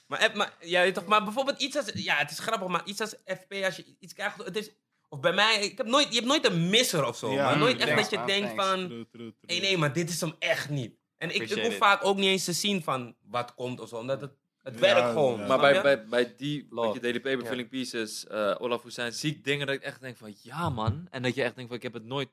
Maar, 0.06 0.18
eh, 0.18 0.34
maar, 0.34 0.52
ja, 0.60 0.92
toch, 0.92 1.06
maar 1.06 1.24
bijvoorbeeld 1.24 1.60
iets 1.60 1.76
als... 1.76 1.90
Ja, 1.94 2.14
het 2.16 2.30
is 2.30 2.38
grappig, 2.38 2.68
maar 2.68 2.82
iets 2.84 3.00
als 3.00 3.14
FP, 3.24 3.52
als 3.64 3.76
je 3.76 3.96
iets 3.98 4.12
krijgt... 4.14 4.44
Het 4.44 4.56
is, 4.56 4.70
of 5.08 5.20
bij 5.20 5.32
mij, 5.32 5.60
ik 5.64 5.78
heb 5.78 5.86
nooit, 5.86 6.08
je 6.08 6.14
hebt 6.14 6.26
nooit 6.26 6.46
een 6.46 6.68
misser 6.70 7.04
of 7.06 7.16
zo. 7.16 7.32
Ja. 7.32 7.44
maar 7.44 7.58
nooit 7.58 7.74
Mm, 7.74 7.80
echt 7.80 7.90
thanks, 7.90 8.08
dat 8.10 8.20
je 8.20 8.26
denkt 8.26 8.56
thanks. 8.56 8.64
van... 8.70 8.86
True, 8.86 9.06
true, 9.08 9.08
true. 9.12 9.32
Nee, 9.40 9.60
nee, 9.60 9.78
maar 9.78 9.92
dit 9.92 10.10
is 10.10 10.20
hem 10.20 10.34
echt 10.38 10.68
niet. 10.68 10.94
En 11.18 11.34
ik, 11.34 11.42
ik 11.42 11.62
hoef 11.62 11.72
it. 11.72 11.74
vaak 11.76 12.04
ook 12.04 12.16
niet 12.16 12.26
eens 12.28 12.44
te 12.44 12.52
zien 12.52 12.82
van 12.82 13.14
wat 13.28 13.54
komt 13.54 13.80
of 13.80 13.88
zo. 13.88 13.96
Omdat 13.96 14.20
het 14.20 14.32
Het 14.62 14.74
Ja, 14.74 14.80
werkt 14.80 15.08
gewoon. 15.08 15.38
ja. 15.38 15.46
Maar 15.46 15.58
bij, 15.58 15.82
bij, 15.82 16.04
bij 16.06 16.34
die, 16.36 16.66
weet 16.70 16.92
je, 16.92 17.00
Daily 17.00 17.20
Paper, 17.20 17.42
Ja. 17.42 17.48
Filling 17.48 17.68
Pieces, 17.68 18.26
eh 18.26 18.54
Olaf 18.58 18.82
Hussein, 18.82 19.12
zie 19.12 19.30
ik 19.34 19.44
dingen 19.44 19.66
dat 19.66 19.76
ik 19.76 19.82
echt 19.82 20.00
denk 20.00 20.16
van, 20.16 20.34
ja 20.42 20.68
man. 20.68 21.06
En 21.10 21.22
dat 21.22 21.34
je 21.34 21.42
echt 21.42 21.54
denkt 21.54 21.68
van, 21.70 21.76
ik 21.78 21.82
heb 21.82 21.92
het 21.94 22.04
nooit, 22.04 22.28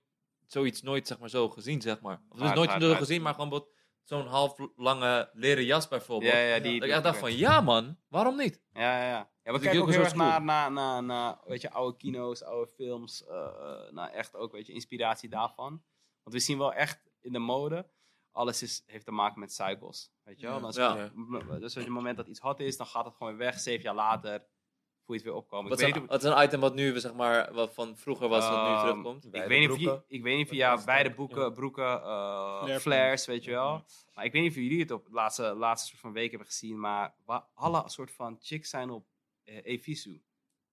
zoiets 0.48 0.82
nooit, 0.82 1.08
zeg 1.08 1.20
maar, 1.20 1.30
zo 1.30 1.50
gezien, 1.50 1.82
zeg 1.82 2.02
maar. 2.02 2.22
Of 2.30 2.40
dus 2.40 2.54
nooit 2.54 2.72
zo 2.80 2.94
gezien, 2.96 3.22
maar 3.22 3.34
gewoon 3.34 3.50
wat- 3.50 3.68
zo'n 4.04 4.28
half 4.28 4.56
lange 4.76 5.30
leren 5.34 5.64
jas 5.66 5.88
bijvoorbeeld. 5.88 6.34
Ja, 6.34 6.40
ja, 6.40 6.60
die, 6.60 6.80
Dat 6.80 6.90
ik 6.90 6.96
echt 6.96 7.04
dacht 7.04 7.18
van, 7.20 7.38
ja 7.38 7.62
man, 7.62 7.98
waarom 8.08 8.38
niet? 8.38 8.62
Ja, 8.74 8.82
ja, 8.82 9.08
ja. 9.08 9.10
ja 9.10 9.28
we 9.44 9.52
Dus 9.52 9.62
kijken 9.62 9.72
ik 9.80 9.82
ook 9.88 9.92
heel 9.92 10.04
erg 10.04 10.16
naar, 10.16 10.42
naar, 10.44 10.72
naar, 10.72 11.04
naar, 11.04 11.38
weet 11.46 11.62
je, 11.62 11.72
oude 11.72 11.98
kino's, 11.98 12.42
oude 12.44 12.72
films. 12.76 13.24
naar 13.92 14.10
echt 14.12 14.36
ook, 14.36 14.52
weet 14.52 14.68
je, 14.68 14.74
inspiratie 14.74 15.30
daarvan. 15.30 15.84
Want 16.24 16.36
we 16.36 16.40
zien 16.40 16.58
wel 16.58 16.74
echt 16.74 17.00
in 17.22 17.32
de 17.32 17.40
mode, 17.40 17.86
alles 18.38 18.62
is, 18.62 18.84
heeft 18.86 19.06
te 19.06 19.12
maken 19.12 19.40
met 19.40 19.54
cycles. 19.54 20.12
Weet 20.24 20.40
je 20.40 20.48
wel? 20.48 20.60
Dan 20.60 20.70
is 20.70 20.76
Ja. 20.76 20.98
het- 20.98 21.16
m- 21.16 21.60
Dus 21.60 21.76
op 21.78 21.84
het 21.84 21.92
moment 21.92 22.18
dat 22.18 22.28
iets 22.28 22.40
hot 22.40 22.60
is, 22.60 22.78
dan 22.78 22.88
gaat 22.88 23.06
het 23.06 23.16
gewoon 23.16 23.38
weg. 23.38 23.60
Zeven 23.60 23.84
jaar 23.84 23.96
later 23.96 24.40
voel 25.06 25.16
je 25.16 25.22
het 25.22 25.24
weer 25.24 25.34
opkomen. 25.42 25.70
Wat 25.70 25.80
ik 25.80 25.86
is, 25.88 25.94
weet 25.94 25.96
een, 25.96 26.02
niet 26.02 26.10
wat 26.22 26.24
is 26.24 26.30
een 26.38 26.44
item 26.44 26.60
wat 26.60 26.76
nu, 26.76 27.00
zeg 27.00 27.14
maar, 27.14 27.54
wat 27.54 27.74
van 27.74 27.98
vroeger 27.98 28.28
was, 28.28 28.50
wat 28.50 28.62
nu 28.64 28.68
Ehm, 28.74 28.80
terugkomt? 28.80 29.26
Ik 29.26 29.32
weet, 29.32 29.70
niet 29.70 29.80
je, 29.80 30.04
ik 30.08 30.24
weet 30.24 30.38
niet 30.38 30.50
ja, 30.50 30.84
beide 30.86 31.14
boeken, 31.14 31.42
Ja. 31.42 31.50
broeken, 31.50 32.00
Flare 32.02 32.80
flares, 32.80 33.26
weet 33.26 33.44
je 33.44 33.52
wel. 33.52 33.84
Maar 34.14 34.26
ik 34.26 34.32
weet 34.32 34.42
niet 34.42 34.52
of 34.52 34.58
jullie 34.58 34.80
het 34.80 34.92
op 34.92 35.06
de 35.06 35.12
laatste, 35.12 35.44
laatste 35.56 35.88
soort 35.88 36.02
van 36.02 36.14
week 36.14 36.30
hebben 36.30 36.48
gezien, 36.48 36.80
maar 36.80 37.16
alle 37.54 37.84
soort 37.90 38.12
van 38.12 38.38
chicks 38.40 38.70
zijn 38.70 38.90
op 38.90 39.06
eh 39.44 39.60
Evisu. 39.66 40.22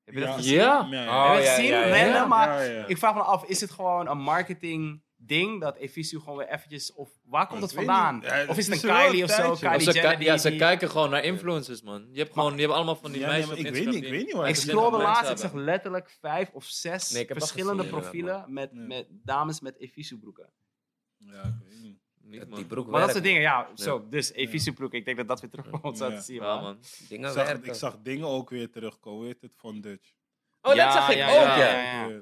Heb 0.05 0.15
je 0.15 0.21
dat 0.21 0.29
Ja. 0.29 0.35
gezien? 0.37 0.55
Ja? 0.55 0.87
Ja, 0.91 1.33
Heb 1.33 1.43
je 1.43 1.49
het 1.49 1.49
gezien? 1.49 1.65
ja, 1.71 1.85
ja. 1.87 1.97
Random, 1.97 2.15
Ja. 2.15 2.27
maar 2.27 2.65
Ja, 2.65 2.71
ja. 2.73 2.87
ik 2.87 2.99
vraag 2.99 3.15
me 3.15 3.23
af, 3.23 3.45
is 3.45 3.61
het 3.61 3.71
gewoon 3.71 4.09
een 4.09 4.19
marketing 4.19 5.03
ding 5.27 5.61
dat 5.61 5.77
Evisu 5.77 6.19
gewoon 6.19 6.37
weer 6.39 6.49
eventjes, 6.49 6.93
of 6.93 7.11
waar 7.25 7.47
komt 7.47 7.63
het 7.63 7.73
vandaan? 7.73 8.21
Ja, 8.23 8.47
of 8.47 8.57
is 8.59 8.67
het 8.69 8.83
een 8.83 8.91
is 8.91 8.97
Kylie 8.97 9.25
of 9.25 9.31
zo? 9.31 9.37
tijdje. 9.37 9.69
Kylie 9.69 9.85
ze, 9.85 9.93
Jenner 9.93 10.17
die- 10.19 10.27
ja, 10.27 10.37
ze 10.39 10.49
die- 10.51 10.59
kijken 10.59 10.91
gewoon 10.91 11.11
naar 11.11 11.25
influencers, 11.25 11.83
man. 11.83 12.09
Je 12.13 12.19
hebt 12.19 12.33
gewoon, 12.33 12.51
die 12.51 12.59
hebben 12.59 12.77
allemaal 12.77 12.97
van 12.97 13.13
die 13.13 13.21
Ja, 13.21 13.27
meisjes 13.27 13.47
nee, 13.49 13.57
op 13.57 13.63
maar 13.63 13.73
ik 13.73 13.85
weet 13.85 13.95
niet, 13.95 14.05
ik 14.05 14.11
weet 14.11 14.25
niet 14.27 14.35
waar 14.35 14.49
Ik 14.49 14.55
scrollde 14.57 14.97
laatst, 14.99 15.31
ik 15.31 15.39
zag 15.39 15.53
letterlijk 15.53 16.17
vijf 16.21 16.51
of 16.53 16.65
zes 16.65 17.11
Nee, 17.11 17.27
verschillende 17.27 17.83
gezien, 17.83 17.99
profielen 18.01 18.45
met, 18.53 18.71
Ja. 18.73 18.81
met 18.81 19.07
dames 19.11 19.61
met 19.61 19.79
Evisu 19.79 20.19
broeken. 20.19 20.53
Ja, 21.17 21.43
ik 21.43 21.55
weet 21.69 21.81
niet. 21.83 22.03
Niet, 22.27 22.55
Die 22.57 22.65
broek 22.65 22.87
Maar 22.87 23.01
dat 23.01 23.11
soort 23.11 23.23
dingen, 23.25 23.41
ja, 23.41 23.69
Ja. 23.75 23.83
zo. 23.85 24.09
Dus 24.09 24.33
Evisu 24.33 24.73
broeken, 24.73 24.99
ik 24.99 25.05
denk 25.05 25.17
dat 25.17 25.29
dat 25.29 25.41
weer 25.41 25.51
terugkomt, 25.51 25.99
Ja. 25.99 26.09
te 26.09 26.21
zien. 26.21 26.37
Ja, 26.37 26.61
man. 26.61 26.79
Dingen 27.09 27.29
Ik 27.29 27.35
zag, 27.35 27.53
ik 27.63 27.75
zag 27.75 27.99
dingen 28.03 28.27
ook 28.27 28.51
weer 28.51 28.71
terugkomen. 28.71 29.25
Weet 29.25 29.41
het 29.41 29.53
van 29.57 29.81
Dutch. 29.81 30.13
Oh, 30.67 30.75
Ja, 30.75 30.85
dat 30.85 30.93
zag 30.95 31.11
ik 31.11 31.17
ja, 31.17 31.29
ook, 31.29 31.57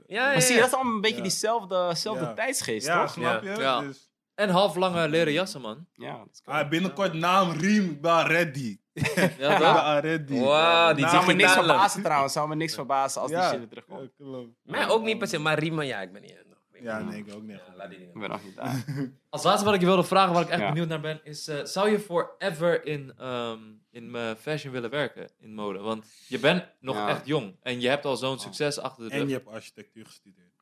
ja, 0.06 0.24
Maar 0.26 0.42
zie 0.42 0.54
je, 0.54 0.60
dat 0.60 0.68
is 0.68 0.74
allemaal 0.74 0.94
een 0.94 1.00
beetje 1.00 1.16
Ja. 1.16 1.22
diezelfde, 1.22 2.32
tijdsgeest, 2.34 2.86
Ja, 2.86 3.00
toch? 3.00 3.12
snap 3.12 3.42
je? 3.42 3.54
Ja. 3.58 3.80
Dus, 3.80 4.10
En 4.34 4.48
half 4.48 4.76
lange 4.76 5.08
leren 5.08 5.32
jassen, 5.32 5.60
man. 5.60 5.86
Ja, 5.92 6.16
dat 6.18 6.28
is 6.32 6.42
cool. 6.42 6.56
ah, 6.56 6.68
binnenkort 6.68 7.12
naam 7.12 7.50
Riem, 7.50 7.90
ik 7.90 8.00
ben 8.00 8.26
ready. 8.26 8.76
Ja, 8.92 9.02
Ik 9.22 9.36
ben 9.38 9.58
toch? 9.58 10.00
ready. 10.00 10.38
Wauw, 10.40 10.92
die 10.94 11.04
Nou, 11.04 11.16
zou 11.16 11.26
me 11.26 11.32
niks 11.32 11.52
verbazen 11.52 12.02
trouwens, 12.02 12.32
zou 12.32 12.48
me 12.48 12.54
niks 12.54 12.74
verbazen 12.74 13.20
als 13.20 13.30
die 13.30 13.40
shit 13.42 13.58
weer 13.58 13.68
terugkomt. 13.68 14.00
Ja, 14.00 14.24
klopt. 14.24 14.48
Mij 14.62 14.88
ook 14.88 15.02
niet 15.02 15.18
per 15.18 15.28
se, 15.28 15.38
maar 15.38 15.58
Riemen, 15.58 15.86
ja, 15.86 16.00
ik 16.00 16.12
ben 16.12 16.22
niet. 16.22 16.41
Eh. 16.82 16.98
Ja, 16.98 16.98
nee, 17.02 17.24
ik 17.24 17.34
ook 17.34 17.42
niet. 17.42 17.56
Ja, 17.66 17.74
laat 17.76 17.88
die 17.90 17.98
dingen. 17.98 18.14
Ik 18.14 18.20
ben 18.20 18.30
nog 18.30 18.44
niet 18.44 18.56
daar. 18.56 18.84
Als 19.30 19.42
laatste 19.42 19.64
wat 19.64 19.74
ik 19.74 19.80
je 19.80 19.86
wilde 19.86 20.04
vragen, 20.04 20.32
waar 20.34 20.42
ik 20.42 20.48
echt 20.48 20.60
Ja. 20.60 20.68
benieuwd 20.68 20.88
naar 20.88 21.00
ben, 21.00 21.20
is: 21.24 21.48
eh, 21.48 21.64
zou 21.64 21.90
je 21.90 22.00
forever 22.00 22.84
in, 22.86 23.12
ehm, 23.18 23.58
in 23.90 24.14
eh, 24.14 24.34
fashion 24.34 24.72
willen 24.72 24.90
werken, 24.90 25.30
in 25.38 25.54
mode? 25.54 25.78
Want 25.78 26.06
je 26.28 26.38
bent 26.38 26.64
nog 26.80 26.96
Ja. 26.96 27.08
echt 27.08 27.26
jong 27.26 27.56
en 27.62 27.80
je 27.80 27.88
hebt 27.88 28.04
al 28.04 28.16
zo'n 28.16 28.38
succes 28.38 28.78
achter 28.78 29.04
de 29.04 29.10
En 29.10 29.18
rug. 29.18 29.28
je 29.28 29.34
hebt 29.34 29.48
architectuur 29.48 30.06
gestudeerd. 30.06 30.52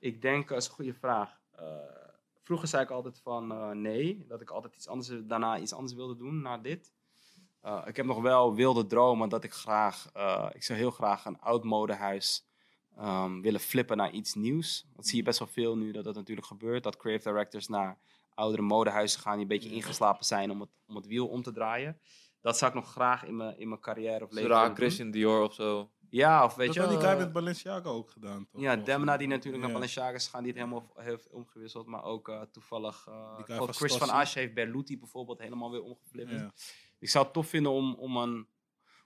Ik 0.00 0.22
denk, 0.22 0.48
dat 0.48 0.58
is 0.58 0.66
een 0.68 0.74
goede 0.74 0.94
vraag. 0.94 1.40
Eh, 1.54 1.64
vroeger 2.42 2.68
zei 2.68 2.82
ik 2.82 2.90
altijd 2.90 3.20
van 3.22 3.52
eh, 3.52 3.70
nee, 3.70 4.24
dat 4.28 4.40
ik 4.40 4.50
altijd 4.50 4.74
iets 4.74 4.88
anders, 4.88 5.10
daarna 5.22 5.58
iets 5.58 5.72
anders 5.72 5.94
wilde 5.94 6.16
doen, 6.16 6.42
na 6.42 6.58
dit. 6.58 6.92
Eh, 7.60 7.82
ik 7.86 7.96
heb 7.96 8.06
nog 8.06 8.20
wel 8.20 8.54
wilde 8.54 8.86
dromen 8.86 9.28
dat 9.28 9.44
ik 9.44 9.52
graag, 9.52 10.08
eh, 10.12 10.48
ik 10.52 10.62
zou 10.62 10.78
heel 10.78 10.90
graag 10.90 11.24
een 11.24 11.40
oud 11.40 11.64
modehuis 11.64 12.47
ehm, 12.98 13.40
willen 13.40 13.60
flippen 13.60 13.96
naar 13.96 14.10
iets 14.10 14.34
nieuws. 14.34 14.86
Dat 14.96 15.06
zie 15.06 15.16
je 15.16 15.22
best 15.22 15.38
wel 15.38 15.48
veel 15.48 15.76
nu 15.76 15.92
dat 15.92 16.04
dat 16.04 16.14
natuurlijk 16.14 16.46
gebeurt. 16.46 16.82
Dat 16.82 16.96
creative 16.96 17.28
directors 17.28 17.68
naar 17.68 17.98
oudere 18.34 18.62
modehuizen 18.62 19.20
gaan 19.20 19.32
die 19.32 19.42
een 19.42 19.48
beetje 19.48 19.70
ingeslapen 19.70 20.24
zijn 20.24 20.50
om 20.50 20.60
het, 20.60 20.70
om 20.86 20.96
het 20.96 21.06
wiel 21.06 21.28
om 21.28 21.42
te 21.42 21.52
draaien. 21.52 22.00
Dat 22.40 22.58
zou 22.58 22.70
ik 22.70 22.76
nog 22.76 22.90
graag 22.90 23.24
in 23.24 23.36
mijn, 23.36 23.58
in 23.58 23.68
mijn 23.68 23.80
carrière 23.80 24.24
of 24.24 24.30
leven 24.30 24.50
Zodra. 24.50 24.74
Christian 24.74 25.10
Dior 25.10 25.42
of 25.42 25.54
zo. 25.54 25.90
Ja, 26.10 26.44
of 26.44 26.54
weet 26.54 26.66
dat 26.66 26.74
je 26.74 26.80
had 26.80 26.90
die 26.90 26.98
guy 26.98 27.08
eh, 27.08 27.18
met 27.18 27.32
Balenciaga 27.32 27.88
ook 27.88 28.10
gedaan, 28.10 28.46
toch? 28.46 28.60
ja, 28.60 28.76
Demna 28.76 29.16
die 29.16 29.28
natuurlijk 29.28 29.64
naar. 29.64 29.72
Balenciaga 29.72 30.14
is 30.14 30.24
gegaan, 30.24 30.42
die 30.42 30.52
het 30.52 30.60
helemaal 30.60 30.92
heeft 30.94 31.28
omgewisseld. 31.30 31.86
Maar 31.86 32.04
ook 32.04 32.28
eh, 32.28 32.42
toevallig, 32.52 33.06
eh, 33.08 33.38
geloof 33.44 33.64
van 33.64 33.74
Chris 33.74 33.96
van. 33.96 34.10
Asch 34.10 34.34
heeft 34.34 34.54
Berluti 34.54 34.98
bijvoorbeeld 34.98 35.38
helemaal 35.38 35.70
weer 35.70 35.82
omgeflipperd. 35.82 36.40
Ja. 36.40 36.52
Ik 36.98 37.08
zou 37.08 37.24
het 37.24 37.34
tof 37.34 37.48
vinden 37.48 37.72
om, 37.72 37.94
om, 37.94 38.16
een, 38.16 38.46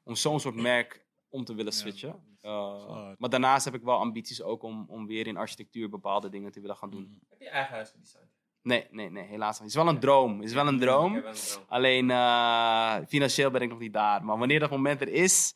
om 0.03 0.15
zo'n 0.15 0.41
soort 0.41 0.55
merk 0.71 1.02
om 1.33 1.45
te 1.45 1.55
willen 1.55 1.73
switchen. 1.73 2.15
Eh, 2.41 3.11
maar 3.19 3.31
daarnaast 3.31 3.65
heb 3.65 3.75
ik 3.75 3.83
wel 3.83 3.99
ambities 3.99 4.43
ook 4.43 4.63
om, 4.63 4.85
om 4.89 5.07
weer 5.07 5.27
in 5.27 5.37
architectuur 5.37 5.89
bepaalde 5.89 6.29
dingen 6.29 6.53
te 6.53 6.61
willen 6.61 6.77
gaan 6.77 6.91
doen. 6.91 7.21
Heb 7.29 7.41
je 7.41 7.49
eigen 7.49 7.75
huis 7.75 7.91
gedesigned? 7.91 8.29
Nee, 8.63 8.87
nee, 8.91 9.11
nee, 9.11 9.25
helaas 9.25 9.51
niet. 9.53 9.59
Het 9.59 9.69
is 9.69 9.85
wel 9.85 9.89
een 9.95 10.01
droom. 10.01 10.37
Het 10.39 10.49
is 10.49 10.55
wel 10.55 10.67
een 10.67 10.79
droom. 10.81 11.13
Wel 11.13 11.31
een. 11.31 11.37
Alleen 11.69 12.11
eh, 12.11 12.97
financieel 13.09 13.51
ben 13.51 13.61
ik 13.61 13.69
nog 13.69 13.79
niet 13.79 13.93
daar. 13.93 14.25
Maar 14.25 14.39
wanneer 14.39 14.61
dat 14.61 14.71
moment 14.71 15.01
er 15.01 15.09
is, 15.09 15.55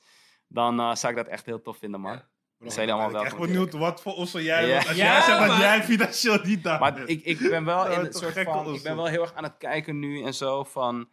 dan 0.49 0.81
eh, 0.81 0.95
zou 0.95 1.13
ik 1.13 1.19
dat 1.19 1.27
echt 1.29 1.47
heel 1.47 1.63
tof 1.63 1.77
vinden, 1.79 2.01
man. 2.01 2.13
Ja. 2.13 2.29
Bro, 2.59 2.69
Zijn 2.71 2.91
allemaal 2.91 3.09
ik 3.11 3.17
ben 3.17 3.25
echt 3.25 3.37
benieuwd 3.39 3.73
wat 3.73 4.03
voor 4.03 4.15
osso 4.15 4.41
jij 4.41 4.67
Ja. 4.69 4.77
Als 4.77 4.87
Ja, 4.87 4.95
jij 4.95 5.21
zegt 5.23 5.47
dat 5.47 5.57
jij 5.57 5.83
financieel 5.83 6.39
niet 6.43 6.63
daar 6.63 6.81
Maar 6.81 6.95
bent. 6.95 7.09
ik, 7.09 7.25
ik 7.25 7.39
ben 7.39 7.65
wel 7.65 7.91
in 7.91 8.01
het 8.01 8.17
soort 8.17 8.43
van, 8.43 8.75
ik 8.75 8.83
ben 8.83 8.97
wel 8.97 9.07
heel 9.07 9.23
erg 9.23 9.35
aan 9.35 9.43
het 9.45 9.57
kijken 9.59 9.99
nu 9.99 10.23
en 10.23 10.35
zo 10.35 10.65
van. 10.65 11.09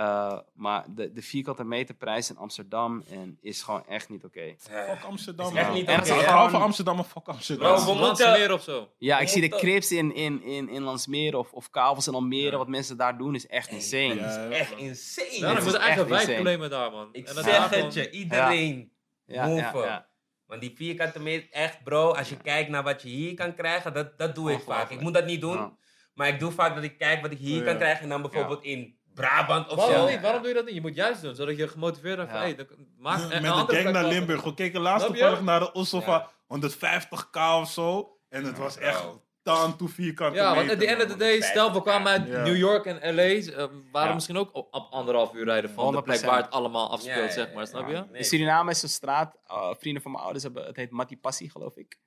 Eh, 0.00 0.38
maar 0.54 0.84
de, 0.88 1.12
de 1.12 1.22
vierkante 1.22 1.64
meterprijs 1.64 2.30
in 2.30 2.36
Amsterdam 2.36 3.02
en 3.10 3.38
is 3.40 3.62
gewoon 3.62 3.86
echt 3.86 4.08
niet 4.08 4.24
oké. 4.24 4.54
Fuck 4.58 5.02
Amsterdam. 5.06 5.46
Is 5.46 5.58
echt 5.58 5.72
niet 5.72 5.86
En 5.88 6.00
oké, 6.00 6.14
Ik 6.14 6.20
hè? 6.20 6.26
hou 6.26 6.50
van 6.50 6.62
Amsterdam, 6.62 6.96
maar 6.96 7.04
fuck 7.04 7.26
Amsterdam. 7.28 7.66
Bro, 7.74 7.84
we 7.84 7.84
moeten- 8.00 8.26
Landsmeer 8.26 8.52
of 8.52 8.62
zo. 8.62 8.90
Ja, 8.98 9.18
ik 9.18 9.28
zie 9.28 9.40
de 9.40 9.48
moeten- 9.48 9.68
crips 9.68 9.92
in, 9.92 10.14
in, 10.14 10.42
in, 10.42 10.68
in 10.68 10.82
Landsmeer 10.82 11.36
of, 11.36 11.52
of 11.52 11.70
Kavels 11.70 12.06
in 12.06 12.14
Almere, 12.14 12.56
wat 12.56 12.68
mensen 12.68 12.96
daar 12.96 13.18
doen, 13.18 13.34
is 13.34 13.46
echt 13.46 13.70
insane. 13.70 14.14
Ja. 14.14 14.48
Echt 14.50 14.76
insane. 14.76 15.28
Ja, 15.38 15.40
dan 15.48 15.56
is 15.56 15.64
moet 15.64 15.74
echt 15.74 15.82
eigen 15.84 16.08
wijk 16.08 16.20
insane. 16.22 16.40
claimen 16.40 16.70
daar, 16.70 16.90
man. 16.90 17.08
Ik 17.12 17.28
En 17.28 17.34
dat 17.34 17.44
zeg 17.44 17.68
daar 17.70 17.78
het 17.84 17.94
je, 17.94 18.10
iedereen. 18.10 18.92
Ja, 19.26 19.46
ja, 19.46 19.72
Boven. 19.72 19.88
ja. 19.88 20.08
Want 20.46 20.60
die 20.60 20.72
vierkante 20.76 21.20
meter, 21.20 21.48
echt 21.50 21.82
bro, 21.84 22.12
als 22.12 22.28
je 22.28 22.36
kijkt 22.36 22.70
naar 22.70 22.82
wat 22.82 23.02
je 23.02 23.08
hier 23.08 23.34
kan 23.34 23.54
krijgen, 23.54 23.92
dat, 23.92 24.18
dat 24.18 24.34
doe 24.34 24.52
ik 24.52 24.60
vaak. 24.60 24.90
Ik 24.90 25.00
moet 25.00 25.14
dat 25.14 25.24
niet 25.26 25.40
doen, 25.40 25.56
Ja. 25.56 25.76
maar 26.14 26.28
ik 26.28 26.38
doe 26.38 26.50
vaak 26.50 26.74
dat 26.74 26.84
ik 26.84 26.98
kijk 26.98 27.22
wat 27.22 27.30
ik 27.30 27.38
hier 27.38 27.58
Ja. 27.58 27.64
kan 27.64 27.76
krijgen 27.76 28.02
en 28.02 28.08
dan 28.08 28.22
bijvoorbeeld 28.22 28.62
in 28.64 28.98
Brabant 29.20 29.68
of 29.68 29.76
Waarom 29.76 29.94
zo. 29.94 30.08
niet? 30.08 30.20
Waarom 30.20 30.40
doe 30.40 30.48
je 30.48 30.56
dat 30.56 30.64
niet? 30.64 30.74
Je 30.74 30.80
moet 30.80 30.94
juist 30.94 31.22
doen, 31.22 31.34
zodat 31.34 31.56
je 31.56 31.68
gemotiveerd 31.68 32.16
bent 32.16 32.30
van, 32.30 32.38
hey, 32.38 32.54
dan 32.54 32.66
maak 32.98 33.18
Met 33.20 33.32
een 33.32 33.42
de 33.42 33.74
gang 33.76 33.90
naar 33.90 34.04
Limburg. 34.04 34.42
We 34.42 34.54
keken 34.54 34.80
laatst 34.80 35.06
toevallig 35.06 35.40
naar 35.42 35.60
de 35.60 35.72
osso 35.72 35.98
Ja. 35.98 36.04
van 36.04 36.26
150k 36.62 37.36
of 37.60 37.70
zo. 37.70 38.16
En 38.28 38.44
het 38.44 38.58
was 38.58 38.78
echt 38.78 39.04
taan 39.42 39.76
toe 39.76 39.88
vierkante 39.88 40.38
Ja, 40.38 40.54
want 40.54 40.70
at 40.70 40.78
the 40.78 40.86
end 40.86 41.02
of 41.02 41.08
the 41.08 41.16
day, 41.16 41.40
stel 41.40 41.72
we 41.72 41.82
kwamen 41.82 42.12
uit 42.12 42.26
Ja. 42.28 42.42
New 42.42 42.56
York 42.56 42.84
en 42.86 43.14
LA, 43.14 43.22
eh, 43.22 43.56
waren 43.92 44.08
Ja. 44.08 44.14
misschien 44.14 44.36
ook 44.38 44.54
op, 44.54 44.72
anderhalf 44.90 45.34
uur 45.34 45.44
rijden 45.44 45.70
van 45.70 45.84
de 45.92 46.02
plek 46.02 46.16
100%. 46.20 46.30
waar 46.30 46.42
het 46.42 46.50
allemaal 46.50 46.90
afspeelt, 46.90 47.26
ja, 47.26 47.30
zeg 47.30 47.52
maar, 47.52 47.66
snap 47.66 47.88
ja. 47.88 47.96
je? 47.96 48.04
Nee. 48.10 48.18
In 48.18 48.24
Suriname 48.24 48.70
is 48.70 48.82
een 48.82 48.88
straat, 48.88 49.36
eh, 49.46 49.70
vrienden 49.78 50.02
van 50.02 50.10
mijn 50.10 50.22
ouders 50.24 50.44
hebben, 50.44 50.64
het 50.64 50.76
heet 50.76 50.90
Mati 50.90 51.18
Passi, 51.18 51.50
geloof 51.50 51.76
ik. 51.76 51.98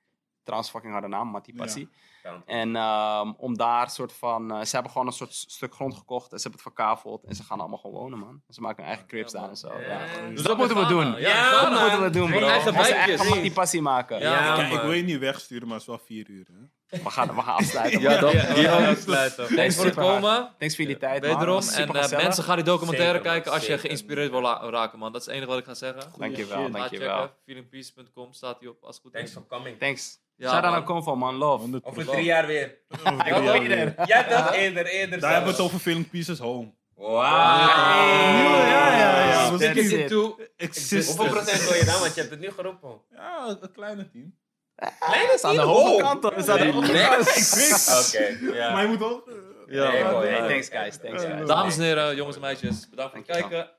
Trouwens, 0.44 0.70
fucking 0.70 0.92
harde 0.92 1.08
naam, 1.08 1.28
Mati 1.28 1.54
Passi. 1.54 1.88
Ja. 2.22 2.42
En 2.46 2.76
ehm, 2.76 3.32
om 3.36 3.56
daar 3.56 3.90
soort 3.90 4.12
van, 4.12 4.50
eh, 4.52 4.60
ze 4.64 4.74
hebben 4.74 4.92
gewoon 4.92 5.06
een 5.06 5.12
soort 5.12 5.34
stuk 5.34 5.74
grond 5.74 5.94
gekocht 5.94 6.32
en 6.32 6.38
ze 6.38 6.48
hebben 6.48 6.62
het 6.64 6.74
verkaveld 6.74 7.24
en 7.24 7.34
ze 7.34 7.42
gaan 7.44 7.60
allemaal 7.60 7.78
gewoon 7.78 8.00
wonen, 8.00 8.18
man. 8.18 8.42
Ze 8.48 8.60
maken 8.60 8.76
hun 8.76 8.86
eigen 8.86 9.06
cribs 9.06 9.32
Ja, 9.32 9.40
daar 9.40 9.48
en 9.48 9.56
zo. 9.56 9.78
Ja. 9.80 10.04
Ja. 10.04 10.28
Dus 10.28 10.42
dat 10.42 10.56
moeten 10.56 10.76
we 10.76 10.86
doen. 10.86 11.10
man. 11.10 11.20
Ja, 11.20 11.28
Ja, 11.28 11.50
Dat 11.60 11.70
man. 11.70 11.80
moeten 11.80 12.02
we 12.02 12.10
doen, 12.10 12.30
bro. 12.30 12.38
eigen 12.46 12.72
Onze 12.72 12.72
wijkjes. 12.92 13.20
eigen 13.20 13.36
Mati 13.36 13.52
Passi 13.52 13.80
maken. 13.80 14.20
Ja, 14.20 14.62
ik 14.70 14.80
wil 14.80 14.92
je 14.92 15.02
niet 15.02 15.18
wegsturen, 15.18 15.62
maar 15.68 15.72
het 15.78 15.82
is 15.82 15.88
wel 15.88 15.98
vier 16.06 16.28
uur. 16.30 16.46
Hè? 16.52 16.64
We, 16.88 17.10
gaan, 17.10 17.34
we 17.34 17.42
gaan 17.42 17.54
afsluiten. 17.54 18.00
Ja, 18.00 18.20
dat, 18.20 18.32
Ja, 18.32 18.54
ja, 18.56 18.88
afsluiten. 18.90 19.54
Thanks 19.54 19.76
voor 19.76 19.84
het 19.84 19.94
komen. 19.94 20.50
Thanks 20.58 20.76
voor 20.76 20.84
jullie 20.84 21.00
tijd. 21.00 21.20
Wederom. 21.20 21.62
En 21.74 21.88
eh, 21.88 22.10
mensen 22.10 22.44
gaan 22.44 22.56
die 22.56 22.64
documentaire 22.64 23.16
Zeker, 23.16 23.30
kijken 23.30 23.52
als 23.52 23.66
je 23.66 23.78
geïnspireerd 23.78 24.30
wil 24.30 24.42
raken, 24.70 24.98
man. 24.98 25.12
Dat 25.12 25.20
is 25.20 25.26
het 25.26 25.36
enige 25.36 25.50
wat 25.50 25.58
ik 25.58 25.64
ga 25.64 25.74
zeggen. 25.74 26.02
Dankjewel. 26.18 26.64
Ga 26.64 26.68
dankjewel. 26.68 27.18
checken. 27.20 27.36
Feelingpeace.com 27.44 28.32
staat 28.32 28.60
hij 28.60 28.68
op 28.68 28.76
als 28.82 28.94
het 28.94 29.04
goed 29.04 29.12
Thanks 29.12 29.32
for 29.32 29.46
coming. 29.46 29.78
Thanks. 29.78 30.22
Ja, 30.36 30.48
Shout 30.48 30.62
out 30.64 30.64
man. 30.64 30.72
naar 30.72 30.88
Convo, 30.88 31.16
man. 31.16 31.34
Love. 31.34 31.60
100 31.60 31.84
Over 31.84 32.04
drie 32.06 32.24
jaar 32.24 32.46
weer. 32.46 32.78
Over 32.88 33.18
drie 33.18 33.42
jaar 33.42 33.54
eerder. 33.54 33.94
Ja, 34.06 34.24
toch? 34.24 34.54
Eerder, 34.54 34.86
eerder. 34.86 35.20
Daar 35.20 35.32
hebben 35.32 35.50
we 35.50 35.56
het 35.56 35.66
over 35.66 35.78
Feeling 35.78 36.10
Pieces 36.10 36.38
Home. 36.38 36.72
Wauw. 36.94 37.20
Ja, 37.20 38.66
ja, 38.66 38.96
ja, 38.98 39.28
ja. 39.28 39.50
That's 39.50 39.62
Stick 39.64 39.76
it. 39.76 39.92
it 39.92 40.08
to 40.08 40.38
Existence. 40.56 41.06
Hoeveel 41.06 41.32
procent 41.42 41.68
wil 41.68 41.74
je 41.78 41.84
dan? 41.84 42.00
Want 42.00 42.14
je 42.14 42.20
hebt 42.20 42.32
het 42.32 42.40
nu 42.40 42.50
geroepen. 42.50 43.00
Ja, 43.10 43.56
een 43.60 43.72
kleine 43.72 44.10
team. 44.10 44.34
Ah, 44.76 45.10
nee, 45.10 45.26
dat 45.26 45.44
aan 45.44 45.54
de 45.54 45.60
hoge 45.60 46.02
kant. 46.02 46.22
Dat 46.22 46.36
is 46.36 46.48
aan 46.48 46.58
de 46.58 46.72
hoge 46.72 46.92
kant. 46.92 48.06
Oké. 48.08 48.52
Maar 48.72 48.82
je 48.82 48.88
moet 48.88 49.02
ook... 49.02 49.28
Eh, 49.28 49.34
ja, 49.66 49.90
hey, 49.90 50.48
thanks 50.48 50.68
guys, 50.68 50.96
thanks 50.96 51.22
eh, 51.22 51.30
guys. 51.30 51.46
Dames 51.46 51.76
en 51.76 51.82
heren, 51.82 52.16
jongens 52.16 52.36
en 52.36 52.42
meisjes, 52.42 52.88
bedankt 52.88 53.12
voor 53.12 53.22
het 53.26 53.30
kijken. 53.30 53.70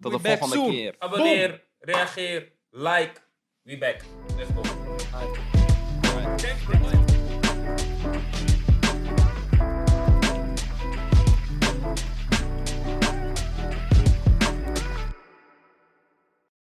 Tot 0.00 0.12
de 0.12 0.36
volgende 0.36 0.70
keer. 0.70 0.94
Abonneer, 0.98 1.64
reageer, 1.78 2.52
like. 2.70 3.20
We 3.62 3.76
back. 3.76 4.02
Let's 4.36 4.50